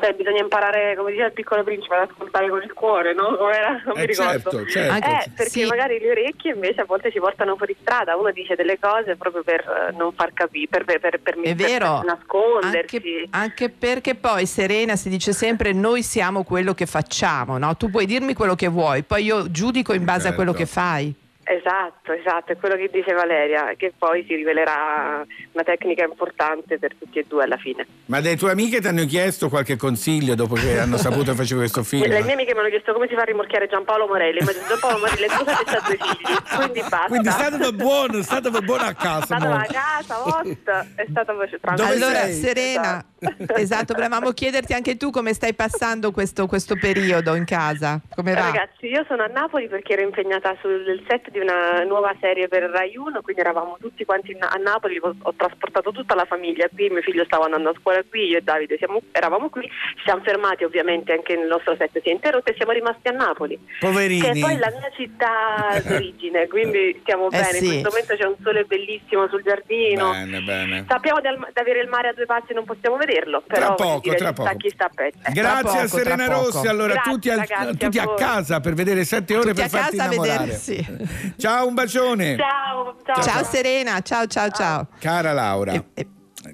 Cioè 0.00 0.14
bisogna 0.14 0.40
imparare, 0.40 0.94
come 0.96 1.10
diceva 1.10 1.26
il 1.28 1.32
piccolo 1.34 1.62
principe, 1.62 1.94
ad 1.94 2.08
ascoltare 2.10 2.48
con 2.48 2.62
il 2.62 2.72
cuore, 2.72 3.12
no? 3.12 3.36
Come 3.36 3.52
era? 3.54 3.70
Non 3.84 3.94
mi 3.96 4.02
Eh, 4.02 4.06
ricordo. 4.06 4.50
certo, 4.50 4.66
certo. 4.66 4.78
Eh, 4.78 4.88
Anche- 5.10 5.30
perché 5.36 5.50
sì. 5.50 5.64
magari 5.66 5.98
le 5.98 6.10
orecchie 6.10 6.52
invece 6.54 6.80
a 6.80 6.84
volte 6.84 7.10
ci 7.12 7.18
portano 7.18 7.56
fuori 7.56 7.76
strada, 7.80 8.16
uno 8.16 8.30
dice 8.30 8.54
delle 8.54 8.78
cose 8.78 9.16
proprio 9.16 9.42
per 9.42 9.60
eh, 9.60 9.92
non 9.96 10.12
far 10.12 10.32
capire, 10.32 10.66
per, 10.68 10.84
per, 10.84 10.98
per, 11.00 11.20
per, 11.20 11.34
È 11.38 11.54
per 11.54 11.54
vero. 11.54 12.02
nascondersi. 12.02 12.78
Anche, 12.96 13.28
anche 13.30 13.68
perché 13.68 14.14
poi 14.14 14.46
Serena 14.46 14.96
si 14.96 15.08
dice 15.08 15.32
sempre 15.32 15.72
noi 15.72 16.02
siamo 16.02 16.44
quello 16.44 16.72
che 16.74 16.86
facciamo, 16.86 17.58
no? 17.58 17.76
Tu 17.76 17.90
puoi 17.90 18.06
dirmi 18.06 18.32
quello 18.34 18.54
che 18.54 18.68
vuoi, 18.68 19.02
poi 19.02 19.24
io 19.24 19.50
giudico 19.50 19.92
in 19.92 20.04
base 20.04 20.28
a 20.28 20.34
quello 20.34 20.52
Certo. 20.52 20.64
che 20.66 20.70
fai. 20.70 21.14
Esatto, 21.50 22.12
esatto, 22.12 22.52
è 22.52 22.56
quello 22.56 22.76
che 22.76 22.88
dice 22.92 23.12
Valeria, 23.12 23.74
che 23.76 23.92
poi 23.98 24.24
si 24.28 24.36
rivelerà 24.36 25.26
una 25.50 25.64
tecnica 25.64 26.04
importante 26.04 26.78
per 26.78 26.94
tutti 26.96 27.18
e 27.18 27.24
due 27.26 27.42
alla 27.42 27.56
fine. 27.56 27.84
Ma 28.06 28.20
le 28.20 28.36
tue 28.36 28.52
amiche 28.52 28.80
ti 28.80 28.86
hanno 28.86 29.04
chiesto 29.04 29.48
qualche 29.48 29.76
consiglio 29.76 30.36
dopo 30.36 30.54
che 30.54 30.78
hanno 30.78 30.94
saputo 30.98 31.32
che 31.32 31.38
facevi 31.38 31.58
questo 31.58 31.82
film? 31.82 32.06
Le 32.06 32.22
mie 32.22 32.34
amiche 32.34 32.54
mi 32.54 32.60
hanno 32.60 32.68
chiesto 32.68 32.92
come 32.92 33.08
si 33.08 33.14
fa 33.16 33.22
a 33.22 33.24
rimorchiare 33.24 33.66
Giampaolo 33.66 34.06
Morelli, 34.06 34.38
ma 34.44 34.52
Giampaolo 34.52 34.98
Morelli 34.98 35.24
è 35.24 35.28
sposato 35.28 35.70
e 35.70 35.76
ha 35.76 35.82
due 35.84 35.98
figli, 35.98 36.56
quindi 36.56 36.80
basta. 36.82 37.06
Quindi 37.06 37.30
state 37.30 37.72
buono, 37.72 38.18
è 38.18 38.22
stato 38.22 38.50
buono 38.60 38.84
a 38.84 38.94
casa. 38.94 39.34
È 39.34 39.38
stato 39.40 39.52
a 39.52 39.66
casa, 39.68 40.22
host, 40.22 40.86
è 40.94 41.06
stato 41.10 41.32
tranquillo. 41.60 42.06
allora 42.06 42.26
sei? 42.26 42.34
Serena, 42.34 43.04
esatto, 43.56 43.94
volevamo 43.94 44.30
chiederti 44.32 44.72
anche 44.72 44.96
tu 44.96 45.10
come 45.10 45.32
stai 45.34 45.54
passando 45.54 46.10
questo, 46.10 46.46
questo 46.46 46.76
periodo 46.76 47.34
in 47.34 47.44
casa, 47.44 48.00
come 48.14 48.34
va? 48.34 48.46
Ragazzi, 48.50 48.86
io 48.86 49.04
sono 49.06 49.22
a 49.22 49.26
Napoli 49.26 49.68
perché 49.68 49.92
ero 49.92 50.02
impegnata 50.02 50.56
sul 50.60 51.02
set 51.08 51.30
di 51.30 51.38
una 51.38 51.84
nuova 51.84 52.14
serie 52.20 52.48
per 52.48 52.64
Rai 52.64 52.96
1, 52.96 53.20
quindi 53.22 53.40
eravamo 53.42 53.76
tutti 53.80 54.04
quanti 54.04 54.36
a 54.38 54.56
Napoli, 54.56 54.98
ho, 55.00 55.14
ho 55.20 55.34
trasportato 55.36 55.92
tutta 55.92 56.14
la 56.14 56.24
famiglia 56.24 56.68
qui, 56.72 56.88
mio 56.88 57.02
figlio 57.02 57.24
stava 57.24 57.44
andando 57.44 57.70
a 57.70 57.74
scuola 57.80 58.02
qui, 58.08 58.26
io 58.28 58.38
e 58.38 58.40
Davide 58.42 58.76
siamo- 58.78 59.02
eravamo 59.12 59.48
qui, 59.48 59.62
ci 59.62 60.02
siamo 60.04 60.22
fermati 60.22 60.64
ovviamente 60.64 61.12
anche 61.12 61.32
il 61.32 61.46
nostro 61.46 61.76
set 61.76 62.00
si 62.00 62.08
è 62.08 62.12
interrotto 62.12 62.50
e 62.50 62.54
siamo 62.56 62.72
rimasti 62.72 63.08
a 63.08 63.12
Napoli. 63.12 63.58
Poverini. 63.78 64.20
Che 64.20 64.30
è 64.30 64.38
poi 64.38 64.56
la 64.56 64.70
mia 64.70 64.90
città 64.96 65.80
d'origine, 65.84 66.46
quindi 66.48 66.96
stiamo 67.00 67.26
Eh 67.26 67.30
bene. 67.30 67.52
sì. 67.52 67.64
In 67.64 67.82
questo 67.82 67.88
momento 67.90 68.16
c'è 68.16 68.26
un 68.26 68.36
sole 68.42 68.64
bellissimo 68.64 69.28
sul 69.28 69.42
giardino. 69.42 70.10
Bene, 70.10 70.40
bene. 70.40 70.84
Sappiamo 70.88 71.20
di, 71.20 71.28
di 71.28 71.60
avere 71.60 71.80
il 71.80 71.88
mare 71.88 72.08
a 72.08 72.12
due 72.12 72.26
passi, 72.26 72.52
non 72.52 72.64
possiamo 72.64 72.96
vedere, 72.96 73.09
vederlo, 73.10 73.42
però 73.46 73.66
Tra 73.66 73.74
poco, 73.74 74.00
dire, 74.00 74.16
tra 74.16 74.32
sta 74.32 74.42
poco. 74.42 74.56
chi 74.56 74.68
sta 74.70 74.88
peggio. 74.94 75.18
Eh. 75.24 75.32
Grazie 75.32 75.80
a 75.80 75.86
Serena 75.88 76.26
Rossi. 76.26 76.66
Allora, 76.66 76.92
Grazie, 76.94 77.12
tutti, 77.12 77.28
ragazzi, 77.28 77.76
tutti 77.76 77.98
a, 77.98 78.04
voi. 78.04 78.16
casa 78.16 78.60
per 78.60 78.74
vedere 78.74 79.04
sette 79.04 79.34
ore 79.36 79.52
Tutti 79.52 79.54
per 79.62 79.64
a 79.64 79.68
farti 79.68 79.96
casa 79.96 80.08
a 80.08 80.12
innamorare. 80.12 80.44
vedersi. 80.44 81.34
Ciao, 81.36 81.66
un 81.66 81.74
bacione. 81.74 82.36
Ciao, 82.36 82.96
ciao. 83.04 83.22
Ciao 83.22 83.44
Serena, 83.44 84.00
ciao 84.00 84.26
ciao 84.26 84.50
ciao. 84.50 84.88
Cara 84.98 85.32
Laura. 85.32 85.84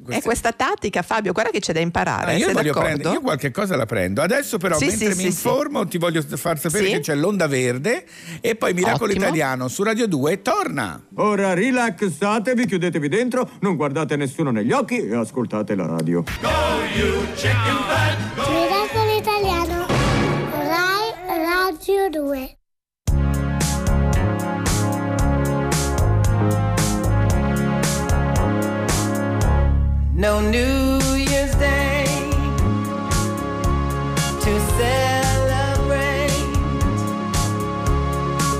È 0.08 0.20
questa 0.20 0.50
tattica, 0.52 1.02
Fabio, 1.02 1.32
guarda 1.32 1.50
che 1.50 1.60
c'è 1.60 1.72
da 1.72 1.78
imparare. 1.78 2.32
Ah, 2.32 2.36
io, 2.36 2.52
prendere, 2.72 3.14
io 3.14 3.20
qualche 3.20 3.52
cosa 3.52 3.76
la 3.76 3.86
prendo. 3.86 4.20
Adesso 4.20 4.58
però, 4.58 4.76
Sì, 4.76 4.86
mentre 4.86 5.12
sì, 5.12 5.16
mi 5.16 5.20
sì, 5.22 5.26
informo, 5.26 5.86
ti 5.86 5.96
voglio 5.98 6.22
far 6.22 6.58
sapere 6.58 6.86
Sì. 6.86 6.90
che 6.92 7.00
c'è 7.00 7.14
l'Onda 7.14 7.46
Verde 7.46 8.04
e 8.40 8.56
poi 8.56 8.74
Miracolo 8.74 9.10
Ottimo. 9.10 9.26
Italiano 9.26 9.68
su 9.68 9.84
Radio 9.84 10.08
2 10.08 10.42
torna. 10.42 11.00
Ora 11.16 11.54
rilassatevi, 11.54 12.66
chiudetevi 12.66 13.08
dentro, 13.08 13.48
non 13.60 13.76
guardate 13.76 14.16
nessuno 14.16 14.50
negli 14.50 14.72
occhi 14.72 14.98
e 15.06 15.14
ascoltate 15.14 15.76
la 15.76 15.86
radio. 15.86 16.24
Miracolo 18.48 19.16
Italiano. 19.16 19.86
Rai 20.50 21.12
Radio 21.44 22.08
2. 22.10 22.58
No 30.18 30.40
New 30.40 30.98
Year's 31.14 31.54
Day 31.56 32.06
to 34.40 34.60
celebrate. 34.78 36.30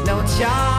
No 0.04 0.22
chocolate 0.38 0.75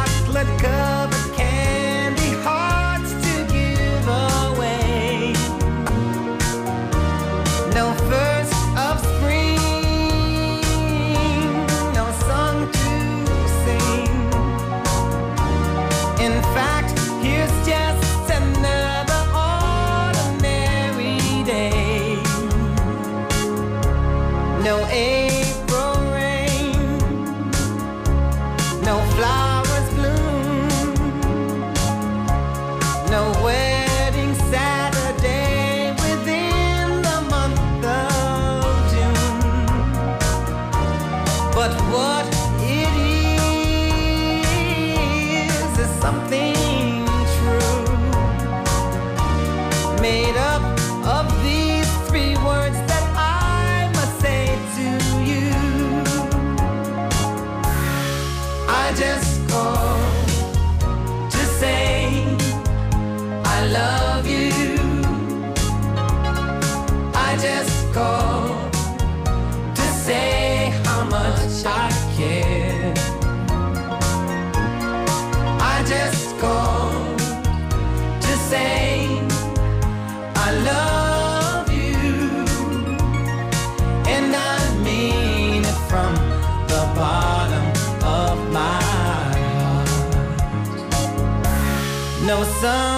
No 92.59 92.96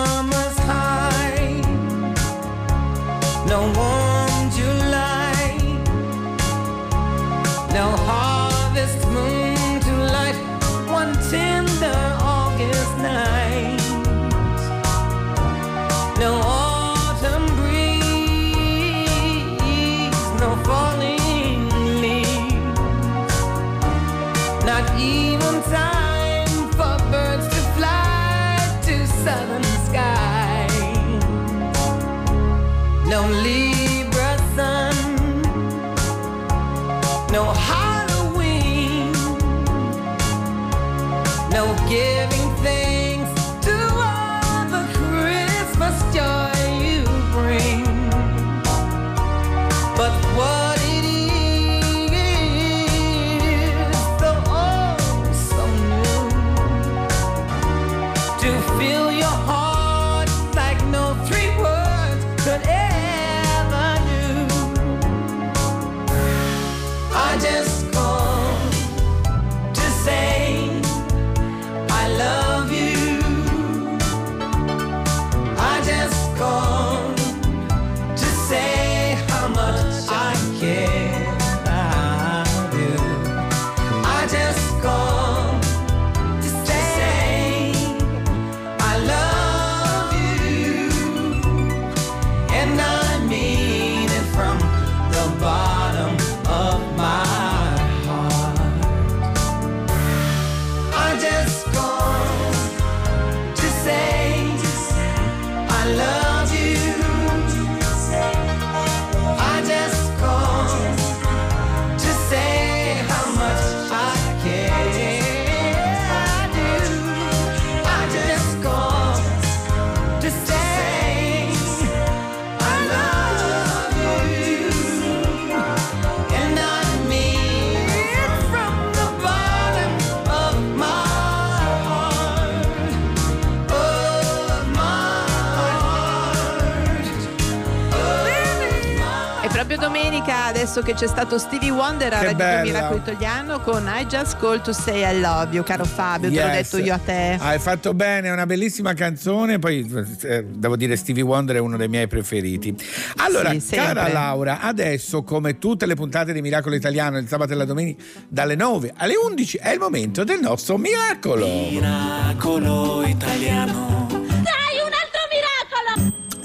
adesso 140.70 140.82
che 140.84 140.94
c'è 140.94 141.08
stato 141.08 141.40
Stevie 141.40 141.72
Wonder 141.72 142.14
a 142.14 142.20
Che 142.20 142.26
Radio 142.26 142.38
2 142.38 142.46
bella. 142.46 142.62
Miracolo 142.64 142.98
Italiano 143.00 143.60
con 143.62 143.88
I 143.92 144.06
Just 144.06 144.38
Call 144.38 144.62
to 144.62 144.72
Say 144.72 145.02
I 145.16 145.20
Love 145.20 145.48
You, 145.56 145.64
caro 145.64 145.84
Fabio, 145.84 146.30
te 146.30 146.36
l'ho 146.40 146.46
Yes. 146.48 146.70
detto 146.72 146.86
io 146.86 146.94
a 146.94 146.98
te. 147.00 147.38
Hai 147.40 147.58
fatto 147.58 147.96
bene, 147.96 148.28
è 148.28 148.32
una 148.32 148.46
bellissima 148.46 148.94
canzone. 148.94 149.58
Poi 149.58 149.92
eh, 150.22 150.46
devo 150.46 150.76
dire, 150.76 150.96
Stevie 150.96 151.24
Wonder 151.24 151.56
è 151.56 151.60
uno 151.60 151.76
dei 151.76 151.88
miei 151.88 152.08
preferiti. 152.08 152.76
Allora, 153.18 153.52
Sì, 153.60 153.76
cara 153.76 154.10
Laura, 154.12 154.60
adesso, 154.62 155.24
come 155.24 155.58
tutte 155.58 155.88
le 155.88 155.96
puntate 155.96 156.34
di 156.34 156.42
Miracolo 156.42 156.76
Italiano, 156.76 157.18
il 157.18 157.28
sabato 157.28 157.54
e 157.54 157.56
la 157.56 157.66
domenica, 157.66 158.04
dalle 158.28 158.54
9 158.56 158.94
alle 158.96 159.14
11 159.16 159.58
è 159.58 159.72
il 159.72 159.80
momento 159.80 160.24
del 160.24 160.40
nostro 160.40 160.78
miracolo. 160.78 161.48
Miracolo 161.48 163.04
italiano. 163.08 163.99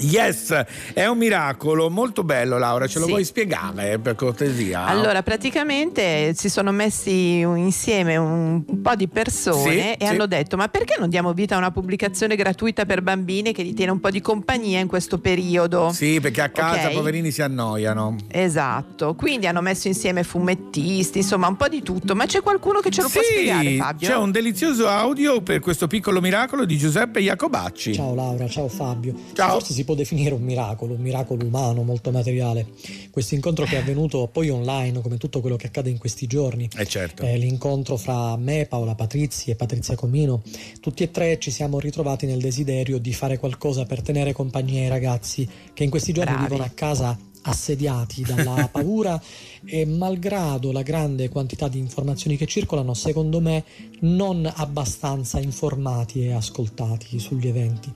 Yes, 0.09 0.53
è 0.93 1.05
un 1.05 1.17
miracolo 1.17 1.89
molto 1.89 2.23
bello, 2.23 2.57
Laura. 2.57 2.87
Ce 2.87 2.99
lo 2.99 3.05
Sì. 3.05 3.11
vuoi 3.11 3.23
spiegare 3.25 3.97
per 3.99 4.15
cortesia? 4.15 4.85
Allora, 4.85 5.23
praticamente 5.23 6.33
si 6.35 6.49
sono 6.49 6.71
messi 6.71 7.39
insieme 7.39 8.17
un, 8.17 8.63
po' 8.81 8.95
di 8.95 9.07
persone 9.07 9.71
Sì, 9.71 9.77
e 9.79 9.97
sì. 9.99 10.05
hanno 10.05 10.25
detto: 10.27 10.57
Ma 10.57 10.67
perché 10.67 10.95
non 10.99 11.09
diamo 11.09 11.33
vita 11.33 11.55
a 11.55 11.57
una 11.57 11.71
pubblicazione 11.71 12.35
gratuita 12.35 12.85
per 12.85 13.01
bambini 13.01 13.51
che 13.53 13.63
gli 13.63 13.73
tiene 13.73 13.91
un 13.91 13.99
po' 13.99 14.09
di 14.11 14.21
compagnia 14.21 14.79
in 14.79 14.87
questo 14.87 15.17
periodo? 15.19 15.91
Sì, 15.91 16.19
perché 16.19 16.41
a 16.41 16.49
casa 16.49 16.87
Ok? 16.87 16.93
poverini 16.93 17.31
si 17.31 17.41
annoiano. 17.41 18.15
Esatto, 18.29 19.15
quindi 19.15 19.47
hanno 19.47 19.61
messo 19.61 19.87
insieme 19.87 20.23
fumettisti, 20.23 21.19
insomma 21.19 21.47
un 21.47 21.55
po' 21.55 21.67
di 21.67 21.81
tutto, 21.81 22.15
ma 22.15 22.25
c'è 22.25 22.41
qualcuno 22.41 22.79
che 22.79 22.89
ce 22.91 23.01
lo 23.01 23.09
può 23.09 23.21
spiegare 23.21 23.69
Sì, 23.69 23.77
Fabio? 23.77 24.07
c'è 24.07 24.15
un 24.15 24.31
delizioso 24.31 24.87
audio 24.87 25.41
per 25.41 25.59
questo 25.59 25.87
piccolo 25.87 26.21
miracolo 26.21 26.65
di 26.65 26.77
Giuseppe 26.77 27.21
Jacobacci. 27.21 27.93
Ciao 27.95 28.13
Laura, 28.13 28.47
ciao 28.47 28.67
Fabio. 28.67 29.13
Ciao. 29.33 29.51
Forse 29.51 29.73
si 29.73 29.83
può 29.83 29.94
definire 29.95 30.33
un 30.33 30.41
miracolo, 30.41 30.93
un 30.93 31.01
miracolo 31.01 31.45
umano, 31.45 31.83
molto 31.83 32.11
materiale. 32.11 32.67
Questo 33.09 33.35
incontro 33.35 33.65
che 33.65 33.75
è 33.75 33.79
avvenuto 33.79 34.27
poi 34.31 34.49
online, 34.49 35.01
come 35.01 35.17
tutto 35.17 35.41
quello 35.41 35.55
che 35.55 35.67
accade 35.67 35.89
in 35.89 35.97
questi 35.97 36.27
giorni. 36.27 36.69
Eh 36.77 36.85
certo. 36.85 37.23
Eh, 37.23 37.37
l'incontro 37.37 37.97
fra 37.97 38.35
me, 38.37 38.65
Paola 38.67 38.95
Patrizzi 38.95 39.49
e 39.49 39.55
Patrizia 39.55 39.95
Comino. 39.95 40.41
Tutti 40.79 41.03
e 41.03 41.11
tre 41.11 41.39
ci 41.39 41.51
siamo 41.51 41.79
ritrovati 41.79 42.25
nel 42.25 42.39
desiderio 42.39 42.97
di 42.97 43.13
fare 43.13 43.37
qualcosa 43.37 43.85
per 43.85 44.01
tenere 44.01 44.33
compagnia 44.33 44.81
ai 44.81 44.89
ragazzi 44.89 45.47
che 45.73 45.83
in 45.83 45.89
questi 45.89 46.13
giorni 46.13 46.33
Bravi. 46.33 46.47
vivono 46.47 46.67
a 46.67 46.71
casa 46.73 47.17
assediati 47.45 48.21
dalla 48.21 48.69
paura 48.71 49.21
e 49.65 49.85
malgrado 49.85 50.71
la 50.71 50.81
grande 50.81 51.29
quantità 51.29 51.67
di 51.67 51.79
informazioni 51.79 52.37
che 52.37 52.45
circolano, 52.45 52.93
secondo 52.93 53.39
me 53.39 53.63
non 54.01 54.51
abbastanza 54.53 55.39
informati 55.39 56.25
e 56.25 56.33
ascoltati 56.33 57.19
sugli 57.19 57.47
eventi. 57.47 57.91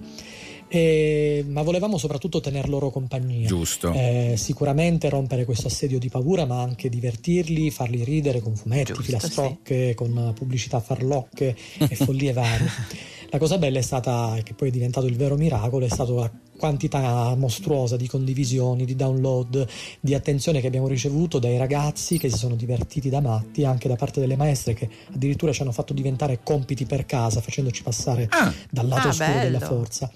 E- 0.70 1.44
ma 1.48 1.64
volevamo 1.64 1.98
soprattutto 1.98 2.40
tener 2.40 2.70
loro 2.70 2.90
compagnia. 2.92 3.48
Giusto. 3.48 3.92
Eh, 3.92 4.36
sicuramente 4.38 5.10
rompere 5.10 5.46
questo 5.46 5.68
assedio 5.68 6.00
di 6.00 6.10
paura, 6.10 6.46
ma 6.46 6.62
anche 6.62 6.90
divertirli, 6.90 7.72
farli 7.72 8.04
ridere 8.04 8.40
con 8.40 8.56
fumetti, 8.56 8.94
Giusto, 8.94 9.04
filastrocche, 9.04 9.94
con 9.96 10.32
pubblicità 10.36 10.80
farlocche 10.80 11.56
e 11.78 11.96
follie 11.96 12.34
varie. 12.34 12.70
La 13.32 13.38
cosa 13.38 13.60
bella 13.60 13.78
è 13.78 13.84
stata, 13.84 14.40
che 14.44 14.54
poi 14.54 14.70
è 14.70 14.72
diventato 14.72 15.06
il 15.06 15.16
vero 15.16 15.36
miracolo, 15.36 15.86
è 15.86 15.90
stata 15.90 16.12
la 16.12 16.32
quantità 16.60 17.34
mostruosa 17.36 17.96
di 17.96 18.08
condivisioni, 18.08 18.86
di 18.86 18.96
download, 18.96 19.66
di 20.00 20.14
attenzione 20.14 20.60
che 20.62 20.68
abbiamo 20.68 20.88
ricevuto 20.88 21.40
dai 21.40 21.58
ragazzi 21.58 22.18
che 22.20 22.30
si 22.30 22.38
sono 22.38 22.56
divertiti 22.56 23.10
da 23.10 23.22
matti, 23.22 23.64
anche 23.64 23.88
da 23.88 23.96
parte 23.96 24.20
delle 24.20 24.36
maestre 24.36 24.74
che 24.74 24.90
addirittura 25.14 25.52
ci 25.54 25.62
hanno 25.62 25.72
fatto 25.72 25.94
diventare 25.94 26.42
compiti 26.44 26.86
per 26.86 27.06
casa, 27.06 27.40
facendoci 27.42 27.82
passare 27.82 28.28
dal 28.70 28.88
lato 28.88 29.08
Ah, 29.08 29.12
oscuro 29.12 29.40
della 29.40 29.58
bello. 29.58 29.72
forza. 29.76 30.12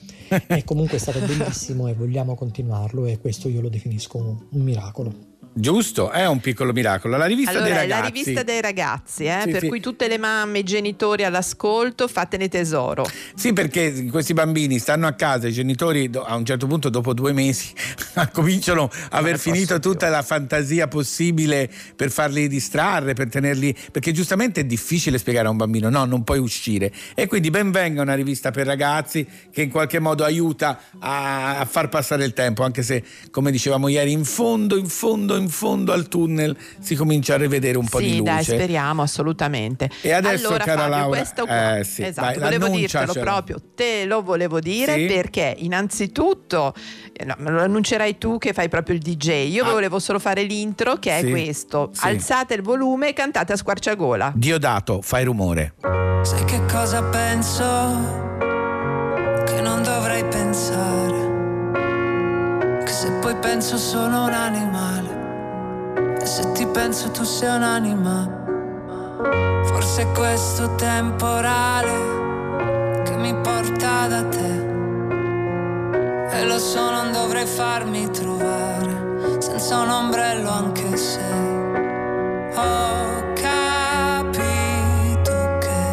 E 0.47 0.63
comunque 0.65 0.97
è 0.97 0.99
stato 0.99 1.19
bellissimo 1.25 1.87
e 1.87 1.93
vogliamo 1.93 2.35
continuarlo 2.35 3.05
e 3.05 3.17
questo 3.19 3.47
io 3.47 3.61
lo 3.61 3.69
definisco 3.69 4.17
un 4.17 4.61
miracolo. 4.61 5.31
Giusto, 5.55 6.09
è 6.09 6.25
un 6.25 6.39
piccolo 6.39 6.73
miracolo. 6.73 7.15
La 7.15 7.25
rivista 7.25 7.51
Allora, 7.51 7.65
dei 7.65 7.73
è 7.83 7.87
la 7.87 7.95
ragazzi. 7.99 8.11
rivista 8.11 8.43
dei 8.43 8.59
ragazzi, 8.61 9.25
eh, 9.25 9.41
Sì, 9.43 9.51
per 9.51 9.59
sì. 9.61 9.67
cui 9.67 9.79
tutte 9.79 10.07
le 10.07 10.17
mamme, 10.17 10.59
i 10.59 10.63
genitori 10.63 11.23
all'ascolto, 11.23 12.07
fatene 12.07 12.49
tesoro. 12.49 13.05
Sì, 13.35 13.53
perché 13.53 14.05
questi 14.05 14.33
bambini 14.33 14.79
stanno 14.79 15.05
a 15.05 15.13
casa, 15.13 15.47
i 15.47 15.51
genitori 15.53 16.09
a 16.25 16.35
un 16.35 16.43
certo 16.43 16.65
punto, 16.65 16.89
dopo 16.89 17.13
due 17.13 17.33
mesi, 17.33 17.71
cominciano 18.33 18.89
a 19.09 19.17
aver 19.17 19.37
finito 19.37 19.77
tutta 19.79 20.09
la 20.09 20.23
fantasia 20.23 20.87
possibile 20.87 21.69
per 21.95 22.09
farli 22.09 22.47
distrarre, 22.47 23.13
per 23.13 23.29
tenerli. 23.29 23.75
Perché 23.91 24.11
giustamente 24.11 24.61
è 24.61 24.63
difficile 24.63 25.19
spiegare 25.19 25.47
a 25.47 25.51
un 25.51 25.57
bambino: 25.57 25.89
no, 25.89 26.05
non 26.05 26.23
puoi 26.23 26.39
uscire. 26.39 26.91
E 27.13 27.27
quindi 27.27 27.51
ben 27.51 27.69
venga 27.69 28.01
una 28.01 28.15
rivista 28.15 28.49
per 28.49 28.65
ragazzi 28.65 29.27
che 29.51 29.61
in 29.61 29.69
qualche 29.69 29.99
modo 29.99 30.23
aiuta 30.23 30.79
a, 30.97 31.59
a 31.59 31.65
far 31.65 31.89
passare 31.89 32.25
il 32.25 32.33
tempo, 32.33 32.63
anche 32.63 32.81
se, 32.81 33.03
come 33.29 33.51
dicevamo 33.51 33.87
ieri, 33.87 34.11
in 34.11 34.25
fondo, 34.25 34.77
in 34.77 34.87
fondo, 34.87 35.35
in 35.35 35.42
fondo 35.49 35.91
al 35.93 36.07
tunnel 36.07 36.55
si 36.79 36.95
comincia 36.95 37.33
a 37.35 37.37
rivedere 37.37 37.77
un 37.77 37.87
po' 37.87 37.99
sì, 37.99 38.05
di 38.05 38.17
luce. 38.17 38.31
dai, 38.31 38.43
speriamo 38.43 39.01
assolutamente. 39.01 39.89
E 40.01 40.11
adesso, 40.11 40.47
allora, 40.47 40.63
cara 40.63 40.79
Fabio, 40.81 40.95
Laura, 40.97 41.17
questo 41.17 41.45
qua, 41.45 41.77
eh, 41.77 41.83
sì, 41.83 42.03
esatto, 42.03 42.39
vai, 42.39 42.57
volevo 42.57 42.75
dirtelo 42.75 43.13
proprio, 43.13 43.61
te 43.75 44.05
lo 44.05 44.21
volevo 44.21 44.59
dire 44.59 44.95
Sì? 44.95 45.05
perché 45.05 45.55
innanzitutto 45.59 46.73
eh, 47.13 47.25
no, 47.25 47.35
me 47.37 47.49
lo 47.51 47.61
annuncerai 47.61 48.17
tu 48.17 48.37
che 48.37 48.53
fai 48.53 48.69
proprio 48.69 48.95
il 48.95 49.01
DJ. 49.01 49.49
Io 49.51 49.63
volevo 49.65 49.99
solo 49.99 50.19
fare 50.19 50.43
l'intro 50.43 50.97
che 50.97 51.11
Ah. 51.13 51.19
Sì, 51.19 51.27
è 51.27 51.29
questo. 51.29 51.89
sì. 51.93 52.05
Alzate 52.07 52.53
il 52.55 52.61
volume 52.61 53.09
e 53.09 53.13
cantate 53.13 53.53
a 53.53 53.55
squarciagola. 53.55 54.31
Diodato, 54.35 55.01
fai 55.01 55.23
rumore. 55.23 55.75
Sai 56.23 56.43
che 56.45 56.61
cosa 56.71 57.03
penso? 57.03 57.63
Che 59.45 59.61
non 59.61 59.83
dovrei 59.83 60.23
pensare. 60.25 61.31
Che 62.83 62.91
se 62.91 63.11
poi 63.21 63.35
penso 63.35 63.77
sono 63.77 64.25
un 64.25 64.33
animale. 64.33 65.02
E 66.23 66.25
se 66.25 66.49
ti 66.53 66.65
penso 66.65 67.11
tu 67.11 67.25
sei 67.25 67.53
un'anima. 67.53 68.29
Forse 69.65 70.03
è 70.03 70.11
questo 70.13 70.73
temporale 70.75 73.03
che 73.03 73.17
mi 73.17 73.35
porta 73.41 74.07
da 74.07 74.23
te. 74.29 74.71
E 76.31 76.45
lo 76.45 76.57
so, 76.59 76.91
non 76.91 77.11
dovrei 77.11 77.45
farmi 77.45 78.09
trovare 78.09 79.39
senza 79.39 79.79
un 79.79 79.89
ombrello 79.89 80.49
anche 80.49 80.95
se 80.95 81.19
ho 82.55 83.33
capito 83.33 84.37
che 85.59 85.83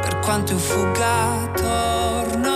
per 0.00 0.18
quanto 0.18 0.50
io 0.52 0.58
fugga 0.58 1.48
torno 1.54 2.55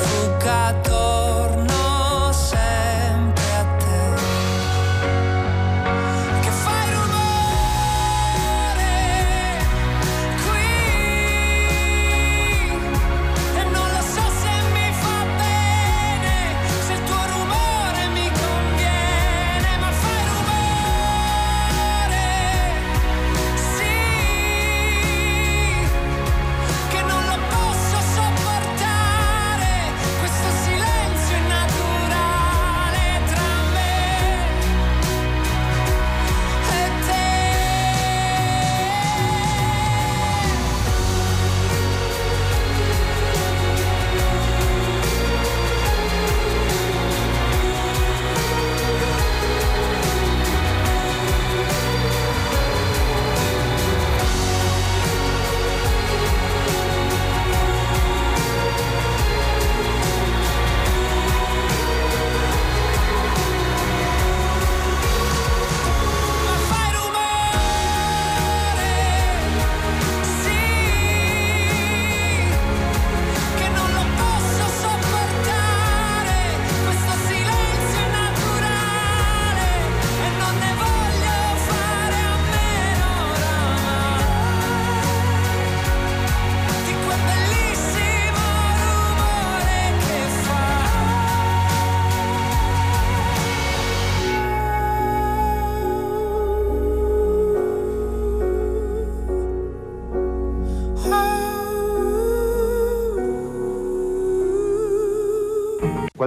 Per 0.00 1.39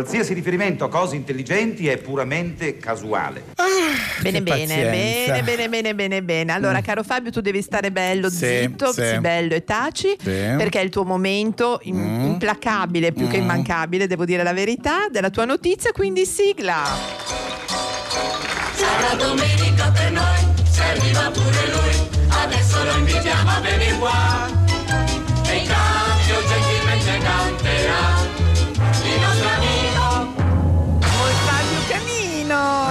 Qualsiasi 0.03 0.33
riferimento 0.33 0.83
a 0.83 0.89
cose 0.89 1.15
intelligenti 1.15 1.87
è 1.87 1.95
puramente 1.95 2.75
casuale. 2.75 3.45
Bene, 4.19 4.39
Che 4.39 4.43
bene, 4.43 4.65
pazienza. 4.67 4.75
bene, 4.75 5.43
bene, 5.43 5.69
bene, 5.69 5.95
bene, 5.95 6.21
bene. 6.23 6.51
Allora, 6.51 6.79
Mm. 6.79 6.83
caro 6.83 7.03
Fabio, 7.03 7.31
tu 7.31 7.39
devi 7.39 7.61
stare 7.61 7.89
bello, 7.89 8.29
Sì, 8.29 8.35
zitto, 8.63 8.91
sì. 8.91 9.17
bello 9.21 9.53
e 9.53 9.63
taci, 9.63 10.09
Sì. 10.19 10.29
perché 10.57 10.81
è 10.81 10.83
il 10.83 10.89
tuo 10.89 11.05
momento 11.05 11.79
in- 11.83 11.95
Mm. 11.95 12.25
implacabile, 12.31 13.13
più 13.13 13.29
che 13.29 13.37
Mm. 13.37 13.43
immancabile, 13.43 14.05
devo 14.05 14.25
dire 14.25 14.43
la 14.43 14.51
verità, 14.51 15.07
della 15.09 15.29
tua 15.29 15.45
notizia, 15.45 15.93
quindi 15.93 16.25
sigla. 16.25 16.83
Sarà 18.75 19.15
domenica 19.15 19.89
per 19.89 20.11
noi, 20.11 20.37
se 20.69 20.83
arriva 20.83 21.31
pure 21.31 21.67
lui, 21.71 22.27
adesso 22.27 22.83
lo 22.83 22.97
invitiamo 22.97 23.49
a 23.49 23.59
venire 23.61 23.95
qua. 23.97 24.47
E 25.47 25.55
in 25.55 25.65
cambio 25.67 26.35
gentilmente 26.47 27.23
canterà 27.23 27.72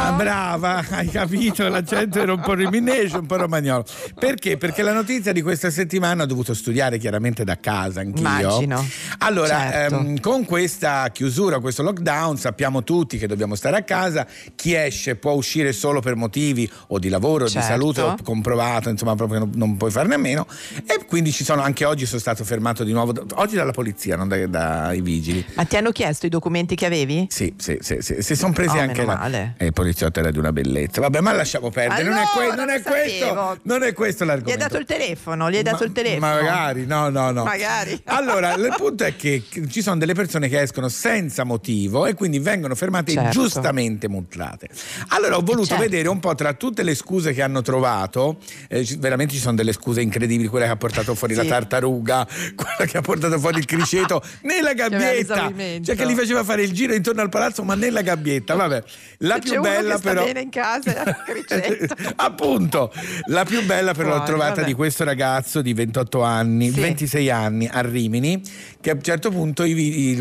Ah, 0.05 0.12
brava, 0.12 0.84
hai 0.90 1.07
capito, 1.09 1.68
l'accento 1.68 2.20
era 2.20 2.32
un 2.32 2.40
po' 2.40 2.55
riminese, 2.55 3.16
un 3.18 3.26
po' 3.26 3.36
romagnolo. 3.36 3.84
Perché? 4.18 4.57
Perché 4.57 4.82
la 4.82 4.92
notizia 4.92 5.30
di 5.30 5.42
questa 5.42 5.70
settimana 5.70 6.24
ho 6.24 6.26
dovuto 6.26 6.55
studiare 6.55 6.98
chiaramente 6.98 7.44
da 7.44 7.61
casa 7.61 8.00
anch'io. 8.00 8.18
Immagino. 8.20 8.84
Allora, 9.18 9.70
Certo. 9.70 9.94
ehm, 10.00 10.18
con 10.20 10.44
questa 10.44 11.09
chiusura, 11.12 11.61
questo 11.61 11.82
lockdown, 11.84 12.36
sappiamo 12.36 12.82
tutti 12.82 13.16
che 13.16 13.28
dobbiamo 13.28 13.55
stare 13.55 13.76
a 13.76 13.82
casa. 13.82 14.26
Chi 14.57 14.74
esce 14.74 15.14
può 15.14 15.32
uscire 15.32 15.72
solo 15.72 16.00
per 16.00 16.16
motivi 16.16 16.68
o 16.88 16.98
di 16.98 17.09
lavoro, 17.09 17.46
Certo. 17.48 17.61
di 17.61 17.72
salute, 17.72 18.00
o 18.00 18.16
comprovato, 18.24 18.88
insomma, 18.88 19.14
proprio 19.14 19.48
non, 19.55 19.76
puoi 19.76 19.92
farne 19.92 20.16
a 20.16 20.18
meno. 20.18 20.48
E 20.84 21.05
quindi 21.07 21.30
ci 21.30 21.44
sono, 21.44 21.62
anche 21.62 21.84
oggi 21.84 22.07
sono 22.07 22.20
stato 22.20 22.42
fermato 22.42 22.82
di 22.82 22.92
nuovo, 22.92 23.12
oggi 23.34 23.55
dalla 23.55 23.70
polizia, 23.72 24.16
non 24.16 24.26
dai, 24.26 24.50
dai 24.50 25.00
vigili. 25.00 25.44
Ma 25.55 25.64
ti 25.64 25.76
hanno 25.76 25.92
chiesto 25.92 26.26
i 26.26 26.28
documenti 26.28 26.74
che 26.74 26.86
avevi? 26.86 27.28
Sì, 27.30 27.55
sì, 27.57 27.78
sì, 27.80 27.98
sì, 28.00 28.16
si 28.20 28.34
sono 28.34 28.53
presi 28.53 28.76
Oh, 28.76 28.80
anche 28.80 29.05
la. 29.05 29.14
male. 29.16 29.55
E 29.59 29.66
il 29.66 29.72
poliziotto 29.93 30.20
era 30.20 30.30
di 30.30 30.38
una 30.38 30.53
bellezza. 30.53 31.01
Vabbè, 31.01 31.20
ma 31.20 31.32
lasciamo 31.32 31.70
perdere. 31.70 32.03
non 32.05 32.16
è, 32.16 32.22
que- 32.34 32.43
Allora, 32.45 32.57
non 32.57 32.70
è 32.70 32.82
questo, 32.82 33.59
non 33.62 33.82
è 33.82 33.93
questo 33.93 34.24
Gli 34.24 34.28
hai 34.28 34.34
l'argomento. 34.36 34.64
dato 34.64 34.76
il 34.78 34.86
telefono, 34.86 35.51
gli 35.51 35.57
hai 35.57 35.62
dato 35.62 35.84
il 35.84 35.93
telefono. 35.93 36.20
Magari, 36.32 36.86
no, 36.86 37.09
no, 37.11 37.30
no. 37.30 37.45
Magari. 37.45 38.01
Allora, 38.12 38.55
il 38.55 38.74
punto 38.76 39.05
è 39.05 39.14
che 39.16 39.43
ci 39.68 39.82
sono 39.82 39.97
delle 39.99 40.14
persone 40.14 40.49
che 40.49 40.61
escono 40.61 40.88
senza 40.88 41.45
motivo 41.45 42.07
e 42.07 42.14
quindi 42.14 42.38
vengono 42.38 42.74
fermate 42.74 43.12
Certo. 43.12 43.30
giustamente 43.30 44.09
multate. 44.09 44.68
Allora, 45.09 45.36
ho 45.36 45.40
voluto 45.43 45.66
Certo. 45.68 45.82
vedere 45.82 46.09
un 46.09 46.20
po' 46.20 46.34
tra 46.34 46.53
tutte 46.55 46.82
le 46.82 46.95
scuse 46.95 47.32
che 47.32 47.43
hanno 47.43 47.62
trovato, 47.62 48.38
eh, 48.68 48.86
veramente 48.99 49.34
ci 49.34 49.40
sono 49.40 49.55
delle 49.57 49.72
scuse 49.72 50.01
incredibili, 50.01 50.49
quella 50.49 50.66
che 50.66 50.72
ha 50.72 50.76
portato 50.76 51.14
fuori 51.14 51.34
la 51.34 51.43
Sì. 51.43 51.49
tartaruga, 51.49 52.26
quella 52.55 52.90
che 52.90 52.99
ha 52.99 53.01
portato 53.03 53.38
fuori 53.38 53.59
il 53.59 53.64
criceto 53.66 54.22
nella 54.43 54.72
gabbietta, 54.74 55.53
cioè 55.82 55.97
che 55.97 56.05
li 56.07 56.14
faceva 56.14 56.45
fare 56.45 56.62
il 56.62 56.72
giro 56.72 56.95
intorno 56.95 57.20
al 57.22 57.28
palazzo, 57.28 57.62
ma 57.62 57.74
nella 57.74 58.03
gabbietta. 58.03 58.55
Vabbè, 58.55 58.82
la 59.18 59.38
più 59.38 59.53
uno 59.55 59.62
bella 59.83 59.99
però 59.99 60.24
bene 60.24 60.41
in 60.41 60.51
casa. 60.51 61.05
Appunto, 62.16 62.93
la 63.26 63.45
più 63.45 63.64
bella 63.64 63.95
però 63.95 64.16
l'ho 64.16 64.22
trovata 64.24 64.55
vabbè. 64.57 64.66
di 64.66 64.74
questo 64.74 65.05
ragazzo 65.05 65.62
di 65.62 65.72
28 65.74 66.22
anni, 66.22 66.70
26 66.70 67.30
anni 67.30 67.68
a 67.70 67.80
Rimini, 67.80 68.43
che 68.80 68.91
a 68.91 68.95
un 68.95 69.03
certo 69.03 69.30
punto 69.30 69.64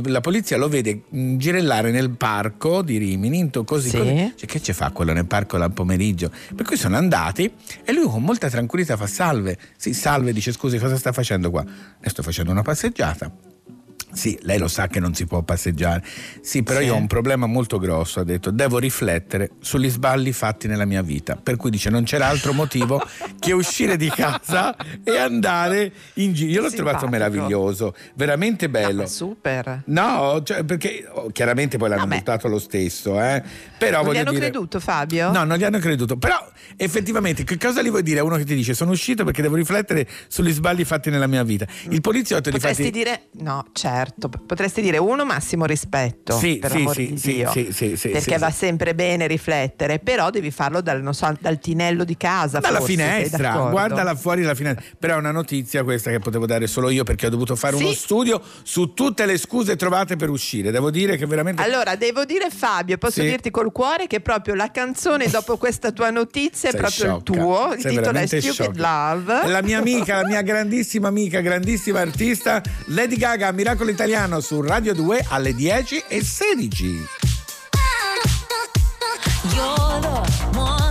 la 0.06 0.22
polizia 0.22 0.58
lo 0.58 0.68
vede 0.70 1.04
girellare 1.10 1.92
nel 1.92 2.10
parco 2.12 2.82
di 2.82 2.98
Rimini, 2.98 3.50
così, 3.66 3.90
Sì. 3.90 3.98
così. 3.98 4.34
Cioè, 4.36 4.48
che 4.48 4.62
ci 4.62 4.74
fa 4.74 4.92
quello 4.92 5.14
nel 5.14 5.26
parco 5.26 5.58
al 5.58 5.72
pomeriggio? 5.72 6.32
Per 6.56 6.66
cui 6.66 6.78
sono 6.78 6.98
andati 6.98 7.52
e 7.84 7.94
lui 7.94 8.06
con 8.06 8.22
molta 8.24 8.50
tranquillità 8.50 8.98
fa 8.98 9.08
salve. 9.08 9.58
Sì, 9.78 9.94
salve, 9.94 10.34
dice 10.34 10.52
scusi, 10.52 10.78
cosa 10.78 10.98
sta 10.98 11.12
facendo 11.12 11.50
qua? 11.50 11.64
E 12.02 12.10
sto 12.10 12.22
facendo 12.24 12.52
una 12.52 12.62
passeggiata. 12.62 13.32
Sì, 14.14 14.38
lei 14.44 14.58
lo 14.58 14.68
sa 14.68 14.88
che 14.88 15.00
non 15.00 15.14
si 15.14 15.26
può 15.26 15.42
passeggiare. 15.42 16.04
Sì, 16.42 16.64
però 16.64 16.80
Sì. 16.80 16.86
io 16.86 16.94
ho 16.94 16.98
un 16.98 17.08
problema 17.08 17.46
molto 17.46 17.78
grosso, 17.78 18.20
ha 18.20 18.24
detto, 18.24 18.52
devo 18.52 18.78
riflettere 18.78 19.52
sugli 19.60 19.90
sballi 19.90 20.32
fatti 20.32 20.68
nella 20.68 20.86
mia 20.86 21.02
vita. 21.02 21.36
Per 21.36 21.56
cui 21.56 21.70
dice, 21.70 21.90
non 21.90 22.04
c'era 22.04 22.28
altro 22.28 22.54
motivo 22.54 23.02
che 23.40 23.52
uscire 23.54 23.98
di 23.98 24.10
casa 24.10 24.76
e 25.04 25.18
andare 25.18 25.92
in 26.16 26.34
giro. 26.34 26.52
Io 26.52 26.62
l'ho 26.62 26.70
trovato 26.72 27.00
Simpatico. 27.00 27.10
meraviglioso, 27.36 27.96
veramente 28.16 28.70
bello. 28.70 29.06
Super. 29.08 29.84
No, 29.86 30.42
cioè, 30.44 30.64
perché 30.64 31.08
oh, 31.12 31.30
chiaramente 31.32 31.78
poi 31.78 31.90
l'hanno 31.90 32.08
buttato 32.08 32.48
lo 32.48 32.60
stesso, 32.60 33.20
eh. 33.22 33.42
Però 33.78 34.04
Non 34.04 34.14
gli 34.14 34.18
hanno 34.18 34.32
dire... 34.32 34.50
creduto, 34.50 34.80
Fabio? 34.80 35.32
No, 35.32 35.44
non 35.44 35.58
gli 35.58 35.64
hanno 35.64 35.80
creduto. 35.80 36.18
Però 36.18 36.36
effettivamente 36.78 37.44
che 37.44 37.58
cosa 37.58 37.82
gli 37.82 37.90
vuoi 37.90 38.04
dire 38.04 38.20
a 38.20 38.24
uno 38.24 38.38
che 38.38 38.44
ti 38.46 38.56
dice 38.56 38.74
sono 38.74 38.92
uscito 38.92 39.24
perché 39.24 39.42
devo 39.42 39.56
riflettere 39.56 40.08
sugli 40.28 40.52
sbagli 40.52 40.84
fatti 40.86 41.10
nella 41.10 41.28
mia 41.28 41.44
vita? 41.44 41.66
Il 41.90 42.02
poliziotto 42.02 42.50
di 42.50 42.58
Potresti 42.58 42.84
fatti... 42.84 42.94
dire, 42.98 43.22
no, 43.40 43.66
certo, 43.74 44.01
p- 44.10 44.46
potresti 44.46 44.82
dire 44.82 44.98
uno 44.98 45.26
massimo 45.26 45.66
rispetto. 45.66 46.38
Sì, 46.38 46.58
per 46.58 46.72
sì, 46.72 46.88
sì, 46.92 47.08
di 47.08 47.34
Dio. 47.34 47.52
sì, 47.52 47.70
sì, 47.72 47.96
sì, 47.96 48.10
perché 48.10 48.38
va 48.38 48.52
sempre 48.52 48.96
bene 48.96 49.28
riflettere, 49.28 50.00
però 50.00 50.30
devi 50.30 50.52
farlo 50.52 50.82
dal, 50.82 51.02
non 51.02 51.14
so, 51.14 51.34
dal 51.40 51.60
tinello 51.60 52.04
di 52.04 52.18
casa. 52.18 52.60
Dalla 52.60 52.80
forse, 52.80 52.94
finestra, 52.94 53.70
guardala 53.70 54.16
fuori 54.16 54.42
dalla 54.42 54.56
finestra. 54.56 54.84
Però 54.98 55.16
è 55.16 55.18
una 55.18 55.32
notizia 55.32 55.84
questa 55.84 56.10
che 56.12 56.20
potevo 56.20 56.46
dare 56.46 56.68
solo 56.68 56.90
io 56.90 57.04
perché 57.04 57.28
ho 57.28 57.30
dovuto 57.30 57.56
fare 57.56 57.76
uno 57.76 57.92
studio 57.92 58.42
su 58.64 58.94
tutte 58.94 59.26
le 59.26 59.38
scuse 59.38 59.76
trovate 59.76 60.16
per 60.16 60.30
uscire. 60.30 60.72
Devo 60.72 60.90
dire 60.92 61.18
che 61.18 61.26
veramente. 61.26 61.62
Allora, 61.62 61.96
devo 61.96 62.26
dire 62.26 62.50
Fabio, 62.50 62.98
posso 62.98 63.22
dirti 63.22 63.52
col 63.52 63.72
cuore 63.72 64.08
che 64.08 64.20
proprio 64.20 64.56
la 64.56 64.72
canzone 64.72 65.28
dopo 65.28 65.58
questa 65.58 65.92
tua 65.92 66.10
notizia 66.10 66.70
è 66.70 66.72
Sei 66.72 66.80
proprio 66.80 67.06
sciocca, 67.06 67.32
il 67.32 67.38
tuo, 67.38 67.74
il 67.74 67.82
sei 67.82 67.96
titolo 67.96 68.18
è 68.18 68.26
Stupid 68.26 68.52
sciocca. 68.52 69.14
Love. 69.14 69.48
La 69.48 69.62
mia 69.62 69.78
amica, 69.78 70.22
la 70.22 70.28
mia 70.28 70.42
grandissima 70.42 71.08
amica, 71.08 71.40
grandissima 71.42 72.00
artista 72.00 72.62
Lady 72.88 73.16
Gaga, 73.16 73.52
Miracolo 73.52 73.91
Italiano 73.92 74.40
su 74.40 74.62
Radio 74.62 74.94
2 74.94 75.26
alle 75.28 75.54
10 75.54 76.06
e 76.08 76.24
16. 76.24 77.08
You're 79.54 80.02
the 80.02 80.58
one 80.58 80.91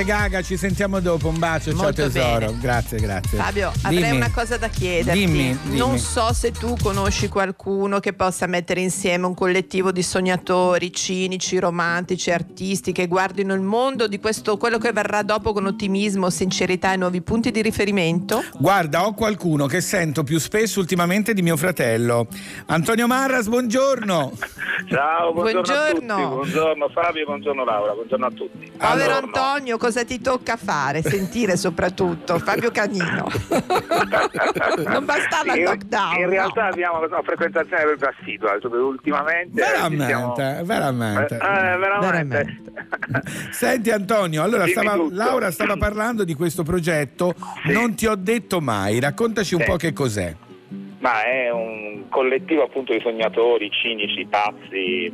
Grazie 0.00 0.04
Gaga, 0.04 0.42
ci 0.42 0.56
sentiamo 0.56 0.98
dopo. 1.00 1.28
Un 1.28 1.38
bacio, 1.38 1.72
ciao 1.72 1.82
Molto 1.82 2.08
tesoro. 2.10 2.38
bene. 2.46 2.58
Grazie, 2.58 2.98
grazie. 2.98 3.36
Fabio, 3.38 3.70
avrei 3.82 4.02
Dimmi. 4.04 4.16
una 4.16 4.30
cosa 4.30 4.56
da 4.56 4.68
chiederti. 4.68 5.18
Dimmi, 5.18 5.58
dimmi. 5.62 5.76
Non 5.76 5.98
so 5.98 6.32
se 6.32 6.52
tu 6.52 6.74
conosci 6.82 7.28
qualcuno 7.28 8.00
che 8.00 8.14
possa 8.14 8.46
mettere 8.46 8.80
insieme 8.80 9.26
un 9.26 9.34
collettivo 9.34 9.92
di 9.92 10.02
sognatori, 10.02 10.90
cinici, 10.92 11.58
romantici, 11.58 12.30
artisti 12.30 12.92
che 12.92 13.08
guardino 13.08 13.52
il 13.52 13.60
mondo 13.60 14.06
di 14.08 14.18
questo 14.18 14.56
quello 14.56 14.78
che 14.78 14.90
verrà 14.92 15.22
dopo 15.22 15.52
con 15.52 15.66
ottimismo, 15.66 16.30
sincerità 16.30 16.94
e 16.94 16.96
nuovi 16.96 17.20
punti 17.20 17.50
di 17.50 17.60
riferimento. 17.60 18.42
Guarda, 18.56 19.04
ho 19.04 19.12
qualcuno 19.12 19.66
che 19.66 19.82
sento 19.82 20.22
più 20.24 20.38
spesso 20.38 20.80
ultimamente 20.80 21.34
di 21.34 21.42
mio 21.42 21.58
fratello. 21.58 22.26
Antonio 22.66 23.06
Marras, 23.06 23.48
buongiorno. 23.48 24.32
Ciao, 24.88 25.32
buongiorno, 25.34 25.60
Buongiorno. 25.60 26.14
a 26.14 26.16
tutti. 26.16 26.34
Buongiorno 26.34 26.88
Fabio, 26.88 27.24
buongiorno 27.26 27.64
Laura, 27.64 27.92
buongiorno 27.92 28.26
a 28.26 28.30
tutti. 28.30 28.72
Povero 28.78 28.96
Buongiorno. 28.96 29.16
Antonio, 29.26 29.76
cosa 29.76 29.89
ti 30.04 30.20
tocca 30.20 30.56
fare? 30.56 31.02
Sentire 31.02 31.56
soprattutto 31.56 32.38
Fabio 32.38 32.70
Canino. 32.70 33.26
non 34.86 35.04
bastava 35.04 35.52
il 35.54 35.58
in, 35.58 35.64
lockdown. 35.64 36.14
in 36.16 36.22
no. 36.24 36.28
realtà 36.30 36.66
abbiamo 36.66 36.98
una 37.04 37.22
frequentazione 37.22 37.82
proprio 37.82 38.08
assidua, 38.18 38.58
cioè, 38.60 38.72
ultimamente 38.80 39.62
ci 39.62 39.70
Veramente, 39.70 40.04
siamo- 40.06 40.34
veramente. 40.64 41.34
Eh, 41.34 41.72
eh, 41.72 41.76
veramente. 41.78 42.62
Senti 43.50 43.90
Antonio, 43.90 44.42
allora 44.42 44.66
stava-. 44.66 44.96
Laura 45.10 45.50
stava 45.50 45.76
parlando 45.76 46.24
di 46.24 46.34
questo 46.34 46.62
progetto 46.62 47.34
Non 47.64 47.94
ti 47.94 48.06
ho 48.06 48.14
detto 48.14 48.60
mai, 48.60 49.00
raccontaci 49.00 49.54
un 49.54 49.60
Sì. 49.60 49.66
po' 49.66 49.76
che 49.76 49.92
cos'è. 49.92 50.34
Ma 50.98 51.24
è 51.24 51.50
un 51.50 52.08
collettivo 52.10 52.62
appunto 52.64 52.92
di 52.92 53.00
sognatori, 53.00 53.70
cinici, 53.70 54.26
pazzi, 54.28 55.10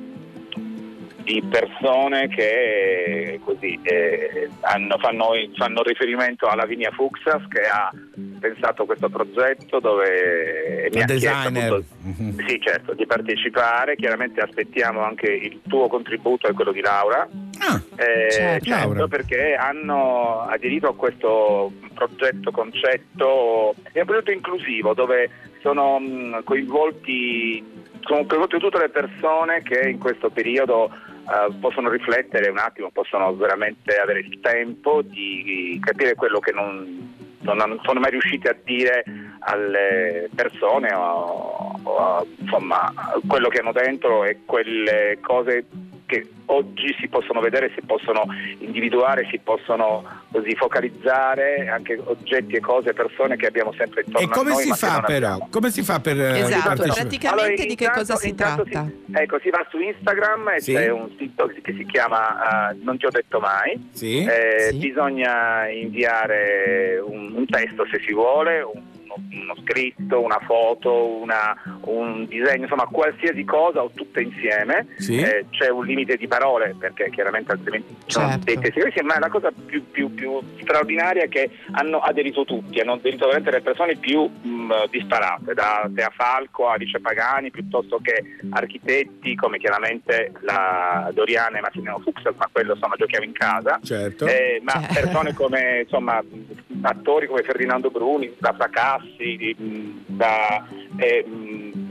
di 1.26 1.42
persone 1.50 2.28
che 2.28 3.40
così 3.44 3.76
eh, 3.82 4.48
hanno- 4.60 4.96
fanno, 4.98 5.30
fanno 5.56 5.82
riferimento 5.82 6.46
alla 6.46 6.62
Lavinia 6.62 6.92
Fuxas 6.92 7.42
che 7.48 7.62
ha 7.62 7.90
pensato 8.38 8.84
questo 8.84 9.08
progetto 9.08 9.80
dove 9.80 10.88
mi 10.92 11.02
ha 11.02 11.04
chiesto 11.04 11.48
appunto- 11.48 11.84
sì 12.46 12.60
certo 12.60 12.94
di 12.94 13.06
partecipare 13.06 13.96
chiaramente 13.96 14.40
aspettiamo 14.40 15.02
anche 15.02 15.26
il 15.26 15.60
tuo 15.66 15.88
contributo 15.88 16.46
e 16.46 16.52
quello 16.52 16.70
di 16.70 16.80
Laura 16.80 17.26
Eh, 17.96 18.30
certo. 18.30 18.64
certo, 18.64 18.70
Laura. 18.70 19.08
perché 19.08 19.54
hanno 19.54 20.42
aderito 20.48 20.86
a 20.88 20.94
questo 20.94 21.72
progetto 21.92 22.52
concetto 22.52 23.74
è 23.90 23.98
un 23.98 24.06
progetto 24.06 24.30
inclusivo 24.30 24.94
dove 24.94 25.28
sono 25.60 25.98
mh, 25.98 26.44
coinvolti 26.44 27.64
sono 28.06 28.24
coinvolte 28.26 28.58
tutte 28.58 28.78
le 28.78 28.88
persone 28.90 29.62
che 29.62 29.88
in 29.88 29.98
questo 29.98 30.30
periodo 30.30 30.90
eh, 31.26 31.52
possono 31.60 31.88
riflettere 31.88 32.48
un 32.48 32.58
attimo, 32.58 32.90
possono 32.90 33.34
veramente 33.34 33.96
avere 33.96 34.20
il 34.20 34.38
tempo 34.40 35.02
di 35.02 35.78
capire 35.82 36.14
quello 36.14 36.38
che 36.38 36.52
non, 36.52 37.14
non 37.40 37.80
sono 37.82 38.00
mai 38.00 38.10
riusciti 38.10 38.46
a 38.46 38.56
dire 38.64 39.02
alle 39.40 40.28
persone 40.34 40.92
o, 40.94 41.80
o 41.82 42.26
insomma 42.38 42.92
quello 43.26 43.48
che 43.48 43.58
hanno 43.58 43.72
dentro 43.72 44.24
e 44.24 44.40
quelle 44.44 45.18
cose 45.20 45.64
che 46.06 46.26
oggi 46.46 46.94
si 47.00 47.08
possono 47.08 47.40
vedere, 47.40 47.70
si 47.74 47.82
possono 47.84 48.22
individuare, 48.58 49.26
si 49.30 49.38
possono 49.42 50.04
così 50.30 50.54
focalizzare 50.54 51.68
anche 51.68 52.00
oggetti 52.02 52.54
e 52.56 52.60
cose, 52.60 52.92
persone 52.92 53.36
che 53.36 53.46
abbiamo 53.46 53.72
sempre 53.76 54.02
intorno 54.06 54.26
E 54.26 54.30
come 54.30 54.50
a 54.50 54.54
noi. 54.54 54.62
si 54.62 54.72
fa 54.72 55.00
però? 55.00 55.26
abbiamo. 55.32 55.48
Come 55.50 55.70
si 55.70 55.82
fa 55.82 56.00
per 56.00 56.20
eh, 56.20 56.38
Esatto, 56.38 56.82
praticamente 56.84 57.66
di 57.66 57.74
che 57.74 57.84
intanto- 57.84 57.98
cosa 58.00 58.16
si 58.16 58.28
intanto 58.28 58.62
tratta? 58.64 58.86
si- 58.88 59.12
ecco, 59.12 59.38
si 59.40 59.50
va 59.50 59.66
su 59.68 59.78
Instagram 59.80 60.48
e 60.56 60.60
Sì. 60.60 60.72
c'è 60.74 60.88
un 60.90 61.10
sito 61.18 61.50
che 61.62 61.72
si 61.74 61.84
chiama 61.86 62.70
eh, 62.70 62.76
Non 62.82 62.96
ti 62.98 63.06
ho 63.06 63.10
detto 63.10 63.40
mai. 63.40 63.88
Sì. 63.92 64.24
Eh, 64.24 64.68
Sì. 64.70 64.76
Bisogna 64.78 65.68
inviare 65.68 66.98
un, 67.04 67.32
un 67.34 67.46
testo 67.46 67.84
se 67.90 67.98
si 68.00 68.12
vuole, 68.12 68.60
un- 68.62 68.94
uno 69.16 69.54
scritto, 69.62 70.20
una 70.22 70.38
foto, 70.44 71.06
una- 71.20 71.54
un 71.84 72.26
disegno, 72.26 72.62
insomma 72.64 72.84
qualsiasi 72.86 73.44
cosa 73.44 73.82
o 73.82 73.90
tutte 73.94 74.20
insieme. 74.22 74.86
Sì. 74.98 75.18
Eh, 75.18 75.46
c'è 75.50 75.68
un 75.68 75.84
limite 75.84 76.16
di 76.16 76.26
parole 76.26 76.74
perché 76.78 77.10
chiaramente 77.10 77.52
altrimenti 77.52 77.94
sono 78.06 78.28
Certo. 78.30 78.44
dei 78.44 78.58
testi 78.58 78.80
grossi, 78.80 79.02
ma 79.02 79.18
la 79.18 79.28
cosa 79.28 79.50
più, 79.50 79.90
più- 79.90 80.12
più 80.14 80.40
straordinaria 80.60 81.24
è 81.24 81.28
che 81.28 81.50
hanno 81.72 81.98
aderito 81.98 82.44
tutti, 82.44 82.80
hanno 82.80 82.94
aderito 82.94 83.26
veramente 83.26 83.50
le 83.50 83.60
persone 83.62 83.96
più 83.96 84.22
mh, 84.22 84.88
disparate, 84.90 85.54
da 85.54 85.88
Tea 85.94 86.10
Falco 86.14 86.68
a 86.68 86.72
Alice 86.74 86.98
Pagani, 87.00 87.50
piuttosto 87.50 87.98
che 88.02 88.36
architetti 88.50 89.34
come 89.34 89.58
chiaramente 89.58 90.32
la 90.40 91.10
Doriana 91.12 91.58
e 91.58 91.60
Massimiliano 91.60 92.00
Fuchs, 92.00 92.22
ma 92.36 92.48
quello 92.50 92.74
insomma 92.74 92.96
giochiamo 92.96 93.24
in 93.24 93.32
casa. 93.32 93.78
Certo. 93.82 94.26
Eh, 94.26 94.60
ma 94.62 94.80
persone 94.92 95.34
come 95.34 95.80
insomma 95.82 96.22
attori 96.82 97.26
come 97.26 97.42
Ferdinando 97.42 97.90
Bruni, 97.90 98.34
da 98.38 98.52
Fracassi, 98.52 99.05
di- 99.18 99.56
mh, 99.58 100.16
da 100.18 100.66
eh, 100.98 101.24
mh, 101.26 101.85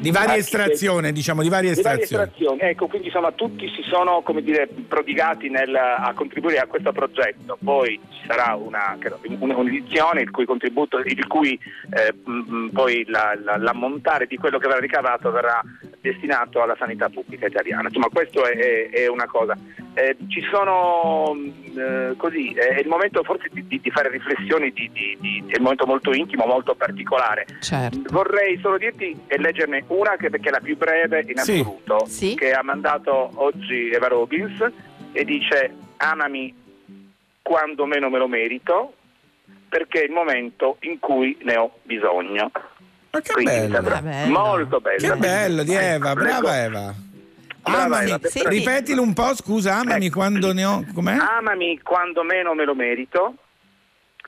Di 0.00 0.10
varia 0.10 0.36
estrazione, 0.36 1.12
diciamo, 1.12 1.42
di 1.42 1.48
varie 1.48 1.74
di 1.74 1.82
varie 1.82 2.02
estrazioni. 2.02 2.24
estrazioni, 2.24 2.70
ecco, 2.70 2.86
quindi 2.86 3.08
insomma 3.08 3.32
tutti 3.32 3.68
si 3.68 3.82
sono 3.82 4.22
come 4.22 4.42
dire, 4.42 4.68
prodigati 4.88 5.48
nel- 5.50 5.74
a 5.74 6.12
contribuire 6.14 6.58
a 6.58 6.66
questo 6.66 6.90
progetto. 6.92 7.58
Poi 7.62 8.00
ci 8.10 8.26
sarà 8.26 8.54
una, 8.54 8.96
un'edizione 9.38 10.22
il 10.22 10.30
cui 10.30 10.44
contributo, 10.46 10.98
il 10.98 11.26
cui 11.26 11.58
eh, 11.92 12.14
poi 12.72 13.04
la- 13.08 13.36
la- 13.44 13.56
l'ammontare 13.58 14.26
di 14.26 14.36
quello 14.36 14.58
che 14.58 14.66
verrà 14.68 14.80
ricavato 14.80 15.30
verrà 15.30 15.60
destinato 16.00 16.62
alla 16.62 16.76
sanità 16.78 17.08
pubblica 17.10 17.46
italiana. 17.46 17.82
Insomma, 17.88 18.08
questo 18.10 18.44
è, 18.46 18.88
è- 18.90 19.06
una 19.08 19.26
cosa. 19.26 19.54
Eh, 19.92 20.16
ci 20.28 20.40
sono 20.50 21.34
mh, 21.34 21.78
eh, 21.78 22.14
così, 22.16 22.52
è 22.54 22.78
il 22.80 22.88
momento 22.88 23.22
forse 23.22 23.48
di, 23.52 23.66
di- 23.66 23.80
di 23.80 23.90
fare 23.90 24.08
riflessioni, 24.08 24.70
di, 24.72 24.88
di- 24.92 25.16
di- 25.20 25.44
è 25.48 25.56
un 25.56 25.62
momento 25.64 25.84
molto 25.84 26.12
intimo, 26.12 26.46
molto 26.46 26.74
particolare. 26.74 27.44
Certo. 27.60 28.00
Vorrei 28.10 28.58
solo 28.62 28.78
dirti 28.78 29.14
e 29.26 29.38
leggerne 29.38 29.84
una 29.90 30.16
che 30.16 30.30
perché 30.30 30.48
è 30.48 30.52
la 30.52 30.60
più 30.60 30.76
breve 30.76 31.24
in 31.26 31.36
Sì. 31.38 31.58
assoluto, 31.60 32.06
che 32.36 32.52
ha 32.52 32.62
mandato 32.62 33.30
oggi 33.34 33.90
Eva 33.90 34.08
Robbins 34.08 34.64
e 35.12 35.24
dice 35.24 35.74
amami 35.98 36.54
quando 37.42 37.84
meno 37.86 38.08
me 38.08 38.18
lo 38.18 38.28
merito 38.28 38.94
perché 39.68 40.00
è 40.02 40.04
il 40.04 40.10
momento 40.12 40.76
in 40.80 40.98
cui 40.98 41.36
ne 41.42 41.56
ho 41.56 41.78
bisogno. 41.82 42.50
Ma 43.12 43.20
che 43.20 43.32
Quindi 43.32 43.50
bello. 43.52 43.74
sembra 43.74 44.00
bello. 44.02 44.38
molto 44.38 44.80
bello. 44.80 45.12
Che 45.12 45.16
bello 45.16 45.62
di 45.64 45.74
Eva, 45.74 46.14
brava 46.14 46.62
Eva. 46.62 46.94
Amami, 47.62 48.10
Eva. 48.10 48.18
Senti- 48.28 48.48
ripetilo 48.48 49.02
un 49.02 49.12
po', 49.12 49.34
scusa, 49.34 49.76
amami 49.76 50.08
quando 50.10 50.52
ne 50.52 50.64
ho. 50.64 50.84
Com'è? 50.94 51.16
Amami 51.18 51.80
quando 51.82 52.22
meno 52.22 52.54
me 52.54 52.64
lo 52.64 52.74
merito 52.74 53.34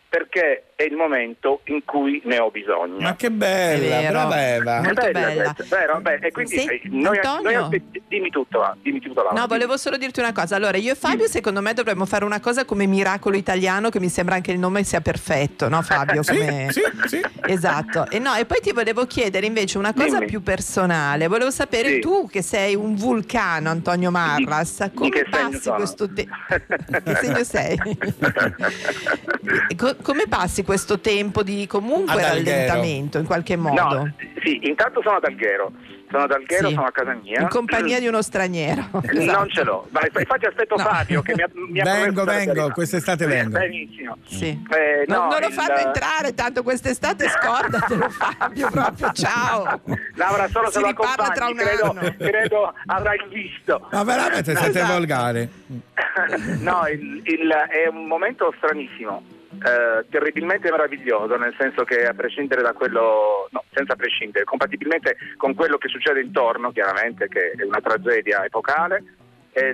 perché 0.09 0.72
è 0.83 0.87
il 0.87 0.95
momento 0.97 1.61
in 1.65 1.85
cui 1.85 2.21
ne 2.25 2.39
ho 2.39 2.51
bisogno. 2.51 2.99
Ma 3.01 3.15
che 3.17 3.31
bella, 3.31 4.09
brava 4.11 4.49
Eva. 4.55 4.81
Molto 4.83 5.11
bella. 5.11 5.53
questa, 5.55 5.77
vero? 5.77 6.01
Beh, 6.01 6.15
e 6.21 6.31
quindi 6.33 6.59
Sì, 6.59 6.67
eh, 6.67 6.81
noi, 6.91 7.17
Antonio? 7.19 7.61
noi 7.69 7.83
dimmi 8.09 8.31
tutto, 8.31 8.59
va, 8.59 8.77
dimmi 8.81 9.01
tutto. 9.01 9.29
No, 9.33 9.47
volevo 9.47 9.77
solo 9.77 9.97
dirti 9.97 10.21
una 10.21 10.33
cosa. 10.33 10.57
Allora, 10.57 10.77
io 10.77 10.93
e 10.93 10.95
Fabio, 10.95 11.27
secondo 11.29 11.61
me, 11.61 11.73
dovremmo 11.75 12.05
fare 12.07 12.25
una 12.25 12.41
cosa 12.41 12.65
come 12.65 12.87
Miracolo 12.87 13.37
Italiano, 13.37 13.89
che 13.91 14.01
mi 14.01 14.09
sembra 14.09 14.35
anche 14.35 14.53
il 14.53 14.59
nome 14.59 14.83
sia 14.85 15.01
perfetto, 15.01 15.69
no, 15.69 15.81
Fabio? 15.83 16.23
Sì, 16.33 16.37
Come- 16.37 16.67
sì, 16.71 16.81
sì. 17.07 17.21
Esatto. 17.47 18.07
E, 18.11 18.19
no, 18.19 18.35
e 18.35 18.45
poi 18.45 18.61
ti 18.61 18.73
volevo 18.73 19.07
chiedere 19.07 19.47
invece 19.47 19.77
una 19.79 19.93
cosa 19.93 20.17
Dimmi. 20.19 20.27
più 20.27 20.43
personale. 20.43 21.27
Volevo 21.27 21.51
sapere 21.51 21.95
Sì. 21.95 21.99
tu, 22.01 22.29
che 22.31 22.43
sei 22.43 22.75
un 22.75 22.95
vulcano, 22.95 23.71
Antonio 23.71 24.11
Marras, 24.11 24.91
come 24.95 25.11
che 25.11 25.27
passi 25.29 25.69
questo 25.71 26.11
tempo? 26.13 26.35
che 27.05 27.15
segno 27.17 27.45
sei? 27.45 27.79
Co- 29.77 29.97
come 30.03 30.25
passi 30.29 30.63
questo 30.63 30.71
tempo 31.01 31.43
di 31.43 31.67
comunque 31.67 32.21
rallentamento 32.23 33.19
in 33.19 33.25
qualche 33.27 33.57
modo? 33.57 33.95
No, 33.99 34.13
sì, 34.43 34.61
intanto 34.63 35.01
sono 35.03 35.17
ad 35.17 35.25
Alghero. 35.25 35.73
Sono 36.11 36.25
ad 36.25 36.31
Alghero, 36.33 36.69
Sì. 36.69 36.75
sono 36.75 36.87
a 36.87 36.91
casa 36.93 37.15
mia. 37.15 37.41
In 37.41 37.49
compagnia 37.49 37.99
di 37.99 38.07
uno 38.07 38.21
straniero. 38.21 38.87
Non 39.13 39.49
ce 39.49 39.63
l'ho. 39.65 39.87
Vai, 39.91 40.11
infatti 40.15 40.45
aspetto 40.45 40.75
No. 40.83 40.83
Fabio 40.85 41.23
che 41.23 41.33
mi 41.35 41.43
ha, 41.43 41.49
mi 41.55 41.81
ha 41.81 41.85
Vengo, 41.85 42.25
vengo, 42.25 42.71
quest'estate 42.73 43.25
vengo. 43.25 43.57
Benissimo. 43.59 44.19
Sì. 44.27 44.49
Eh, 44.49 45.05
Non, 45.07 45.17
no, 45.25 45.31
non 45.31 45.41
lo 45.41 45.47
il- 45.47 45.53
fanno 45.55 45.77
entrare, 45.79 46.35
tanto 46.35 46.63
quest'estate 46.63 47.29
scordatelo 47.31 48.09
Fabio, 48.13 48.69
proprio 48.71 49.11
ciao. 49.13 49.81
Laura 50.17 50.49
solo 50.49 50.67
Si 50.67 50.73
se 50.73 50.81
lo 50.81 50.87
riparla 50.89 51.29
tra 51.31 51.45
accompagni, 51.47 51.53
un 51.53 51.57
credo, 51.57 51.91
anno. 51.99 52.15
credo 52.19 52.75
avrai 52.87 53.19
visto. 53.31 53.89
Ma 53.91 54.05
veramente 54.05 54.55
siete 54.55 54.79
Esatto. 54.81 54.93
volgare. 54.93 55.49
no, 56.61 56.87
il- 56.93 57.23
il- 57.25 57.51
è 57.71 57.89
un 57.89 58.07
momento 58.07 58.53
stranissimo 58.59 59.23
eh, 59.59 60.05
terribilmente 60.09 60.71
meraviglioso, 60.71 61.37
nel 61.37 61.55
senso 61.59 61.85
che 61.85 62.07
a 62.07 62.15
prescindere 62.15 62.63
da 62.63 62.73
quello, 62.73 63.49
no, 63.51 63.65
senza 63.73 63.95
prescindere, 63.97 64.45
compatibilmente 64.45 65.17
con 65.37 65.55
quello 65.55 65.79
che 65.79 65.89
succede 65.89 66.21
intorno, 66.21 66.73
chiaramente, 66.73 67.29
che 67.29 67.53
è 67.53 67.63
una 67.63 67.81
tragedia 67.81 68.45
epocale, 68.45 69.03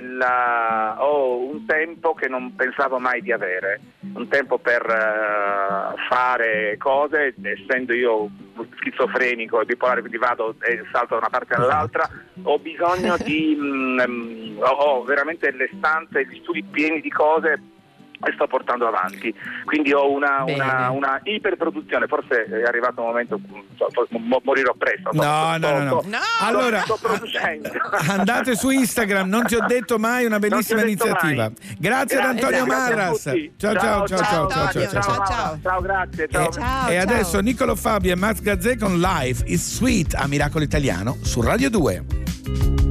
la- 0.00 0.96
ho 0.98 1.38
un 1.38 1.64
tempo 1.64 2.12
che 2.14 2.26
non 2.28 2.56
pensavo 2.56 2.98
mai 2.98 3.22
di 3.22 3.30
avere, 3.30 3.80
un 4.14 4.26
tempo 4.26 4.58
per 4.58 4.82
eh, 4.84 5.94
fare 6.08 6.76
cose, 6.78 7.34
essendo 7.40 7.92
io 7.92 8.28
schizofrenico 8.80 9.60
e 9.60 9.66
bipolare, 9.66 10.00
quindi 10.00 10.18
vado 10.18 10.56
e 10.62 10.82
salto 10.90 11.14
da 11.14 11.18
una 11.20 11.30
parte 11.30 11.54
all'altra, 11.54 12.08
ho 12.42 12.58
bisogno 12.58 13.16
di... 13.18 13.56
mm, 13.56 14.00
mm, 14.08 14.58
ho- 14.58 14.64
ho 14.66 15.02
veramente 15.04 15.50
le 15.52 15.70
stanze, 15.76 16.26
gli 16.26 16.40
studi 16.42 16.64
pieni 16.64 17.00
di 17.00 17.10
cose 17.10 17.60
e 18.24 18.32
sto 18.34 18.46
portando 18.46 18.86
avanti. 18.88 19.32
Quindi 19.64 19.92
ho 19.92 20.10
una, 20.10 20.44
una, 20.46 20.90
una 20.90 21.20
iperproduzione, 21.22 22.06
forse 22.06 22.44
è 22.44 22.62
arrivato 22.64 23.00
un 23.00 23.06
momento, 23.08 23.40
morirò 24.42 24.74
presto. 24.76 25.10
sto- 25.12 25.22
No, 25.22 25.54
sto- 25.56 25.68
no, 25.68 25.78
no, 25.78 25.84
no. 25.84 26.00
sto- 26.02 26.44
Allora, 26.44 26.80
sto 26.80 26.98
producendo. 27.00 27.70
Andate 28.08 28.56
su 28.56 28.70
Instagram, 28.70 29.28
non 29.28 29.44
ti 29.46 29.54
ho 29.54 29.64
detto 29.66 29.98
mai, 29.98 30.24
una 30.24 30.38
bellissima 30.38 30.82
iniziativa. 30.82 31.44
mai. 31.44 31.76
Grazie 31.78 32.18
ad 32.18 32.36
Grazie, 32.36 32.44
Antonio 32.56 32.64
grazie 32.64 32.94
Marras. 32.94 33.22
Ciao 33.56 33.74
ciao 33.74 34.06
ciao 34.06 34.06
ciao 34.06 34.18
ciao 34.18 34.48
ciao. 34.48 34.62
Antonio, 34.66 34.88
ciao, 34.88 35.02
ciao. 35.02 35.24
ciao, 35.26 35.58
ciao, 35.62 35.80
grazie. 35.80 36.28
Ciao. 36.28 36.88
E 36.88 36.96
adesso 36.96 37.40
Nicolo 37.40 37.74
Fabio 37.76 38.12
e 38.12 38.16
Max 38.16 38.40
Gazzè 38.40 38.76
con 38.76 38.98
Live 39.00 39.44
is 39.46 39.76
Sweet 39.76 40.14
a 40.14 40.26
Miracolo 40.26 40.64
Italiano 40.64 41.16
su 41.22 41.40
Radio 41.40 41.70
2. 41.70 42.87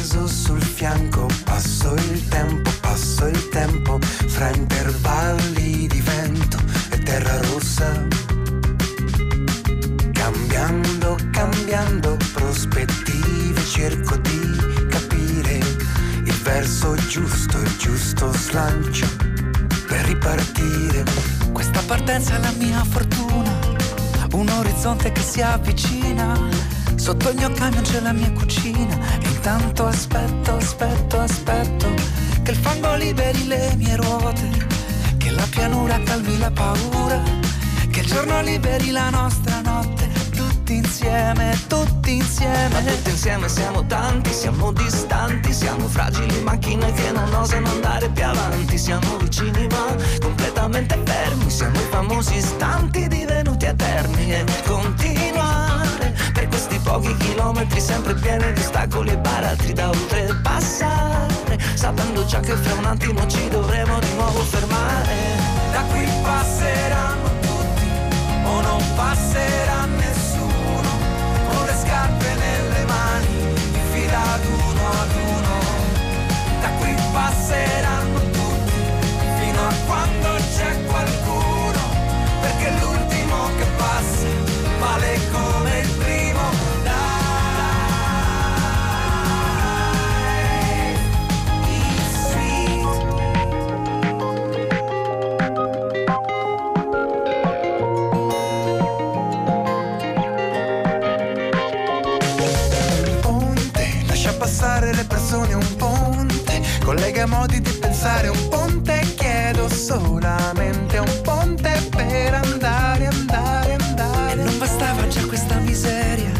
Disteso 0.00 0.26
sul 0.26 0.62
fianco, 0.62 1.28
passo 1.44 1.92
il 1.92 2.28
tempo, 2.28 2.70
passo 2.80 3.26
il 3.26 3.48
tempo, 3.50 3.98
fra 4.00 4.48
intervalli 4.48 5.86
di 5.88 6.00
vento 6.00 6.56
e 6.88 6.98
terra 7.00 7.38
rossa. 7.42 8.06
Cambiando, 10.12 11.18
cambiando 11.30 12.16
prospettive, 12.32 13.62
cerco 13.62 14.16
di 14.16 14.86
capire 14.88 15.58
il 15.58 16.40
verso 16.44 16.94
giusto, 17.06 17.58
il 17.58 17.76
giusto 17.76 18.32
slancio 18.32 19.06
per 19.86 20.06
ripartire. 20.06 21.04
Questa 21.52 21.82
partenza 21.82 22.36
è 22.36 22.40
la 22.40 22.52
mia 22.52 22.82
fortuna, 22.84 23.58
un 24.32 24.48
orizzonte 24.48 25.12
che 25.12 25.20
si 25.20 25.42
avvicina. 25.42 26.79
Sotto 27.00 27.30
il 27.30 27.36
mio 27.36 27.50
camion 27.52 27.82
c'è 27.82 27.98
la 28.00 28.12
mia 28.12 28.30
cucina 28.32 28.94
e 29.22 29.26
intanto 29.26 29.86
aspetto, 29.86 30.56
aspetto, 30.56 31.18
aspetto 31.18 31.88
che 32.42 32.50
il 32.50 32.56
fango 32.58 32.94
liberi 32.94 33.46
le 33.46 33.72
mie 33.76 33.96
ruote, 33.96 34.66
che 35.16 35.30
la 35.30 35.46
pianura 35.48 35.98
calmi 36.02 36.36
la 36.36 36.50
paura, 36.50 37.22
che 37.90 38.00
il 38.00 38.06
giorno 38.06 38.42
liberi 38.42 38.90
la 38.90 39.08
nostra 39.08 39.62
notte. 39.62 40.08
Tutti 40.36 40.74
insieme, 40.74 41.58
tutti 41.68 42.16
insieme. 42.16 42.68
Ma 42.68 42.80
tutti 42.80 43.10
insieme 43.10 43.48
siamo 43.48 43.86
tanti, 43.86 44.30
siamo 44.30 44.70
distanti, 44.70 45.54
siamo 45.54 45.88
fragili 45.88 46.42
macchine 46.42 46.92
che 46.92 47.12
non 47.12 47.32
osano 47.32 47.70
andare 47.70 48.10
più 48.10 48.26
avanti, 48.26 48.76
siamo 48.76 49.16
vicini 49.16 49.66
ma 49.70 49.96
completamente 50.20 51.00
fermi, 51.02 51.48
siamo 51.48 51.80
i 51.80 51.86
famosi 51.90 52.36
istanti 52.36 53.08
divenuti 53.08 53.64
eterni 53.64 54.34
e 54.34 54.44
questi 54.44 55.19
pochi 56.90 57.16
chilometri 57.18 57.80
sempre 57.80 58.14
pieni 58.14 58.52
di 58.52 58.60
ostacoli 58.60 59.10
e 59.10 59.18
baratri 59.18 59.72
da 59.72 59.90
oltrepassare, 59.90 61.56
sapendo 61.74 62.24
già 62.24 62.40
che 62.40 62.56
fra 62.56 62.74
un 62.74 62.84
attimo 62.84 63.24
ci 63.28 63.48
dovremo 63.48 64.00
di 64.00 64.12
nuovo 64.14 64.40
fermare. 64.40 65.14
Da 65.70 65.82
qui 65.82 66.04
passeranno 66.20 67.28
tutti 67.42 67.88
o 68.42 68.60
non 68.60 68.82
passerà 68.96 69.84
nessuno 69.84 70.90
con 71.52 71.64
le 71.64 71.74
scarpe 71.80 72.34
nelle 72.34 72.84
mani 72.86 73.38
in 73.92 74.52
uno 74.66 74.88
ad 74.88 75.14
uno 75.14 75.58
da 76.60 76.70
qui 76.80 76.94
passeranno 77.12 78.18
tutti 78.18 78.80
fino 79.38 79.60
a 79.68 79.74
quando 79.86 80.28
c'è 80.56 80.84
qualcuno 80.86 81.82
perché 82.40 82.70
l'ultimo 82.80 83.48
che 83.58 83.66
passa 83.76 84.26
vale 84.80 85.20
come 85.30 85.78
il 85.80 85.99
modi 107.30 107.60
di 107.60 107.70
pensare 107.70 108.28
un 108.28 108.48
ponte, 108.48 109.00
chiedo 109.16 109.68
solamente 109.68 110.98
un 110.98 111.20
ponte 111.22 111.88
per 111.90 112.34
andare, 112.34 113.06
andare, 113.06 113.74
andare. 113.74 114.40
E 114.40 114.44
non 114.44 114.58
bastava 114.58 115.06
già 115.06 115.24
questa 115.26 115.56
miseria, 115.60 116.32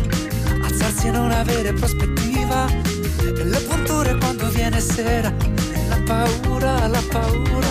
alzarsi 0.62 1.06
e 1.06 1.10
non 1.10 1.30
avere 1.30 1.72
prospettiva. 1.72 2.66
E 2.66 3.44
le 3.44 3.64
quando 4.18 4.48
viene 4.50 4.80
sera, 4.80 5.32
paura, 6.10 6.88
la 6.88 7.02
paura. 7.08 7.68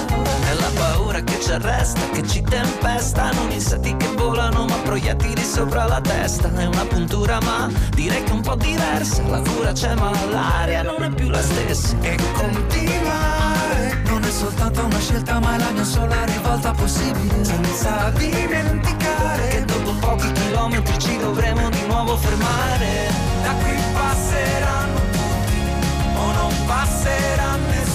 È 0.49 0.53
la 0.53 0.71
paura 0.73 1.21
che 1.21 1.39
ci 1.41 1.51
arresta, 1.51 1.99
che 2.11 2.25
ci 2.25 2.41
tempesta, 2.41 3.31
non 3.31 3.51
insetti 3.51 3.95
che 3.97 4.07
volano 4.15 4.65
ma 4.65 4.75
proiettili 4.77 5.43
sopra 5.43 5.85
la 5.85 5.99
testa. 6.01 6.49
È 6.55 6.65
una 6.65 6.85
puntura 6.85 7.39
ma 7.41 7.69
direi 7.91 8.23
che 8.23 8.31
un 8.31 8.41
po' 8.41 8.55
diversa, 8.55 9.21
la 9.27 9.41
cura 9.41 9.71
c'è 9.73 9.93
ma 9.95 10.11
l'aria 10.31 10.83
non 10.83 11.03
è 11.03 11.09
più 11.09 11.29
la 11.29 11.41
stessa. 11.41 11.95
E 12.01 12.17
continuare 12.33 14.01
Non 14.05 14.23
è 14.23 14.31
soltanto 14.31 14.85
una 14.85 14.99
scelta, 14.99 15.39
ma 15.39 15.55
è 15.55 15.59
la 15.59 15.71
mia 15.71 15.83
sola 15.83 16.23
rivolta 16.25 16.71
possibile. 16.71 17.43
senza 17.43 18.09
dimenticare 18.15 19.47
che 19.49 19.65
dopo 19.65 19.91
pochi 19.99 20.31
chilometri 20.31 20.97
ci 20.99 21.17
dovremo 21.17 21.69
di 21.69 21.85
nuovo 21.87 22.15
fermare. 22.17 23.11
Da 23.43 23.51
qui 23.61 23.77
passeranno 23.93 24.99
tutti 25.11 25.59
o 26.15 26.31
non 26.31 26.53
passerà 26.65 27.55
nessuno 27.55 27.88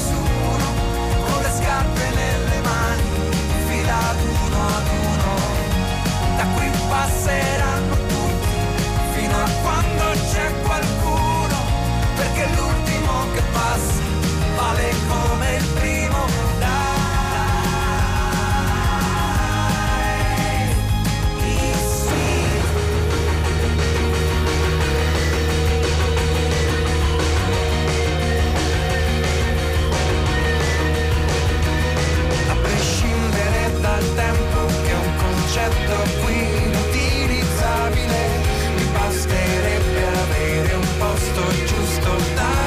scarpe 1.64 2.10
nelle 2.14 2.60
mani 2.60 3.02
in 3.32 3.66
fila 3.68 3.96
ad 4.10 4.20
uno 4.42 4.58
ad 4.76 4.88
uno. 5.08 5.32
Da 6.36 6.44
qui 6.54 6.68
passeranno 6.88 7.94
tutti 8.12 8.56
fino 9.14 9.34
a 9.34 9.48
quando 9.62 10.04
c'è 10.30 10.46
qualcuno 10.62 11.56
perché 12.16 12.46
l'ultimo 12.54 13.12
che 13.34 13.42
passa 13.52 14.02
vale 14.56 14.94
come 15.08 15.56
il 15.56 15.66
primo 15.80 16.03
posto 41.34 41.64
giusto 41.66 42.16
da 42.36 42.63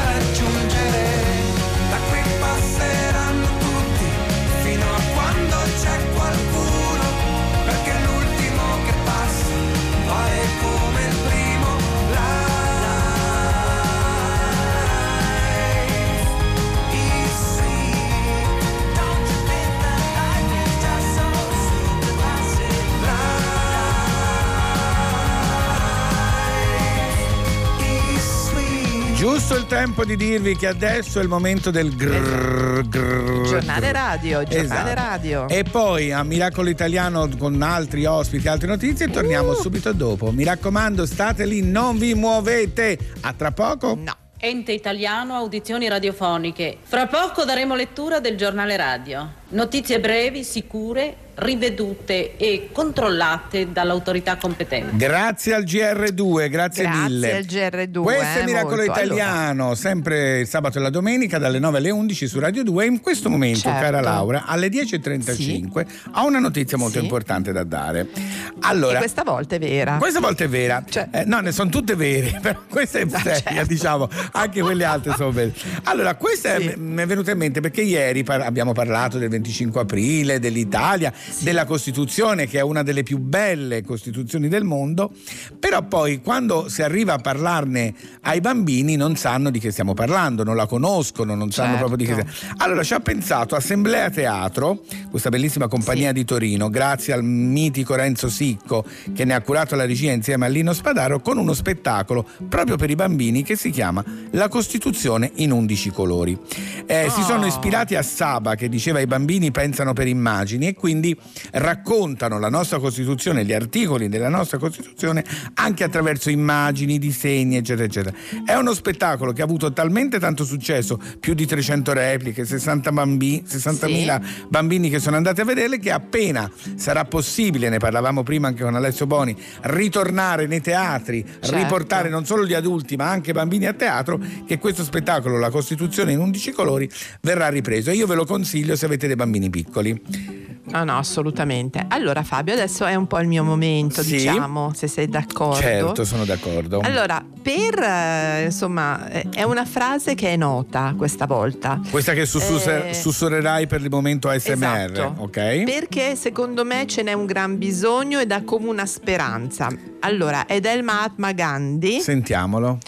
Giusto 29.29 29.57
il 29.57 29.65
tempo 29.65 30.05
di 30.05 30.15
dirvi 30.15 30.55
che 30.55 30.67
adesso 30.67 31.19
è 31.19 31.21
il 31.21 31.27
momento 31.27 31.69
del 31.69 31.93
grrr, 31.93 32.87
grrr, 32.87 33.45
Giornale 33.45 33.91
radio, 33.91 34.41
giornale 34.41 34.63
Esatto. 34.63 34.93
radio. 34.93 35.49
E 35.49 35.63
poi 35.69 36.13
a 36.13 36.23
Miracolo 36.23 36.69
Italiano 36.69 37.27
con 37.37 37.61
altri 37.61 38.05
ospiti, 38.05 38.47
altre 38.47 38.69
notizie, 38.69 39.09
torniamo 39.09 39.49
Uh. 39.51 39.55
subito 39.55 39.91
dopo. 39.91 40.31
Mi 40.31 40.45
raccomando, 40.45 41.05
state 41.05 41.45
lì, 41.45 41.61
non 41.61 41.97
vi 41.97 42.13
muovete. 42.13 42.97
A 43.19 43.33
tra 43.33 43.51
poco. 43.51 43.95
No. 44.01 44.15
Ente 44.39 44.71
Italiano 44.71 45.33
Audizioni 45.35 45.89
Radiofoniche. 45.89 46.77
Fra 46.83 47.07
poco 47.07 47.43
daremo 47.43 47.75
lettura 47.75 48.21
del 48.21 48.37
giornale 48.37 48.77
radio. 48.77 49.29
Notizie 49.49 49.99
brevi, 49.99 50.45
sicure, 50.45 51.15
rivedute 51.39 52.35
e 52.38 52.69
controllate 52.72 53.72
dall'autorità 53.72 54.38
competente. 54.38 54.95
Grazie 54.95 55.53
al 55.53 55.64
GR2, 55.64 56.49
grazie, 56.49 56.84
Grazie 56.84 57.01
mille. 57.03 57.35
al 57.35 57.43
GR2, 57.43 58.01
Questo 58.01 58.23
è 58.23 58.41
eh, 58.41 58.45
Miracolo 58.45 58.76
molto. 58.77 58.91
Italiano, 58.91 59.76
sempre 59.76 60.39
il 60.39 60.47
sabato 60.47 60.80
e 60.80 60.81
la 60.81 60.89
domenica 60.89 61.38
dalle 61.38 61.59
9 61.59 61.77
alle 61.77 61.89
11 61.91 62.27
su 62.27 62.39
Radio 62.39 62.64
2. 62.64 62.85
In 62.85 63.01
questo 63.01 63.30
momento, 63.30 63.59
Certo. 63.59 63.80
cara 63.80 64.01
Laura, 64.01 64.45
alle 64.45 64.68
10.35 64.69 65.85
ho 66.14 66.26
una 66.26 66.39
notizia 66.39 66.77
molto 66.77 66.97
Sì. 66.97 67.03
importante 67.03 67.51
da 67.51 67.64
dare. 67.64 68.07
E 68.14 68.22
Allora, 68.61 68.97
questa 68.97 69.23
volta 69.23 69.55
è 69.55 69.59
vera. 69.59 69.97
questa 69.97 70.19
volta 70.19 70.43
è 70.43 70.49
vera. 70.49 70.84
Cioè- 70.88 71.07
Eh, 71.11 71.23
no, 71.26 71.39
ne 71.39 71.51
sono 71.51 71.69
tutte 71.69 71.95
vere, 71.95 72.38
però 72.41 72.59
questa 72.68 72.99
è 72.99 73.05
seria, 73.07 73.35
certo. 73.35 73.65
diciamo, 73.68 74.09
anche 74.31 74.61
quelle 74.61 74.84
altre 74.85 75.14
sono 75.15 75.31
vere. 75.31 75.53
Allora, 75.84 76.15
questa 76.15 76.55
è- 76.55 76.76
mi 76.76 77.01
è 77.01 77.05
venuta 77.05 77.31
in 77.31 77.38
mente 77.38 77.59
perché 77.61 77.81
ieri 77.81 78.23
par- 78.23 78.41
abbiamo 78.41 78.72
parlato 78.73 79.18
del 79.18 79.30
25 79.30 79.81
aprile, 79.81 80.39
dell'Italia, 80.39 81.14
della 81.39 81.65
Costituzione, 81.65 82.47
che 82.47 82.59
è 82.59 82.61
una 82.61 82.83
delle 82.83 83.03
più 83.03 83.17
belle 83.17 83.83
Costituzioni 83.83 84.47
del 84.47 84.63
mondo, 84.63 85.11
però 85.59 85.83
poi 85.83 86.21
quando 86.21 86.69
si 86.69 86.81
arriva 86.81 87.13
a 87.13 87.17
parlarne 87.17 87.93
ai 88.21 88.41
bambini 88.41 88.95
non 88.95 89.15
sanno 89.15 89.49
di 89.49 89.59
che 89.59 89.71
stiamo 89.71 89.93
parlando, 89.93 90.43
non 90.43 90.55
la 90.55 90.65
conoscono, 90.65 91.35
non 91.35 91.51
sanno 91.51 91.75
Certo. 91.77 91.85
proprio 91.87 91.97
di 92.07 92.13
che 92.13 92.27
stiamo. 92.29 92.55
Allora 92.63 92.83
ci 92.83 92.93
ha 92.93 92.99
pensato 92.99 93.55
Assemblea 93.55 94.09
Teatro, 94.09 94.83
questa 95.09 95.29
bellissima 95.29 95.67
compagnia 95.67 96.11
di 96.11 96.23
Torino, 96.25 96.69
grazie 96.69 97.13
al 97.13 97.23
mitico 97.23 97.95
Renzo 97.95 98.29
Sicco 98.29 98.85
che 99.13 99.25
ne 99.25 99.33
ha 99.33 99.41
curato 99.41 99.75
la 99.75 99.85
regia 99.85 100.11
insieme 100.11 100.45
a 100.45 100.49
Lino 100.49 100.73
Spadaro, 100.73 101.19
con 101.19 101.37
uno 101.37 101.53
spettacolo 101.53 102.25
proprio 102.47 102.75
per 102.75 102.89
i 102.89 102.95
bambini 102.95 103.43
che 103.43 103.55
si 103.55 103.69
chiama 103.69 104.03
La 104.31 104.47
Costituzione 104.47 105.31
in 105.35 105.51
11 105.51 105.89
colori. 105.91 106.37
Eh, 106.85 107.09
Si 107.09 107.21
sono 107.23 107.45
ispirati 107.45 107.95
a 107.95 108.01
Saba 108.01 108.55
che 108.55 108.69
diceva 108.69 108.99
i 108.99 109.07
bambini 109.07 109.51
pensano 109.51 109.93
per 109.93 110.07
immagini 110.07 110.67
e 110.67 110.73
quindi 110.73 111.16
raccontano 111.52 112.39
la 112.39 112.49
nostra 112.49 112.80
Costituzione, 112.80 113.45
gli 113.45 113.53
articoli 113.53 114.10
della 114.10 114.30
nostra 114.30 114.57
Costituzione 114.57 115.23
anche 115.56 115.84
attraverso 115.84 116.30
immagini, 116.30 116.99
disegni, 116.99 117.57
eccetera, 117.57 117.85
eccetera. 117.85 118.15
È 118.45 118.53
uno 118.56 118.73
spettacolo 118.73 119.34
che 119.34 119.41
ha 119.41 119.45
avuto 119.45 119.72
talmente 119.73 120.19
tanto 120.19 120.44
successo, 120.44 120.99
più 121.19 121.34
di 121.34 121.45
300 121.45 121.94
repliche, 121.94 122.45
60 122.45 122.91
bambi- 122.91 123.44
60.000 123.48 124.22
bambini 124.49 124.89
che 124.89 124.99
sono 124.99 125.15
andati 125.15 125.41
a 125.41 125.45
vederle, 125.45 125.80
che 125.80 125.91
appena 125.91 126.49
sarà 126.76 127.06
possibile, 127.06 127.69
ne 127.69 127.77
parlavamo 127.77 128.23
prima 128.23 128.48
anche 128.48 128.64
con 128.64 128.76
Alessio 128.76 129.06
Boni, 129.07 129.35
ritornare 129.61 130.48
nei 130.48 130.61
teatri, 130.61 131.26
Certo. 131.27 131.56
riportare 131.56 132.10
non 132.10 132.26
solo 132.26 132.45
gli 132.45 132.53
adulti 132.53 132.95
ma 132.95 133.10
anche 133.10 133.31
i 133.31 133.34
bambini 133.34 133.65
a 133.65 133.73
teatro, 133.73 134.19
che 134.45 134.57
questo 134.57 134.84
spettacolo, 134.84 135.38
La 135.38 135.49
Costituzione 135.49 136.11
in 136.11 136.19
11 136.19 136.52
colori, 136.52 136.89
verrà 137.22 137.49
ripreso. 137.49 137.89
E 137.89 137.95
io 137.95 138.07
ve 138.07 138.15
lo 138.15 138.26
consiglio 138.26 138.76
se 138.76 138.85
avete 138.85 139.07
dei 139.07 139.15
bambini 139.15 139.49
piccoli. 139.49 140.36
No, 140.69 140.84
no, 140.84 140.98
assolutamente. 140.98 141.85
Allora, 141.88 142.23
Fabio, 142.23 142.53
adesso 142.53 142.85
è 142.85 142.94
un 142.95 143.07
po' 143.07 143.19
il 143.19 143.27
mio 143.27 143.44
momento, 143.44 144.02
Sì. 144.03 144.18
diciamo, 144.18 144.73
se 144.73 144.88
sei 144.88 145.07
d'accordo. 145.07 145.61
Certo, 145.61 146.03
sono 146.03 146.26
d'accordo. 146.26 146.80
Allora, 146.81 147.23
per 147.41 147.80
eh, 147.80 148.44
insomma, 148.45 149.07
è 149.10 149.44
una 149.44 149.65
frase 149.65 150.14
che 150.14 150.34
è 150.34 150.35
nota 150.35 150.94
questa 150.98 151.26
volta. 151.26 151.80
Questa 151.89 152.14
che 152.14 152.26
sussurre- 152.26 152.89
Eh, 152.89 152.94
sussurrerai 152.94 153.65
per 153.68 153.81
il 153.81 153.89
momento 153.89 154.27
ASMR, 154.27 154.91
Esatto. 154.91 155.22
ok? 155.23 155.64
Perché 155.64 156.15
secondo 156.15 156.65
me 156.65 156.85
ce 156.85 157.02
n'è 157.02 157.14
un 157.14 157.26
gran 157.26 157.57
bisogno 157.57 158.19
e 158.19 158.26
dà 158.26 158.44
come 158.44 158.68
una 158.68 158.85
speranza. 158.85 159.69
Allora, 160.02 160.45
è 160.45 160.60
del 160.60 160.84
Mahatma 160.84 161.31
Gandhi. 161.31 162.02
Sentiamolo. 162.02 162.80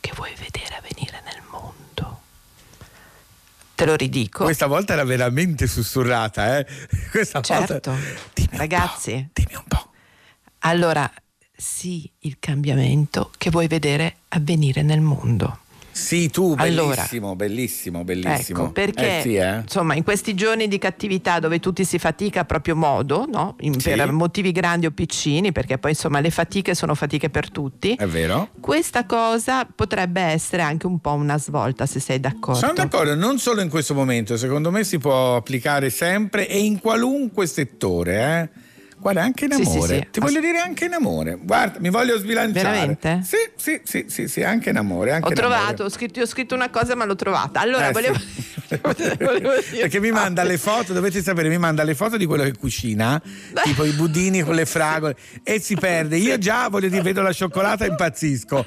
che 0.00 0.12
vuoi 0.14 0.32
vedere 0.38 0.76
avvenire 0.76 1.20
nel 1.24 1.42
mondo. 1.50 2.20
Te 3.80 3.86
lo 3.86 3.96
ridico. 3.96 4.44
Questa 4.44 4.66
volta 4.66 4.92
era 4.92 5.04
veramente 5.04 5.66
sussurrata, 5.66 6.58
eh? 6.58 6.66
Questa 7.10 7.40
Certo. 7.40 7.92
volta. 7.92 7.96
Ragazzi. 8.58 9.30
dimmi 9.32 9.54
un 9.54 9.64
po'. 9.66 9.88
Allora, 10.58 11.10
sì, 11.56 12.10
il 12.20 12.36
cambiamento 12.38 13.30
che 13.38 13.48
vuoi 13.48 13.68
vedere 13.68 14.16
avvenire 14.28 14.82
nel 14.82 15.00
mondo. 15.00 15.59
Sì, 16.00 16.30
tu, 16.30 16.54
Allora. 16.56 16.94
bellissimo, 16.94 17.36
bellissimo, 17.36 18.04
bellissimo. 18.04 18.62
Ecco, 18.64 18.72
perché 18.72 19.18
Eh 19.18 19.22
sì, 19.22 19.34
eh? 19.34 19.56
insomma 19.60 19.94
in 19.94 20.02
questi 20.02 20.34
giorni 20.34 20.66
di 20.66 20.78
cattività 20.78 21.38
dove 21.38 21.60
tutti 21.60 21.84
si 21.84 21.98
fatica 21.98 22.40
a 22.40 22.44
proprio 22.44 22.74
modo, 22.74 23.26
no? 23.30 23.54
In- 23.60 23.78
Sì. 23.78 23.90
per 23.90 24.10
motivi 24.10 24.50
grandi 24.52 24.86
o 24.86 24.90
piccini, 24.90 25.52
perché 25.52 25.78
poi 25.78 25.90
insomma 25.92 26.20
le 26.20 26.30
fatiche 26.30 26.74
sono 26.74 26.94
fatiche 26.94 27.28
per 27.30 27.50
tutti, 27.50 27.94
È 27.94 28.06
vero? 28.06 28.48
questa 28.60 29.04
cosa 29.04 29.66
potrebbe 29.66 30.20
essere 30.22 30.62
anche 30.62 30.86
un 30.86 30.98
po' 31.00 31.12
una 31.12 31.38
svolta 31.38 31.86
se 31.86 32.00
sei 32.00 32.18
d'accordo. 32.18 32.58
Sono 32.60 32.72
d'accordo, 32.72 33.14
non 33.14 33.38
solo 33.38 33.60
in 33.60 33.68
questo 33.68 33.94
momento, 33.94 34.36
secondo 34.36 34.70
me 34.70 34.84
si 34.84 34.98
può 34.98 35.36
applicare 35.36 35.90
sempre 35.90 36.48
e 36.48 36.58
in 36.58 36.80
qualunque 36.80 37.46
settore, 37.46 38.50
eh? 38.54 38.68
Guarda, 39.00 39.22
anche 39.22 39.46
in 39.46 39.52
Sì, 39.52 39.64
sì, 39.64 39.70
amore. 39.76 39.94
sì. 39.96 40.06
Ti 40.10 40.20
voglio 40.20 40.40
dire 40.40 40.58
anche 40.58 40.84
in 40.84 40.92
amore. 40.92 41.38
Guarda, 41.40 41.78
mi 41.80 41.88
voglio 41.90 42.18
sbilanciare. 42.18 42.62
Veramente? 42.98 43.20
Sì, 43.24 43.36
sì, 43.56 43.80
sì, 43.82 44.04
sì, 44.08 44.28
sì, 44.28 44.42
anche 44.42 44.68
in 44.70 44.76
amore. 44.76 45.12
Anche 45.12 45.26
Ho 45.28 45.30
in 45.30 45.34
trovato, 45.36 45.62
amore. 45.64 45.82
ho 45.84 45.88
scritto, 45.88 46.20
ho 46.20 46.26
scritto 46.26 46.54
una 46.54 46.68
cosa 46.68 46.94
ma 46.94 47.04
l'ho 47.06 47.16
trovata. 47.16 47.60
Allora, 47.60 47.88
Eh, 47.88 47.92
volevo... 47.92 48.18
volevo 49.18 49.52
dire- 49.70 49.80
Perché 49.80 50.00
mi 50.00 50.10
manda 50.10 50.42
le 50.42 50.58
foto, 50.58 50.92
dovete 50.92 51.22
sapere, 51.22 51.48
mi 51.48 51.56
manda 51.58 51.82
le 51.82 51.94
foto 51.94 52.16
di 52.16 52.26
quello 52.26 52.42
che 52.44 52.52
cucina, 52.56 53.20
tipo 53.64 53.84
i 53.84 53.92
budini 53.92 54.42
con 54.42 54.54
le 54.54 54.66
fragole, 54.66 55.16
e 55.42 55.60
si 55.60 55.74
perde. 55.76 56.16
Io 56.18 56.36
già 56.38 56.68
voglio 56.68 56.88
dire, 56.88 57.02
vedo 57.02 57.22
la 57.22 57.32
cioccolata 57.32 57.84
e 57.86 57.88
impazzisco. 57.88 58.66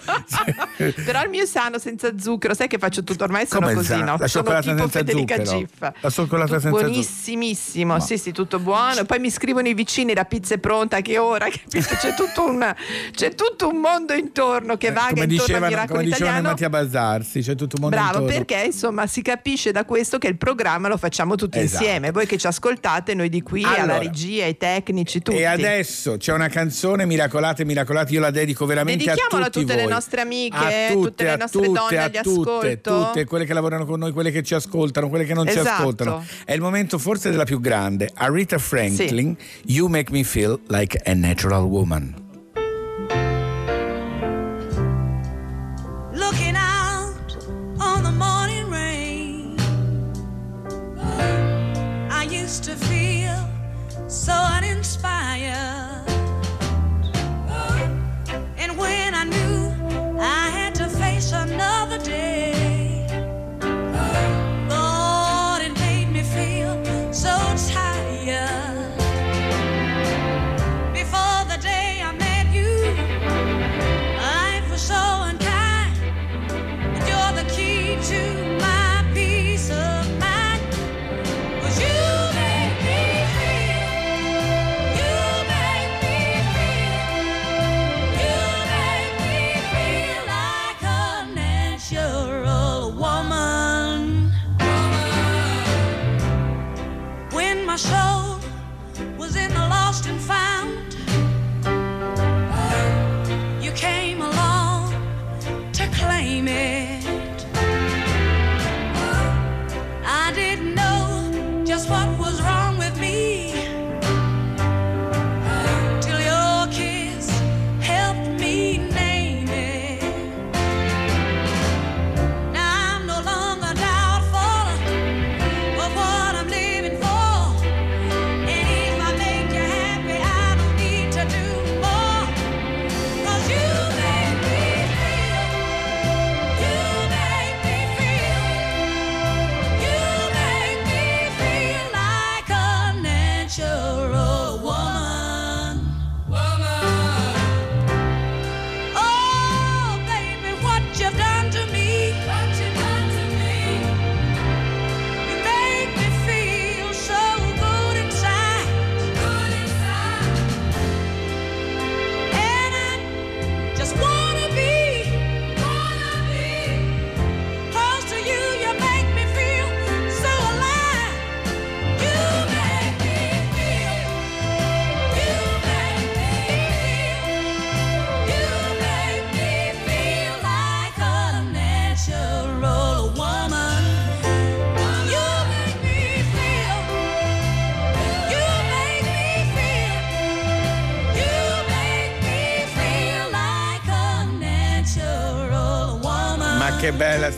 Però 1.05 1.22
il 1.23 1.30
mio 1.30 1.43
è 1.43 1.45
sano 1.45 1.77
senza 1.77 2.11
zucchero, 2.18 2.53
sai 2.53 2.68
che 2.68 2.77
faccio 2.80 3.03
tutto 3.03 3.23
ormai 3.23 3.45
sono 3.45 3.61
Come 3.61 3.73
così, 3.76 3.95
no? 3.97 4.18
La 4.18 4.27
sono 4.27 4.43
cioccolata 4.43 4.61
tipo 4.61 4.77
senza 4.77 4.97
Federica 4.99 5.35
zucchero. 5.45 5.57
Giff. 5.60 5.91
La 6.01 6.10
cioccolata 6.10 6.45
Tu- 6.55 6.60
senza 6.60 6.69
zucchero. 6.69 6.89
Buonissimissimo, 6.89 7.99
sì, 7.99 8.18
sì, 8.18 8.31
tutto 8.31 8.60
buono. 8.60 9.03
Poi 9.05 9.19
mi 9.19 9.30
scrivono 9.30 9.68
i 9.68 9.73
vicini, 9.73 10.14
la 10.24 10.26
pizza 10.26 10.54
è 10.56 10.58
pronta, 10.58 11.02
che 11.02 11.18
ora? 11.18 11.48
C'è 11.70 12.14
tutto 12.16 12.45
un, 12.48 12.74
c'è 13.12 13.34
tutto 13.36 13.68
un 13.70 13.78
mondo 13.78 14.14
intorno 14.14 14.78
che 14.78 14.91
vaga 14.91 15.10
Eh, 15.10 15.14
come 15.14 15.24
intorno 15.26 15.36
al 15.36 15.48
dicevano, 15.48 15.68
miracolo 15.68 16.00
come 16.00 16.04
dicevano 16.04 16.26
italiano. 16.38 16.48
Mattia 16.50 16.70
Bazzarsi, 16.70 17.41
c'è 17.41 17.56
tutto 17.56 17.76
il 17.76 17.82
mondo 17.82 17.95
Bravo, 17.95 18.20
intorno. 18.20 18.28
perché 18.45 18.66
insomma 18.66 19.08
si 19.08 19.22
capisce 19.22 19.72
da 19.72 19.86
questo 19.86 20.18
che 20.18 20.28
il 20.28 20.38
programma 20.38 20.88
lo 20.88 20.98
facciamo 20.98 21.36
tutti 21.36 21.60
Esatto. 21.60 21.84
insieme. 21.84 22.12
Voi 22.12 22.26
che 22.26 22.38
ci 22.38 22.48
ascoltate, 22.48 23.14
noi 23.14 23.30
di 23.30 23.41
qui, 23.41 23.64
alla 23.64 23.82
Allora. 23.84 23.98
regia, 24.00 24.45
ai 24.45 24.58
tecnici, 24.58 25.22
tutti. 25.22 25.38
E 25.38 25.45
adesso 25.45 26.18
c'è 26.18 26.34
una 26.34 26.48
canzone 26.48 27.06
Miracolate, 27.06 27.66
Miracolate, 27.66 28.14
io 28.14 28.20
la 28.20 28.32
dedico 28.32 28.66
veramente 28.66 29.04
a 29.10 29.14
Dedichiamola 29.14 29.48
a 29.48 29.50
tutti 29.50 29.66
tutte 29.66 29.76
le 29.76 29.84
voi. 29.84 29.91
nostre 29.91 30.22
amiche, 30.22 30.56
a 30.58 30.62
tutte, 30.91 30.94
tutte 31.10 31.24
le 31.24 31.36
nostre 31.38 31.62
tutte, 31.62 31.80
donne 31.80 31.98
a 31.98 32.08
di 32.10 32.20
tutte, 32.22 32.82
tutte, 32.82 33.26
quelle 33.26 33.45
che 33.45 33.54
lavorano 33.54 33.86
con 33.86 34.00
noi, 34.00 34.12
quelle 34.12 34.32
che 34.32 34.44
ci 34.44 34.54
ascoltano, 34.54 35.10
quelle 35.10 35.26
che 35.26 35.34
non 35.34 35.45
ci 35.48 35.58
Esatto. 35.58 35.70
ascoltano. 35.82 36.26
È 36.45 36.54
il 36.54 36.62
momento 36.62 36.98
forse 36.98 37.30
della 37.30 37.44
più 37.45 37.60
grande. 37.60 38.10
Aretha 38.14 38.58
Franklin, 38.58 39.36
You 39.66 39.88
Make 39.88 40.12
Me 40.14 40.22
Feel 40.22 40.61
Like 40.69 40.95
a 41.07 41.15
Natural 41.15 41.68
Woman. 41.68 42.23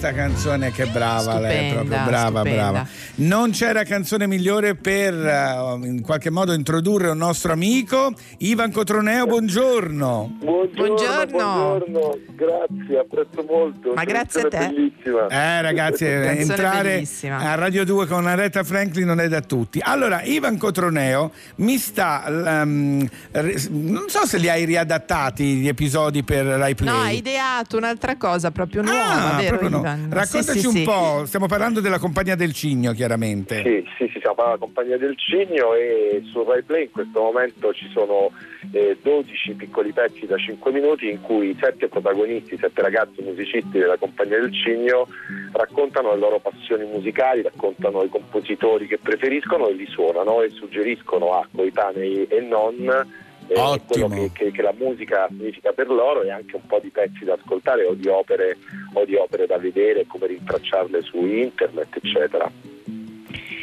Bella 0.06 0.12
sta 0.12 0.14
canzone, 0.14 0.72
che 0.72 0.86
brava 0.86 1.40
lei, 1.40 1.70
Stupenda, 1.70 1.74
proprio 1.74 2.06
brava, 2.06 2.40
stupenda. 2.40 2.72
brava. 2.72 2.88
Non 3.16 3.52
c'era 3.52 3.84
canzone 3.84 4.28
migliore 4.28 4.76
per 4.76 5.14
eh, 5.14 5.88
in 5.88 6.02
qualche 6.02 6.30
modo 6.30 6.54
introdurre 6.54 7.10
un 7.10 7.18
nostro 7.18 7.52
amico, 7.54 8.14
Ivan 8.40 8.72
Cotroneo, 8.72 9.26
buongiorno. 9.26 10.38
Buongiorno, 10.42 11.26
buongiorno, 11.28 12.18
grazie, 12.36 13.00
apprezzo 13.00 13.44
molto. 13.50 13.94
Ma 13.96 14.04
grazie 14.04 14.42
a 14.42 14.48
te. 14.48 14.58
Bellissima. 14.58 15.28
Eh 15.28 15.62
ragazzi, 15.62 16.06
eh, 16.06 16.40
entrare 16.40 16.90
bellissima. 16.96 17.38
a 17.40 17.56
Radio 17.56 17.86
2 17.86 18.06
con 18.08 18.28
Aretha 18.28 18.64
Franklin 18.64 19.06
non 19.06 19.20
è 19.20 19.28
da 19.28 19.42
tutti. 19.42 19.80
Allora, 19.82 20.22
Ivan 20.24 20.58
Cotroneo 20.58 21.32
mi 21.58 21.78
sta... 21.78 22.24
re- 22.28 23.64
non 23.70 24.06
so 24.08 24.26
se 24.26 24.38
li 24.38 24.50
hai 24.50 24.66
riadattati 24.66 25.44
gli 25.56 25.68
episodi 25.68 26.24
per 26.24 26.46
Rai 26.46 26.76
Play. 26.76 26.94
No, 26.94 27.02
hai 27.02 27.18
ideato 27.18 27.78
un'altra 27.78 28.18
cosa 28.18 28.52
proprio 28.52 28.82
nuova, 28.82 29.34
Ah, 29.36 29.38
vero 29.38 29.58
proprio 29.58 29.70
no. 29.70 29.82
Ivan? 29.96 30.10
Raccontaci 30.10 30.60
Sì, 30.60 30.60
sì, 30.60 30.68
un 30.68 30.74
sì. 30.74 30.84
po', 30.84 31.26
stiamo 31.26 31.48
parlando 31.48 31.80
della 31.80 32.00
compagnia 32.00 32.36
del 32.36 32.54
Cigno 32.54 32.92
chiaramente. 32.92 33.62
Sì, 33.64 33.84
sì, 33.98 34.10
sì, 34.12 34.20
siamo 34.20 34.44
alla 34.44 34.58
compagnia 34.58 34.98
del 34.98 35.18
Cigno 35.18 35.74
e 35.74 36.22
su 36.32 36.44
Rai 36.44 36.64
Play 36.64 36.84
in 36.84 36.92
questo 36.92 37.22
momento 37.22 37.74
ci 37.74 37.90
sono 37.92 38.32
eh, 38.72 38.98
12 39.02 39.54
piccoli 39.54 39.92
pezzi 39.92 40.26
da 40.26 40.38
5 40.38 40.72
minuti 40.72 41.10
in 41.10 41.22
cui 41.22 41.56
sette 41.60 41.88
protagonisti, 41.88 42.58
sette 42.58 42.82
ragazzi 42.82 43.22
musicisti 43.22 43.78
della 43.78 43.98
compagnia 43.98 44.40
del 44.40 44.54
Cigno 44.54 45.08
raccontano 45.52 46.14
le 46.14 46.20
loro 46.20 46.40
passioni 46.40 46.86
musicali, 46.86 47.42
raccontano 47.42 48.04
i 48.04 48.10
compositori 48.10 48.88
che 48.88 49.00
preferiscono 49.02 49.68
e 49.68 49.74
li 49.74 49.88
suonano 49.88 50.42
e 50.42 50.50
suggeriscono 50.50 51.34
a 51.34 51.48
coetanei 51.54 52.28
e 52.28 52.42
non 52.42 53.24
eh, 53.48 53.82
quello 53.88 54.08
che, 54.10 54.30
che- 54.34 54.52
che 54.52 54.62
la 54.62 54.74
musica 54.78 55.28
significa 55.30 55.72
per 55.72 55.88
loro 55.88 56.22
e 56.24 56.32
anche 56.32 56.56
un 56.56 56.66
po' 56.66 56.80
di 56.82 56.90
pezzi 56.90 57.24
da 57.26 57.34
ascoltare 57.34 57.86
o 57.86 57.94
di 57.94 58.08
opere, 58.08 58.58
o 58.94 59.06
di 59.06 59.16
opere 59.16 59.46
da 59.46 59.58
vedere, 59.58 60.06
come 60.08 60.28
rintracciarle 60.28 61.02
su 61.02 61.26
internet, 61.26 61.96
eccetera. 62.02 62.52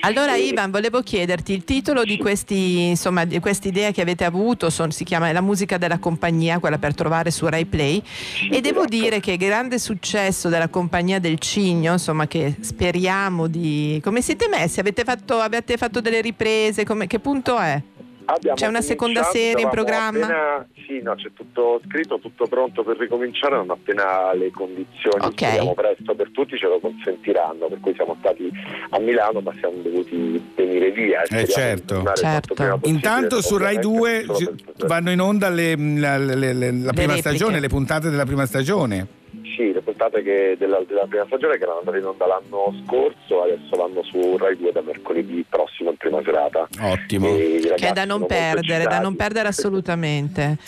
Allora 0.05 0.35
Ivan, 0.35 0.73
volevo 0.73 1.01
chiederti 1.01 1.53
il 1.53 1.63
titolo 1.63 2.03
di 2.03 2.17
questi, 2.19 2.89
insomma, 2.89 3.25
di 3.25 3.39
questa 3.39 3.69
idea 3.69 3.93
che 3.93 4.01
avete 4.01 4.25
avuto, 4.25 4.69
son- 4.69 4.91
si 4.91 5.05
chiama 5.05 5.31
La 5.31 5.41
musica 5.41 5.79
della 5.79 5.99
compagnia, 6.01 6.59
quella 6.59 6.79
per 6.79 6.93
trovare 6.93 7.31
su 7.31 7.47
Rai 7.47 7.67
Play 7.67 8.03
e 8.51 8.61
devo 8.61 8.85
dire 8.85 9.21
che 9.21 9.37
grande 9.37 9.79
successo 9.79 10.49
della 10.49 10.67
compagnia 10.67 11.21
del 11.21 11.39
Cigno, 11.39 11.93
insomma 11.93 12.27
che 12.27 12.57
speriamo 12.61 13.47
di... 13.47 14.01
Come 14.03 14.23
siete 14.23 14.49
messi? 14.49 14.81
Avete 14.81 15.05
fatto, 15.05 15.39
avete 15.39 15.77
fatto 15.77 16.01
delle 16.01 16.21
riprese? 16.21 16.85
Come- 16.85 17.07
che 17.07 17.21
punto 17.21 17.57
è? 17.59 17.81
Abbiamo 18.25 18.57
C'è 18.57 18.67
una 18.67 18.81
seconda 18.81 19.23
serie 19.25 19.63
in 19.65 19.69
programma? 19.71 20.25
appena- 20.25 20.67
sì, 20.87 21.01
no, 21.03 21.15
c'è 21.15 21.31
tutto 21.35 21.81
scritto, 21.87 22.19
tutto 22.19 22.47
pronto 22.47 22.83
per 22.83 22.97
ricominciare, 22.99 23.57
non 23.57 23.71
appena 23.71 24.33
le 24.35 24.51
condizioni 24.51 25.25
Ok. 25.25 25.33
speriamo 25.33 25.75
presto 25.75 26.15
per 26.15 26.31
tutti 26.31 26.57
ce 26.57 26.67
lo 26.69 26.79
consentiranno, 26.81 27.67
per 27.67 27.81
cui 27.81 27.95
siamo 27.95 28.17
stati 28.21 28.51
a 28.91 28.99
Milano 28.99 29.41
ma 29.41 29.53
siamo 29.59 29.77
dovuti 29.83 30.43
venire 30.55 30.91
via. 30.93 31.23
Eh 31.23 31.45
di 31.45 31.51
certo. 31.51 32.03
possibile, 32.03 32.79
Intanto 32.85 33.41
su 33.43 33.57
Rai 33.57 33.77
ovviamente 33.77 34.25
2 34.25 34.25
solo 34.27 34.39
ci- 34.57 34.65
per- 34.77 34.87
vanno 34.87 35.11
in 35.11 35.21
onda 35.21 35.49
le- 35.49 35.77
la, 35.77 36.17
le- 36.19 36.35
le- 36.35 36.53
la 36.55 36.93
prima 36.93 37.15
repliche. 37.15 37.21
stagione, 37.21 37.61
le 37.61 37.69
puntate 37.69 38.11
della 38.11 38.25
prima 38.27 38.47
stagione. 38.47 39.21
Sì, 39.57 39.73
le 39.73 39.83
puntate 39.83 40.23
che 40.23 40.57
della, 40.59 40.83
della 40.87 41.07
prima 41.07 41.25
stagione 41.27 41.57
che 41.57 41.63
erano 41.65 41.81
andate 41.81 41.99
in 41.99 42.05
onda 42.07 42.27
l'anno 42.27 42.75
scorso, 42.85 43.43
adesso 43.43 43.77
vanno 43.77 44.03
su 44.03 44.37
Rai 44.37 44.57
2 44.57 44.73
da 44.73 44.81
mercoledì 44.83 45.45
prossimo 45.49 45.91
in 45.91 45.97
prima 45.97 46.23
serata. 46.25 46.69
Ottimo. 46.81 47.29
Che 47.35 47.77
è 47.77 47.93
da 47.93 48.05
non 48.05 48.27
perdere, 48.27 48.85
da 48.85 49.01
non 49.01 49.15
perdere 49.17 49.49
assolutamente. 49.49 50.59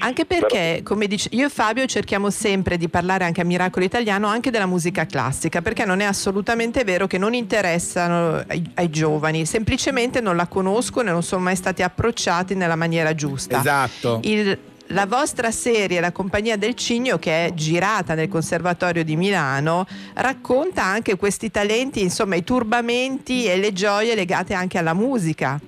Anche 0.00 0.24
perché, 0.24 0.80
come 0.82 1.06
dice, 1.06 1.28
io 1.32 1.46
e 1.46 1.48
Fabio 1.48 1.86
cerchiamo 1.86 2.30
sempre 2.30 2.76
di 2.76 2.88
parlare 2.88 3.24
anche 3.24 3.40
a 3.40 3.44
Miracolo 3.44 3.84
Italiano 3.84 4.26
anche 4.26 4.50
della 4.50 4.66
musica 4.66 5.06
classica, 5.06 5.62
perché 5.62 5.84
non 5.84 6.00
è 6.00 6.04
assolutamente 6.04 6.82
vero 6.84 7.06
che 7.06 7.18
non 7.18 7.34
interessano 7.34 8.42
ai, 8.46 8.62
ai 8.74 8.90
giovani, 8.90 9.46
semplicemente 9.46 10.20
non 10.20 10.36
la 10.36 10.46
conoscono 10.46 11.08
e 11.08 11.12
non 11.12 11.22
sono 11.22 11.42
mai 11.42 11.56
stati 11.56 11.82
approcciati 11.82 12.54
nella 12.54 12.76
maniera 12.76 13.14
giusta. 13.14 13.58
Esatto. 13.58 14.20
Il- 14.22 14.58
la 14.88 15.06
vostra 15.06 15.50
serie, 15.50 16.00
La 16.00 16.12
Compagnia 16.12 16.56
del 16.56 16.74
Cigno, 16.74 17.18
che 17.18 17.46
è 17.46 17.54
girata 17.54 18.14
nel 18.14 18.28
Conservatorio 18.28 19.04
di 19.04 19.16
Milano, 19.16 19.86
racconta 20.14 20.84
anche 20.84 21.16
questi 21.16 21.50
talenti, 21.50 22.02
insomma, 22.02 22.34
i 22.34 22.44
turbamenti 22.44 23.46
e 23.46 23.56
le 23.56 23.72
gioie 23.72 24.14
legate 24.14 24.52
anche 24.54 24.78
alla 24.78 24.94
musica. 24.94 25.58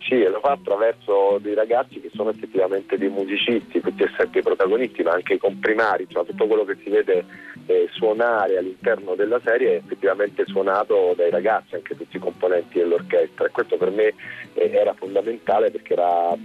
Sì, 0.00 0.22
e 0.22 0.28
lo 0.28 0.38
fa 0.38 0.52
attraverso 0.52 1.38
dei 1.40 1.54
ragazzi 1.54 2.00
che 2.00 2.10
sono 2.14 2.30
effettivamente 2.30 2.96
dei 2.96 3.08
musicisti, 3.08 3.80
tutti 3.80 4.04
e 4.04 4.10
sette 4.16 4.40
protagonisti, 4.40 5.02
ma 5.02 5.12
anche 5.12 5.34
i 5.34 5.38
comprimari, 5.38 6.06
cioè 6.08 6.24
tutto 6.24 6.46
quello 6.46 6.64
che 6.64 6.76
si 6.80 6.90
vede 6.90 7.24
eh, 7.66 7.88
suonare 7.90 8.56
all'interno 8.56 9.16
della 9.16 9.40
serie 9.44 9.72
è 9.72 9.76
effettivamente 9.84 10.44
suonato 10.46 11.14
dai 11.16 11.30
ragazzi, 11.30 11.74
anche 11.74 11.96
tutti 11.96 12.16
i 12.16 12.20
componenti 12.20 12.78
dell'orchestra. 12.78 13.46
E 13.46 13.50
questo 13.50 13.76
per 13.76 13.90
me 13.90 14.14
eh, 14.54 14.70
era 14.70 14.94
fondamentale 14.94 15.72
perché 15.72 15.94
era, 15.94 16.36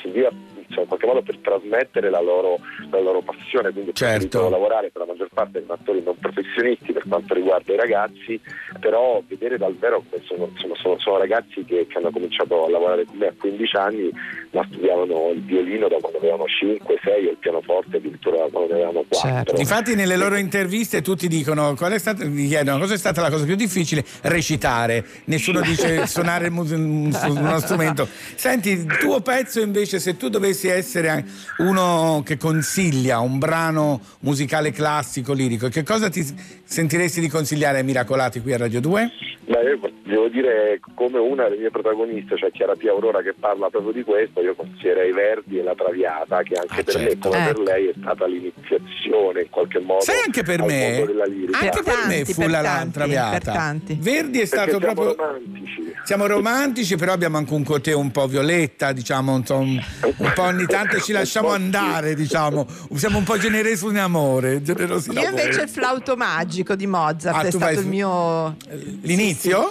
serviva 0.00 0.30
insomma, 0.70 0.82
in 0.82 0.86
qualche 0.86 1.06
modo 1.06 1.22
per 1.22 1.38
trasmettere 1.38 2.10
la 2.10 2.20
loro, 2.20 2.58
la 2.90 3.00
loro 3.00 3.20
passione, 3.20 3.72
quindi 3.72 3.92
preferito 3.92 4.48
lavorare 4.48 4.90
per 4.90 5.02
la 5.02 5.12
maggior 5.12 5.28
parte 5.32 5.64
con 5.64 5.76
attori 5.76 6.02
non 6.02 6.16
professionisti 6.18 6.92
per 6.92 7.04
quanto 7.06 7.34
riguarda 7.34 7.72
i 7.72 7.76
ragazzi, 7.76 8.40
però 8.78 9.22
vedere 9.26 9.58
dal 9.58 9.76
vero 9.76 10.02
come 10.08 10.22
sono, 10.24 10.48
insomma, 10.52 10.74
sono, 10.76 10.98
sono 10.98 11.18
ragazzi 11.18 11.64
che, 11.64 11.86
che 11.86 11.98
hanno 11.98 12.10
cominciato 12.10 12.64
a 12.64 12.70
lavorare 12.70 13.04
con 13.04 13.18
me 13.18 13.26
a 13.26 13.34
15 13.36 13.76
anni, 13.76 14.10
ma 14.50 14.64
studiavano 14.70 15.30
il 15.34 15.42
violino 15.42 15.88
da 15.88 15.96
quando 16.00 16.18
avevano 16.18 16.46
5, 16.46 17.00
6 17.02 17.26
e 17.26 17.30
il 17.30 17.36
pianoforte 17.38 17.96
addirittura 17.96 18.36
da 18.38 18.48
quando 18.50 18.74
avevano 18.74 19.04
4. 19.08 19.28
Certo. 19.28 19.60
Infatti 19.60 19.94
nelle 19.94 20.16
loro 20.16 20.36
interviste 20.36 21.02
tutti 21.02 21.28
dicono 21.28 21.74
qual 21.74 21.92
è 21.92 21.98
stata, 21.98 22.24
gli 22.24 22.48
chiedono 22.48 22.78
cosa 22.78 22.94
è 22.94 22.98
stata 22.98 23.20
la 23.20 23.30
cosa 23.30 23.44
più 23.44 23.56
difficile? 23.56 24.04
Recitare. 24.22 25.04
Nessuno 25.24 25.60
dice 25.60 26.06
suonare 26.08 26.48
uno 26.48 27.58
strumento. 27.58 28.06
Senti, 28.34 28.70
il 28.70 28.96
tuo 28.98 29.20
pezzo 29.20 29.60
invece, 29.60 29.98
se 29.98 30.16
tu 30.16 30.28
dovessi 30.28 30.59
essere 30.68 31.24
uno 31.58 32.22
che 32.24 32.36
consiglia 32.36 33.20
un 33.20 33.38
brano 33.38 34.00
musicale 34.20 34.70
classico, 34.70 35.32
lirico, 35.32 35.68
che 35.68 35.82
cosa 35.82 36.08
ti 36.08 36.26
sentiresti 36.74 37.20
di 37.20 37.28
consigliare 37.28 37.78
ai 37.78 37.84
Miracolati 37.84 38.40
qui 38.40 38.52
a 38.54 38.58
Radio 38.58 38.80
2? 38.80 39.10
Beh, 39.46 39.62
io 39.62 39.80
devo 40.04 40.28
dire 40.28 40.78
come 40.94 41.18
una 41.18 41.48
delle 41.48 41.56
mie 41.62 41.70
protagoniste, 41.70 42.36
cioè 42.38 42.52
Chiara 42.52 42.76
Pia 42.76 42.92
Aurora 42.92 43.20
che 43.22 43.34
parla 43.38 43.68
proprio 43.68 43.90
di 43.90 44.04
questo, 44.04 44.40
io 44.40 44.54
consiglierei 44.54 45.10
Verdi 45.10 45.58
e 45.58 45.64
La 45.64 45.74
Traviata, 45.74 46.42
che 46.44 46.54
anche 46.54 46.84
per 46.84 46.98
me 47.00 47.18
come 47.18 47.44
per 47.46 47.58
lei 47.58 47.86
è 47.88 47.92
stata 47.98 48.26
l'iniziazione 48.26 49.40
in 49.42 49.50
qualche 49.50 49.80
modo 49.80 50.02
Sai 50.02 50.20
anche 50.24 50.44
per 50.44 50.62
me? 50.62 50.90
mondo 50.98 51.06
della 51.12 51.24
lirica. 51.24 51.58
Anche 51.58 51.82
per 51.82 51.98
me 52.06 52.24
fu 52.24 52.46
la, 52.46 52.60
la 52.60 52.86
traviata. 52.92 53.76
Verdi 53.98 54.38
è 54.40 54.44
stato 54.44 54.78
Perché 54.78 54.92
siamo 54.94 55.14
proprio. 55.14 55.38
Siamo 56.04 56.26
romantici, 56.26 56.96
però 56.96 57.12
abbiamo 57.12 57.36
anche 57.36 57.52
un 57.52 57.64
cotè 57.64 57.92
un 57.92 58.10
po' 58.12 58.26
violetta, 58.28 58.92
diciamo, 58.92 59.32
un, 59.34 59.42
un- 59.48 59.80
un 60.16 60.32
po' 60.34 60.42
ogni 60.42 60.66
tanto 60.66 60.98
ci 61.00 61.10
lasciamo 61.12 61.48
andare, 61.48 62.14
diciamo. 62.14 62.66
Siamo 62.94 63.18
un 63.18 63.24
po' 63.24 63.36
generosi 63.36 63.86
in 63.86 63.98
amore, 63.98 64.62
generosi 64.62 65.10
in 65.10 65.16
Io 65.16 65.26
amore. 65.28 65.42
invece 65.42 65.62
il 65.62 65.68
flauto 65.68 66.14
magico 66.16 66.59
di 66.74 66.86
Mozart 66.86 67.36
Ah, 67.36 67.42
è 67.42 67.50
tu 67.50 67.58
vai 67.58 67.72
stato 67.72 67.80
il 67.80 67.86
mio 67.86 68.56
L'inizio? 69.02 69.70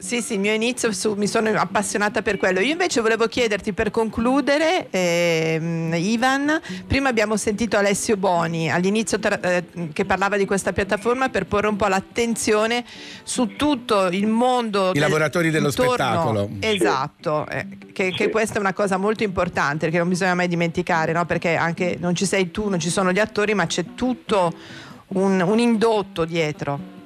Sì, 0.00 0.22
sì, 0.22 0.34
il 0.34 0.38
mio 0.38 0.52
inizio 0.52 0.92
su- 0.92 1.14
mi 1.14 1.26
sono 1.26 1.50
appassionata 1.58 2.22
per 2.22 2.36
quello. 2.36 2.60
Io 2.60 2.70
invece 2.70 3.00
volevo 3.00 3.26
chiederti 3.26 3.72
per 3.72 3.90
concludere, 3.90 4.86
ehm, 4.90 5.92
Ivan, 5.96 6.60
prima 6.86 7.08
abbiamo 7.08 7.36
sentito 7.36 7.76
Alessio 7.76 8.16
Boni 8.16 8.70
all'inizio 8.70 9.18
tra- 9.18 9.40
eh, 9.40 9.64
che 9.92 10.04
parlava 10.04 10.36
di 10.36 10.46
questa 10.46 10.72
piattaforma 10.72 11.30
per 11.30 11.46
porre 11.46 11.66
un 11.66 11.74
po' 11.74 11.88
l'attenzione 11.88 12.84
su 13.24 13.56
tutto 13.56 14.06
il 14.06 14.28
mondo. 14.28 14.92
I 14.94 15.00
lavoratori 15.00 15.50
dello 15.50 15.66
intorno- 15.70 15.94
spettacolo. 15.94 16.48
Esatto, 16.60 17.48
eh, 17.48 17.66
che, 17.92 18.12
che 18.12 18.30
questa 18.30 18.58
è 18.58 18.60
una 18.60 18.72
cosa 18.74 18.98
molto 18.98 19.24
importante 19.24 19.78
perché 19.86 19.98
non 19.98 20.08
bisogna 20.08 20.34
mai 20.36 20.46
dimenticare, 20.46 21.10
no? 21.10 21.26
perché 21.26 21.56
anche 21.56 21.96
non 21.98 22.14
ci 22.14 22.24
sei 22.24 22.52
tu, 22.52 22.68
non 22.68 22.78
ci 22.78 22.90
sono 22.90 23.10
gli 23.10 23.18
attori, 23.18 23.52
ma 23.52 23.66
c'è 23.66 23.84
tutto 23.96 24.54
un, 25.08 25.40
un 25.40 25.58
indotto 25.58 26.24
dietro. 26.24 26.96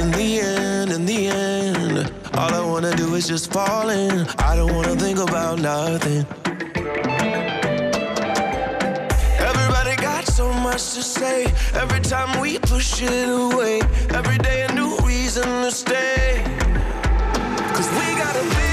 in 0.00 0.10
the 0.12 0.40
end, 0.40 0.92
in 0.92 1.04
the 1.04 1.26
end, 1.26 2.12
all 2.34 2.52
I 2.54 2.64
wanna 2.64 2.94
do 2.96 3.14
is 3.14 3.28
just 3.28 3.52
fall 3.52 3.90
in. 3.90 4.26
I 4.38 4.56
don't 4.56 4.74
wanna 4.74 4.96
think 4.96 5.18
about 5.18 5.58
nothing. 5.58 6.24
Everybody 9.48 9.96
got 9.96 10.24
so 10.26 10.52
much 10.52 10.82
to 10.94 11.02
say. 11.02 11.38
Every 11.74 12.00
time 12.00 12.40
we 12.40 12.58
push 12.58 13.02
it 13.02 13.28
away, 13.28 13.82
every 14.18 14.38
day 14.38 14.66
a 14.68 14.72
new 14.72 14.96
reason 14.98 15.48
to 15.64 15.70
stay. 15.70 16.42
Cause 17.74 17.88
we 17.98 18.06
got 18.24 18.34
a 18.36 18.69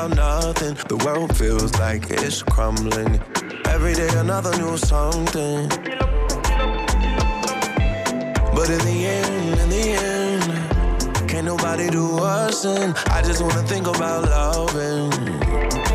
about 0.00 0.16
nothing. 0.16 0.74
The 0.88 0.96
world 1.04 1.36
feels 1.36 1.78
like 1.78 2.10
it's 2.10 2.42
crumbling. 2.42 3.20
Every 3.66 3.94
day 3.94 4.08
another 4.16 4.56
new 4.56 4.76
something. 4.78 5.68
But 8.54 8.68
in 8.70 8.80
the 8.90 9.06
end, 9.06 9.58
in 9.60 9.68
the 9.68 9.86
end, 10.12 11.28
can't 11.28 11.46
nobody 11.46 11.90
do 11.90 12.18
us 12.18 12.64
in. 12.64 12.94
I 13.10 13.22
just 13.22 13.42
wanna 13.42 13.62
think 13.62 13.86
about 13.86 14.24
loving. 14.24 15.89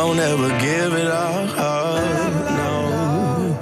Won't 0.00 0.20
ever 0.20 0.48
give 0.60 0.92
it 0.92 1.08
up. 1.08 1.56
No. 2.60 3.58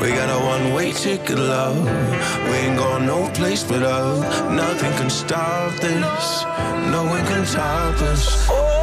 We 0.00 0.10
got 0.10 0.30
a 0.30 0.46
one 0.46 0.72
way 0.72 0.92
ticket, 0.92 1.36
love. 1.36 1.76
We 2.44 2.56
ain't 2.62 2.78
going 2.78 3.04
no 3.04 3.28
place 3.34 3.64
but 3.64 3.82
up. 3.82 4.20
Nothing 4.52 4.92
can 4.92 5.10
stop 5.10 5.72
this. 5.80 6.44
No 6.92 7.04
one 7.04 7.26
can 7.26 7.44
stop 7.44 8.00
us. 8.00 8.77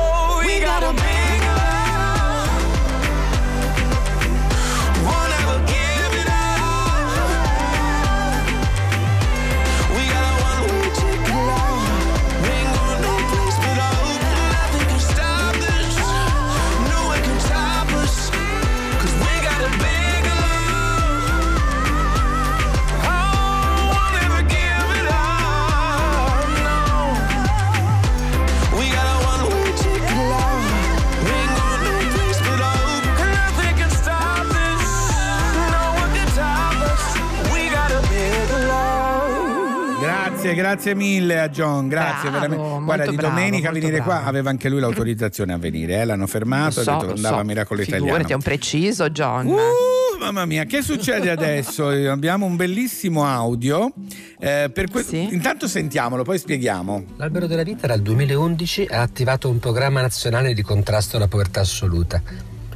Grazie, 40.66 40.96
mille 40.96 41.40
a 41.40 41.50
John, 41.50 41.88
grazie 41.88 42.30
Bravo, 42.30 42.48
veramente. 42.48 42.84
Guarda, 42.86 43.06
di 43.06 43.16
bravo, 43.16 43.36
domenica 43.36 43.70
molto 43.72 43.86
venire 43.86 44.04
qua 44.04 44.24
aveva 44.24 44.50
anche 44.50 44.68
lui 44.68 44.80
l'autorizzazione 44.80 45.54
a 45.54 45.58
venire, 45.58 46.02
eh, 46.02 46.06
l'hanno 46.06 46.26
fermato 46.26 46.82
so, 46.82 46.90
e 46.90 46.94
ha 46.94 46.98
detto 46.98 47.14
andava 47.14 47.36
so. 47.36 47.42
a 47.42 47.44
Miracolo 47.44 47.82
Figurati, 47.82 48.06
Italiano. 48.08 48.30
è 48.30 48.34
un 48.34 48.42
preciso 48.42 49.10
John. 49.10 49.48
Uh, 49.48 50.18
mamma 50.20 50.46
mia, 50.46 50.64
che 50.66 50.82
succede 50.82 51.30
adesso? 51.30 51.92
Eh, 51.96 52.08
Abbiamo 52.08 52.46
un 52.48 52.56
bellissimo 52.56 53.26
audio. 53.26 53.94
eh, 54.40 54.72
per 54.74 54.90
que- 54.90 55.06
Intanto 55.12 55.68
sentiamolo, 55.68 56.24
poi 56.24 56.40
spieghiamo. 56.40 57.04
L'Albero 57.18 57.46
della 57.46 57.64
Vita 57.64 57.86
dal 57.86 58.02
2011 58.02 58.88
ha 58.90 59.02
attivato 59.02 59.50
un 59.50 59.60
programma 59.60 60.02
nazionale 60.02 60.54
di 60.54 60.64
contrasto 60.64 61.18
alla 61.18 61.28
povertà 61.28 61.60
assoluta 61.62 62.22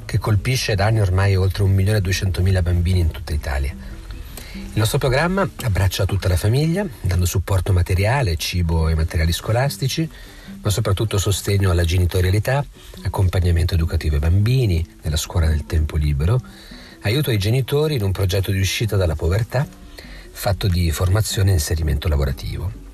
che 0.06 0.18
colpisce 0.20 0.76
da 0.76 0.86
anni 0.86 1.02
ormai 1.02 1.36
oltre 1.36 1.64
1.200.000 1.64 2.62
bambini 2.62 3.00
in 3.00 3.12
tutta 3.12 3.34
Italia. 3.34 3.74
Il 4.54 4.72
nostro 4.74 4.98
programma 4.98 5.48
abbraccia 5.64 6.06
tutta 6.06 6.28
la 6.28 6.36
famiglia, 6.36 6.86
dando 7.02 7.26
supporto 7.26 7.72
materiale, 7.72 8.36
cibo 8.36 8.88
e 8.88 8.96
materiali 8.96 9.32
scolastici, 9.32 10.10
ma 10.62 10.70
soprattutto 10.70 11.18
sostegno 11.18 11.70
alla 11.70 11.84
genitorialità, 11.84 12.66
accompagnamento 13.04 13.76
educativo 13.76 14.16
ai 14.16 14.22
bambini 14.22 14.86
nella 15.04 15.18
scuola 15.18 15.48
del 15.48 15.66
tempo 15.66 15.98
libero, 15.98 16.42
aiuto 17.02 17.30
ai 17.30 17.38
genitori 17.38 17.96
in 17.96 18.04
un 18.04 18.12
progetto 18.12 18.52
di 18.52 18.60
uscita 18.60 18.96
dalla 18.96 19.16
povertà 19.16 19.68
fatto 20.32 20.68
di 20.68 20.90
formazione 20.92 21.52
e 21.52 21.54
inserimento 21.54 22.08
lavorativo. 22.08 22.89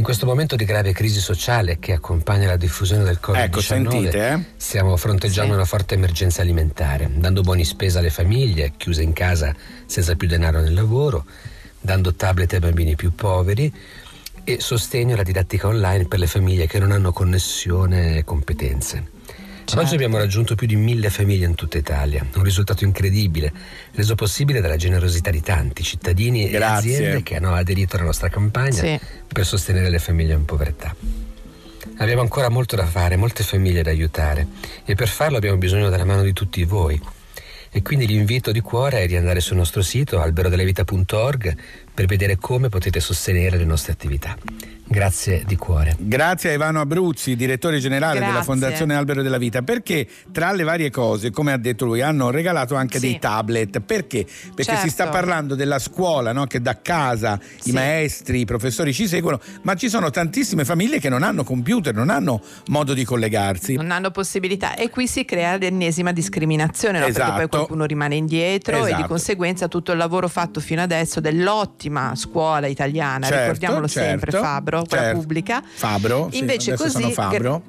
In 0.00 0.06
questo 0.06 0.24
momento 0.24 0.56
di 0.56 0.64
grave 0.64 0.92
crisi 0.94 1.20
sociale 1.20 1.78
che 1.78 1.92
accompagna 1.92 2.46
la 2.46 2.56
diffusione 2.56 3.04
del 3.04 3.18
Covid-19, 3.22 3.36
Ecco, 3.42 3.60
sentite, 3.60 4.28
eh? 4.30 4.44
stiamo 4.56 4.96
fronteggiando 4.96 5.50
Sì. 5.50 5.56
una 5.58 5.66
forte 5.66 5.94
emergenza 5.94 6.40
alimentare, 6.40 7.10
dando 7.16 7.42
buoni 7.42 7.66
spesa 7.66 7.98
alle 7.98 8.08
famiglie 8.08 8.72
chiuse 8.78 9.02
in 9.02 9.12
casa 9.12 9.54
senza 9.84 10.14
più 10.16 10.26
denaro 10.26 10.62
nel 10.62 10.72
lavoro, 10.72 11.26
dando 11.78 12.14
tablet 12.14 12.50
ai 12.54 12.60
bambini 12.60 12.96
più 12.96 13.14
poveri 13.14 13.70
e 14.42 14.58
sostegno 14.58 15.12
alla 15.12 15.22
didattica 15.22 15.66
online 15.66 16.06
per 16.06 16.18
le 16.18 16.26
famiglie 16.26 16.66
che 16.66 16.78
non 16.78 16.92
hanno 16.92 17.12
connessione 17.12 18.16
e 18.16 18.24
competenze. 18.24 19.18
Ad 19.72 19.78
Oggi 19.78 19.94
abbiamo 19.94 20.16
raggiunto 20.18 20.54
più 20.56 20.66
di 20.66 20.74
mille 20.76 21.10
famiglie 21.10 21.46
in 21.46 21.54
tutta 21.54 21.78
Italia, 21.78 22.26
un 22.34 22.42
risultato 22.42 22.84
incredibile, 22.84 23.52
reso 23.92 24.14
possibile 24.16 24.60
dalla 24.60 24.76
generosità 24.76 25.30
di 25.30 25.40
tanti 25.40 25.82
cittadini 25.84 26.46
e 26.48 26.50
Grazie. 26.50 26.94
aziende 26.94 27.22
che 27.22 27.36
hanno 27.36 27.54
aderito 27.54 27.96
alla 27.96 28.06
nostra 28.06 28.28
campagna 28.28 28.72
Sì. 28.72 28.98
per 29.32 29.46
sostenere 29.46 29.88
le 29.88 29.98
famiglie 30.00 30.34
in 30.34 30.44
povertà. 30.44 30.94
Abbiamo 31.98 32.20
ancora 32.22 32.48
molto 32.48 32.74
da 32.76 32.84
fare, 32.86 33.16
molte 33.16 33.44
famiglie 33.44 33.82
da 33.82 33.90
aiutare 33.90 34.46
e 34.84 34.94
per 34.94 35.08
farlo 35.08 35.36
abbiamo 35.36 35.56
bisogno 35.58 35.88
della 35.88 36.04
mano 36.04 36.22
di 36.22 36.32
tutti 36.32 36.64
voi. 36.64 37.00
E 37.72 37.82
quindi 37.82 38.06
l'invito 38.06 38.50
di 38.50 38.60
cuore 38.60 39.02
è 39.02 39.06
di 39.06 39.14
andare 39.14 39.38
sul 39.38 39.56
nostro 39.56 39.82
sito 39.82 40.20
alberodellavita.org 40.20 41.56
per 41.94 42.06
vedere 42.06 42.36
come 42.36 42.68
potete 42.68 42.98
sostenere 42.98 43.56
le 43.56 43.64
nostre 43.64 43.92
attività. 43.92 44.36
Grazie 44.92 45.44
di 45.46 45.54
cuore. 45.54 45.94
Grazie 46.00 46.50
a 46.50 46.54
Ivano 46.54 46.80
Abruzzi, 46.80 47.36
direttore 47.36 47.78
generale 47.78 48.14
della 48.14 48.26
Grazie. 48.32 48.44
Fondazione 48.44 48.96
Albero 48.96 49.22
della 49.22 49.38
Vita, 49.38 49.62
perché 49.62 50.04
tra 50.32 50.50
le 50.50 50.64
varie 50.64 50.90
cose, 50.90 51.30
come 51.30 51.52
ha 51.52 51.56
detto 51.58 51.84
lui, 51.84 52.00
hanno 52.00 52.30
regalato 52.30 52.74
anche 52.74 52.98
Sì. 52.98 53.06
dei 53.06 53.18
tablet. 53.20 53.78
Perché? 53.78 54.24
Perché 54.24 54.64
Certo. 54.64 54.80
si 54.80 54.88
sta 54.88 55.08
parlando 55.08 55.54
della 55.54 55.78
scuola, 55.78 56.32
no? 56.32 56.46
che 56.46 56.60
da 56.60 56.80
casa 56.82 57.38
i 57.64 57.70
maestri, 57.72 58.40
i 58.40 58.44
professori 58.44 58.92
ci 58.92 59.06
seguono, 59.06 59.38
ma 59.62 59.74
ci 59.76 59.88
sono 59.88 60.10
tantissime 60.10 60.64
famiglie 60.64 60.98
che 60.98 61.08
non 61.08 61.22
hanno 61.22 61.44
computer, 61.44 61.94
non 61.94 62.10
hanno 62.10 62.42
modo 62.66 62.92
di 62.92 63.04
collegarsi. 63.04 63.74
Non 63.76 63.92
hanno 63.92 64.10
possibilità 64.10 64.74
e 64.74 64.90
qui 64.90 65.06
si 65.06 65.24
crea 65.24 65.56
l'ennesima 65.56 66.10
discriminazione 66.10 66.98
no? 66.98 67.04
perché 67.04 67.20
Esatto. 67.20 67.36
poi 67.38 67.48
qualcuno 67.48 67.84
rimane 67.84 68.16
indietro 68.16 68.78
e 68.78 68.86
di 68.86 68.90
Esatto. 68.90 69.06
conseguenza 69.06 69.68
tutto 69.68 69.92
il 69.92 69.98
lavoro 69.98 70.26
fatto 70.26 70.58
fino 70.58 70.82
adesso 70.82 71.20
dell'ottimo 71.20 71.58
un'ottima 71.60 72.14
scuola 72.16 72.66
italiana, 72.66 73.26
Certo, 73.26 73.40
ricordiamolo 73.42 73.86
sempre, 73.86 74.30
certo, 74.30 74.46
Fabro, 74.80 74.88
quella 74.88 75.02
certo. 75.04 75.20
pubblica. 75.20 75.62
Fabro, 75.74 76.28
sì, 76.30 76.38
Invece 76.38 76.72
adesso 76.72 76.84
così 76.84 77.02
sono 77.02 77.12
Fabro. 77.12 77.62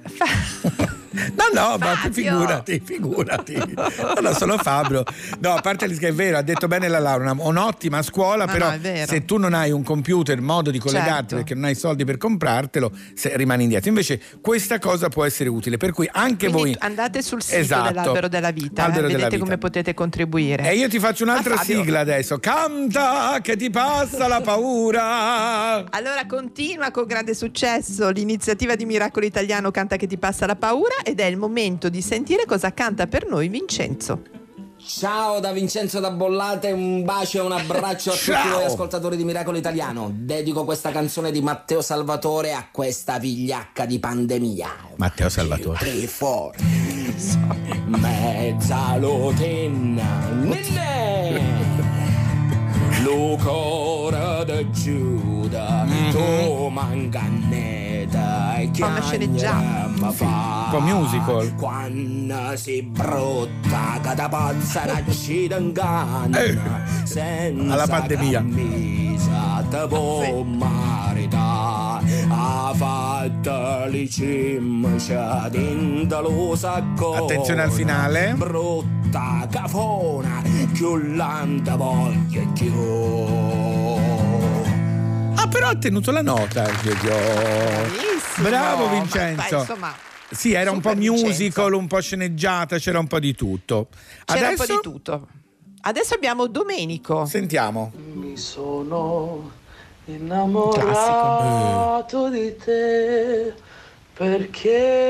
No, 1.12 1.44
no, 1.52 1.76
ma 1.78 1.94
ti 2.02 2.10
figurati, 2.12 2.80
figurati. 2.84 3.54
No, 3.56 4.20
no, 4.20 4.32
sono 4.34 4.56
Fabro. 4.58 5.04
No, 5.40 5.54
a 5.54 5.60
parte 5.60 5.88
che 5.88 6.08
è 6.08 6.12
vero, 6.12 6.38
ha 6.38 6.42
detto 6.42 6.68
bene 6.68 6.86
la 6.88 6.98
Laura, 7.00 7.34
un'ottima 7.36 8.00
scuola, 8.02 8.46
Ma 8.46 8.52
però 8.52 8.70
no, 8.70 9.06
se 9.06 9.24
tu 9.24 9.36
non 9.36 9.52
hai 9.54 9.70
un 9.72 9.82
computer, 9.82 10.40
modo 10.40 10.70
di 10.70 10.78
collegarti 10.78 11.08
Certo. 11.10 11.34
perché 11.36 11.54
non 11.54 11.64
hai 11.64 11.74
soldi 11.74 12.04
per 12.04 12.16
comprartelo, 12.16 12.92
rimani 13.34 13.64
indietro. 13.64 13.88
Invece 13.88 14.20
questa 14.40 14.78
cosa 14.78 15.08
può 15.08 15.24
essere 15.24 15.48
utile, 15.48 15.76
per 15.78 15.92
cui 15.92 16.08
anche 16.12 16.48
Quindi 16.48 16.70
voi... 16.70 16.76
andate 16.78 17.22
sul 17.22 17.42
sito 17.42 17.56
Esatto. 17.58 17.88
dell'albero 17.88 18.28
della 18.28 18.50
vita, 18.52 18.82
eh, 18.82 18.84
Albero 18.86 19.06
della 19.06 19.16
vedete 19.18 19.30
vita. 19.36 19.44
come 19.44 19.58
potete 19.58 19.94
contribuire. 19.94 20.70
E 20.70 20.76
io 20.76 20.88
ti 20.88 20.98
faccio 21.00 21.24
un'altra 21.24 21.54
Ma 21.54 21.60
Fabio- 21.60 21.82
sigla 21.82 22.00
adesso. 22.00 22.38
Canta 22.38 23.38
che 23.42 23.56
ti 23.56 23.68
passa 23.70 24.28
la 24.28 24.40
paura. 24.40 25.90
Allora 25.90 26.24
continua 26.26 26.90
con 26.90 27.04
grande 27.06 27.34
successo 27.34 28.10
l'iniziativa 28.10 28.74
di 28.76 28.84
Miracolo 28.84 29.26
Italiano 29.26 29.70
Canta 29.70 29.96
che 29.96 30.06
ti 30.06 30.18
passa 30.18 30.46
la 30.46 30.56
paura 30.56 30.94
ed 31.02 31.20
è 31.20 31.24
il 31.24 31.36
momento 31.36 31.88
di 31.88 32.02
sentire 32.02 32.44
cosa 32.46 32.72
canta 32.72 33.06
per 33.06 33.26
noi 33.26 33.48
Vincenzo. 33.48 34.22
Ciao 34.82 35.40
da 35.40 35.52
Vincenzo 35.52 36.00
da 36.00 36.10
Bollate, 36.10 36.72
un 36.72 37.04
bacio 37.04 37.38
e 37.38 37.40
un 37.42 37.52
abbraccio 37.52 38.12
a 38.12 38.14
tutti 38.14 38.48
voi 38.50 38.64
ascoltatori 38.64 39.14
di 39.16 39.24
Miracolo 39.24 39.58
Italiano. 39.58 40.10
Dedico 40.12 40.64
questa 40.64 40.90
canzone 40.90 41.30
di 41.30 41.42
Matteo 41.42 41.82
Salvatore 41.82 42.54
a 42.54 42.66
questa 42.72 43.18
vigliacca 43.18 43.84
di 43.84 43.98
pandemia. 43.98 44.68
Matteo 44.96 45.28
Salvatore. 45.28 45.78
Three, 45.78 46.06
four. 46.06 46.54
Mezzalotenna, 47.86 48.98
cuore 53.04 54.44
di 54.44 54.70
Giuda, 54.72 55.86
tu 56.10 56.68
manganneta 56.68 58.56
e 58.56 58.70
Fa 58.72 58.86
una 58.86 59.02
sceneggiata. 59.02 59.90
ma 59.98 60.10
fa. 60.10 60.24
Un 60.24 60.70
po' 60.70 60.80
musical. 60.80 61.54
Quando 61.56 62.56
si 62.56 62.82
brutta 62.82 63.98
che 64.02 64.14
da 64.14 64.28
pazza 64.28 64.84
nascita 64.84 65.56
in 65.56 65.72
canna 65.72 66.38
senza 67.04 67.20
Eh. 67.22 67.72
alla 67.72 67.86
pandemia. 67.86 68.38
camisa 68.38 69.64
te 69.70 69.86
può 69.88 70.44
ha 72.32 72.72
fatto 72.74 73.84
le 73.88 74.08
cimicia 74.08 75.48
dentro 75.50 76.54
sacco 76.56 77.14
Attenzione 77.14 77.62
al 77.62 77.70
finale. 77.72 78.34
brutta 78.36 79.46
cafona 79.50 80.42
chiullanta 80.72 81.76
voglia 81.76 82.42
Ah, 85.36 85.48
però 85.48 85.68
ha 85.68 85.76
tenuto 85.76 86.10
la 86.10 86.22
nota. 86.22 86.64
Giorgio. 86.82 87.08
Bravo 88.42 88.86
Ma 88.86 88.92
Vincenzo. 88.92 89.56
beh, 89.56 89.60
insomma, 89.60 89.94
Sì, 90.30 90.52
era 90.52 90.70
un 90.70 90.80
po' 90.80 90.94
musical, 90.94 91.32
Vincenzo. 91.34 91.76
un 91.78 91.86
po' 91.86 92.00
sceneggiata, 92.00 92.78
c'era 92.78 92.98
un 92.98 93.06
po' 93.06 93.18
di 93.18 93.34
tutto. 93.34 93.88
C'era 94.24 94.46
Adesso 94.48 94.62
un 94.62 94.68
po' 94.68 94.74
di 94.74 94.80
tutto. 94.92 95.26
Adesso 95.82 96.14
abbiamo 96.14 96.46
Domenico. 96.46 97.24
Sentiamo. 97.26 97.92
Mi 98.14 98.36
sono 98.36 99.50
innamorato 100.06 102.28
di 102.28 102.56
te 102.56 103.54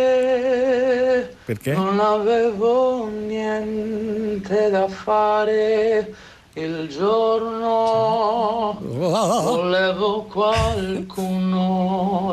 perché, 0.00 1.36
Perché? 1.44 1.72
non 1.72 1.98
avevo 2.00 3.06
niente 3.08 4.70
da 4.70 4.88
fare 4.88 6.14
il 6.62 6.88
giorno. 6.88 8.76
Volevo 8.80 10.24
qualcuno 10.24 11.54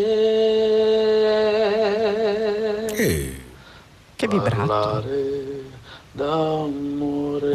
Che 4.15 4.27
vibrato. 4.27 4.65
Parlare 4.65 5.63
d'amore. 6.11 7.51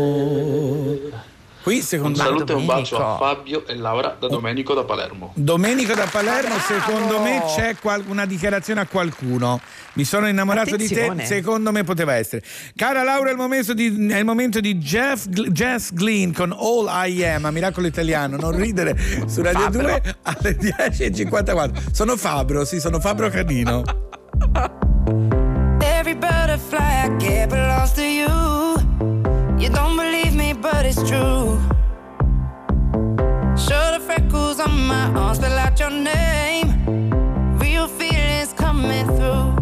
Qui 1.68 1.82
secondo 1.82 2.18
Un 2.18 2.24
me 2.24 2.30
saluto 2.30 2.52
e 2.52 2.54
un 2.54 2.64
bacio 2.64 2.96
a. 2.96 3.18
Fabio 3.18 3.66
e 3.66 3.76
Laura 3.76 4.16
da 4.18 4.26
Domenico 4.26 4.72
da 4.72 4.84
Palermo. 4.84 5.32
Domenico 5.34 5.92
da 5.92 6.06
Palermo, 6.10 6.54
secondo 6.60 7.20
me 7.20 7.42
c'è 7.54 7.76
qual- 7.78 8.04
una 8.06 8.24
dichiarazione 8.24 8.80
a 8.80 8.86
qualcuno. 8.86 9.60
Mi 9.92 10.04
sono 10.04 10.26
innamorato 10.28 10.76
di 10.76 10.86
Attenzione. 10.86 11.24
te, 11.24 11.26
secondo 11.26 11.70
me 11.70 11.84
poteva 11.84 12.14
essere. 12.14 12.42
Cara 12.74 13.02
Laura, 13.02 13.28
è 13.28 13.32
il 13.32 13.36
momento 13.36 13.74
di, 13.74 14.08
è 14.08 14.16
il 14.16 14.24
momento 14.24 14.60
di 14.60 14.78
Jeff, 14.78 15.26
Jess 15.26 15.92
Glynn 15.92 16.32
con 16.32 16.52
All 16.58 16.88
I 17.06 17.22
Am, 17.26 17.44
a 17.44 17.50
Miracolo 17.50 17.86
Italiano. 17.86 18.38
Non 18.38 18.56
ridere 18.56 18.96
su 19.26 19.42
Radio 19.42 19.68
2 19.68 20.02
alle 20.22 20.56
10.54. 20.56 21.92
Sono 21.92 22.16
Fabro, 22.16 22.64
sì, 22.64 22.80
sono 22.80 22.98
Fabro 22.98 23.28
Canino. 23.28 23.82
Every 25.80 26.14
butterfly 26.14 27.04
I 27.04 27.16
get 27.18 27.52
true. 31.06 31.58
Show 33.56 33.92
the 33.92 34.00
freckles 34.04 34.60
on 34.60 34.86
my 34.86 35.12
arm, 35.14 35.34
spell 35.34 35.58
out 35.58 35.78
your 35.78 35.90
name. 35.90 36.68
Real 37.58 37.88
feelings 37.88 38.52
coming 38.52 39.06
through. 39.16 39.57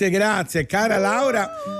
Grazie, 0.00 0.08
grazie. 0.08 0.64
Cara 0.66 0.96
Laura. 0.96 1.79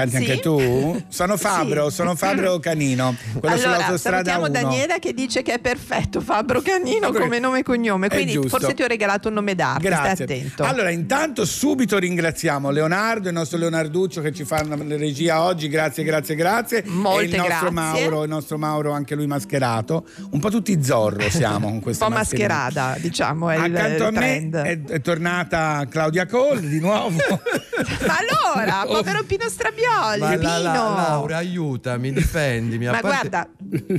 Canti 0.00 0.16
Sì? 0.24 0.30
anche 0.30 0.40
tu? 0.40 1.02
Sono 1.08 1.36
Fabro, 1.36 1.90
sono 1.90 2.14
Fabro 2.14 2.58
Canino, 2.58 3.14
quello 3.38 3.54
allora, 3.54 3.74
sull'autostrada 3.74 4.30
salutiamo 4.30 4.44
1. 4.44 4.48
Daniela 4.48 4.98
che 4.98 5.12
dice 5.12 5.42
che 5.42 5.54
è 5.54 5.58
perfetto, 5.58 6.20
Fabro 6.22 6.62
Canino 6.62 7.06
Fabro- 7.08 7.20
come 7.22 7.38
nome 7.38 7.58
e 7.58 7.62
cognome, 7.62 8.08
quindi 8.08 8.48
forse 8.48 8.72
ti 8.72 8.82
ho 8.82 8.86
regalato 8.86 9.28
un 9.28 9.34
nome 9.34 9.54
d'arte, 9.54 9.82
Grazie. 9.82 10.14
stai 10.24 10.38
attento. 10.38 10.62
Allora, 10.62 10.88
intanto 10.90 11.44
subito 11.44 11.98
ringraziamo 11.98 12.70
Leonardo, 12.70 13.28
il 13.28 13.34
nostro 13.34 13.58
Leonarduccio 13.58 14.22
che 14.22 14.32
ci 14.32 14.44
fa 14.44 14.64
la 14.64 14.76
regia 14.96 15.42
oggi. 15.42 15.68
Grazie, 15.68 16.02
grazie, 16.04 16.34
grazie. 16.34 16.82
Molte 16.86 17.22
e 17.22 17.24
il 17.28 17.36
nostro 17.36 17.70
grazie. 17.70 17.70
Mauro, 17.70 18.22
il 18.22 18.28
nostro 18.30 18.58
Mauro, 18.58 18.92
anche 18.92 19.14
lui 19.14 19.26
mascherato. 19.26 20.06
Un 20.30 20.40
po' 20.40 20.48
tutti 20.48 20.82
Zorro 20.82 21.28
siamo 21.28 21.66
con 21.66 21.72
un 21.74 21.80
questa 21.80 22.06
po' 22.06 22.12
mascherata, 22.12 22.96
diciamo, 22.98 23.50
è 23.50 23.56
il, 23.66 23.74
Accanto 23.76 24.04
a 24.04 24.08
il 24.08 24.12
me 24.14 24.20
trend. 24.20 24.56
è, 24.56 24.80
è 24.94 25.00
tornata 25.02 25.84
Claudia 25.90 26.26
Cole 26.26 26.60
di 26.66 26.80
nuovo. 26.80 27.18
Ma 28.06 28.16
allora, 28.18 28.84
povero 28.88 29.22
Pino 29.24 29.48
Strabioli, 29.90 30.18
Ma 30.18 30.36
la, 30.36 30.58
la-. 30.58 30.72
Laura, 31.08 31.36
aiutami, 31.36 32.12
difendimi. 32.12 32.86
Ma 32.86 32.92
parte- 33.00 33.06
guarda, 33.08 33.48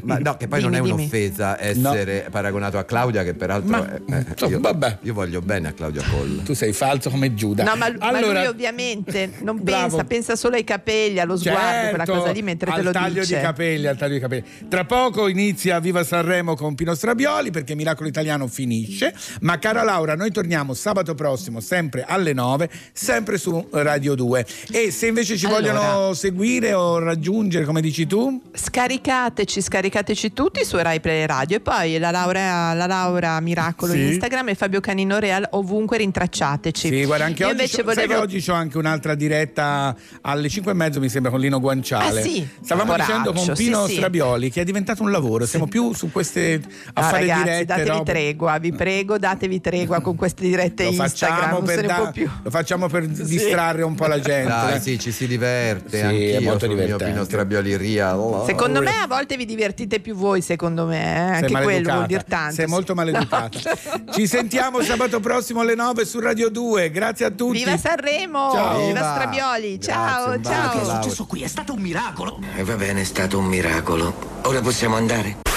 Ma 0.04 0.18
no, 0.18 0.38
che 0.38 0.48
poi 0.48 0.60
Dimmi, 0.60 0.72
non 0.72 0.80
è 0.82 0.84
dimmi. 0.88 1.02
un'offesa 1.02 1.62
essere 1.62 2.28
paragonato 2.32 2.78
a 2.78 2.84
Claudia, 2.84 3.24
che 3.24 3.34
peraltro 3.34 3.70
Ma- 3.70 4.00
insomma, 4.30 4.52
io, 4.52 4.60
vabbè. 4.60 4.98
io 5.02 5.14
voglio 5.14 5.42
bene 5.42 5.70
a 5.70 5.72
Claudia 5.74 6.04
Colla. 6.10 6.42
tu 6.44 6.54
sei 6.54 6.74
falso 6.74 7.10
come 7.10 7.34
Giuda. 7.34 7.64
No, 7.64 7.76
ma, 7.76 7.90
ma 7.98 8.08
allora, 8.08 8.40
lui 8.40 8.48
ovviamente 8.48 9.32
non 9.42 9.64
pensa, 9.64 10.04
pensa 10.04 10.36
solo 10.36 10.56
ai 10.56 10.64
capelli, 10.64 11.20
allo 11.20 11.38
sguardo, 11.38 11.90
quella 11.90 12.06
Certo, 12.06 12.20
cosa 12.22 12.32
lì 12.32 12.42
mentre 12.42 12.70
al 12.70 12.78
te 12.78 12.82
lo 12.84 12.92
taglio 12.92 13.22
dice. 13.22 13.36
di 13.38 13.42
capelli, 13.42 13.88
al 13.88 13.98
taglio 13.98 14.14
di 14.16 14.20
capelli. 14.20 14.44
Tra 14.68 14.86
poco 14.86 15.28
inizia 15.28 15.80
Viva 15.80 16.04
Sanremo 16.04 16.56
con 16.56 16.76
Pino 16.76 16.94
Strabioli 16.94 17.52
perché 17.52 17.76
Miracolo 17.76 18.08
Italiano 18.10 18.48
finisce, 18.48 19.14
ma 19.42 19.58
cara 19.60 19.84
Laura, 19.84 20.16
noi 20.16 20.32
torniamo 20.32 20.74
sabato 20.74 21.16
prossimo 21.16 21.60
sempre 21.60 22.04
alle 22.08 22.34
9, 22.34 22.70
sempre 22.94 23.38
su 23.38 23.68
Radio 23.72 24.16
2. 24.16 24.46
E 24.72 24.92
se 24.92 25.08
invece 25.08 25.38
ci 25.38 25.46
Allora. 25.46 25.62
vogliono 25.62 25.71
seguire 26.14 26.74
o 26.74 27.00
raggiungere, 27.00 27.66
come 27.66 27.82
dici 27.82 28.06
tu, 28.08 28.42
Scaricateci, 28.54 29.62
scaricateci 29.62 30.34
tutti 30.34 30.64
su 30.66 30.78
Rai 30.78 31.00
Play 31.00 31.26
Radio 31.26 31.58
e 31.58 31.60
poi 31.60 31.98
la 31.98 32.12
Laura, 32.12 32.74
la 32.74 32.86
Laura 32.86 33.40
Miracolo 33.40 33.94
Sì. 33.94 34.00
in 34.00 34.08
Instagram 34.08 34.50
e 34.50 34.56
Fabio 34.56 34.80
Canino 34.80 35.20
Real 35.20 35.48
ovunque 35.52 35.98
rintracciateci. 35.98 36.88
sì, 36.90 37.06
guarda, 37.06 37.26
anche 37.26 37.44
Io 37.44 37.50
oggi, 37.50 37.58
c'ho- 37.64 37.68
sai 37.68 37.84
volevo 37.84 38.14
che 38.14 38.20
oggi 38.20 38.42
c'ho 38.44 38.54
anche 38.54 38.78
un'altra 38.78 39.16
diretta 39.16 39.96
alle 40.22 40.50
5 40.50 40.72
e 40.72 40.76
mezzo, 40.76 41.00
mi 41.00 41.10
sembra, 41.10 41.32
con 41.32 41.40
Lino 41.40 41.60
Guanciale. 41.60 42.20
Ah, 42.20 42.24
sì? 42.24 42.48
Stavamo 42.64 42.92
Coraggio, 42.92 43.12
dicendo 43.12 43.34
con 43.34 43.54
Pino 43.56 43.86
sì. 43.88 43.94
Strabioli 43.96 44.50
che 44.52 44.62
è 44.62 44.64
diventato 44.64 45.04
un 45.04 45.12
lavoro, 45.12 45.46
siamo 45.46 45.68
più 45.68 45.94
su 45.94 46.12
queste 46.12 46.62
a 46.94 47.02
No, 47.02 47.08
fare 47.08 47.20
ragazzi, 47.28 47.44
dirette. 47.44 47.66
datevi 47.66 47.90
robe. 47.90 48.12
tregua, 48.12 48.58
vi 48.60 48.74
prego, 48.74 49.18
datevi 49.18 49.62
tregua 49.62 50.02
con 50.02 50.16
queste 50.16 50.44
dirette 50.44 50.84
Lo 50.86 50.90
Instagram, 50.92 51.38
facciamo, 51.40 51.58
non 51.60 51.68
se 51.68 51.74
per 51.76 51.82
ne 51.82 51.88
da- 51.88 51.96
può 51.96 52.12
più. 52.12 52.30
lo 52.44 52.50
facciamo 52.50 52.88
per 52.88 53.08
distrarre 53.08 53.84
un 53.84 53.96
po' 53.96 54.08
la 54.08 54.20
gente. 54.20 54.48
Dai, 54.50 54.70
dai. 54.72 54.82
sì, 54.82 55.00
ci 55.00 55.12
si 55.12 55.28
diverte. 55.28 55.61
Sì, 55.86 56.00
anch'io 56.00 56.38
è 56.38 56.40
molto 56.42 56.66
sul 56.66 56.76
mio 56.76 56.84
divertente. 56.84 57.14
Pino 57.14 57.24
Strabioli 57.24 57.78
Real. 57.78 58.44
Secondo 58.46 58.82
me 58.82 58.92
a 59.02 59.08
volte 59.08 59.38
vi 59.38 59.46
divertite 59.46 60.00
più 60.00 60.16
voi, 60.16 60.42
secondo 60.42 60.86
me, 60.86 61.04
eh? 61.04 61.36
Anche 61.36 61.62
quello 61.62 61.94
vuol 61.94 62.06
dire 62.06 62.26
tanto. 62.28 62.56
Sei 62.56 62.68
molto 62.68 62.94
maleducata. 62.94 63.60
Ci 64.12 64.28
sentiamo 64.28 64.82
sabato 64.82 65.20
prossimo 65.20 65.62
alle 65.62 65.76
9 65.76 66.06
su 66.06 66.20
Radio 66.20 66.50
2. 66.50 66.90
Grazie 66.92 67.26
a 67.26 67.32
tutti. 67.32 67.60
Viva 67.60 67.78
Sanremo! 67.78 68.52
Ciao. 68.54 68.86
Viva. 68.86 69.00
Strabioli! 69.00 69.80
Ciao, 69.80 70.32
un 70.32 70.42
bacio, 70.42 70.50
ciao! 70.50 70.76
Laura. 70.76 71.02
successo 71.02 71.26
qui? 71.26 71.42
È 71.42 71.48
stato 71.48 71.74
un 71.74 71.82
miracolo. 71.82 72.40
E 72.56 72.64
va 72.64 72.76
bene, 72.76 73.02
è 73.02 73.06
stato 73.06 73.38
un 73.38 73.46
miracolo. 73.46 74.14
Ora 74.44 74.62
possiamo 74.62 74.96
andare. 74.96 75.51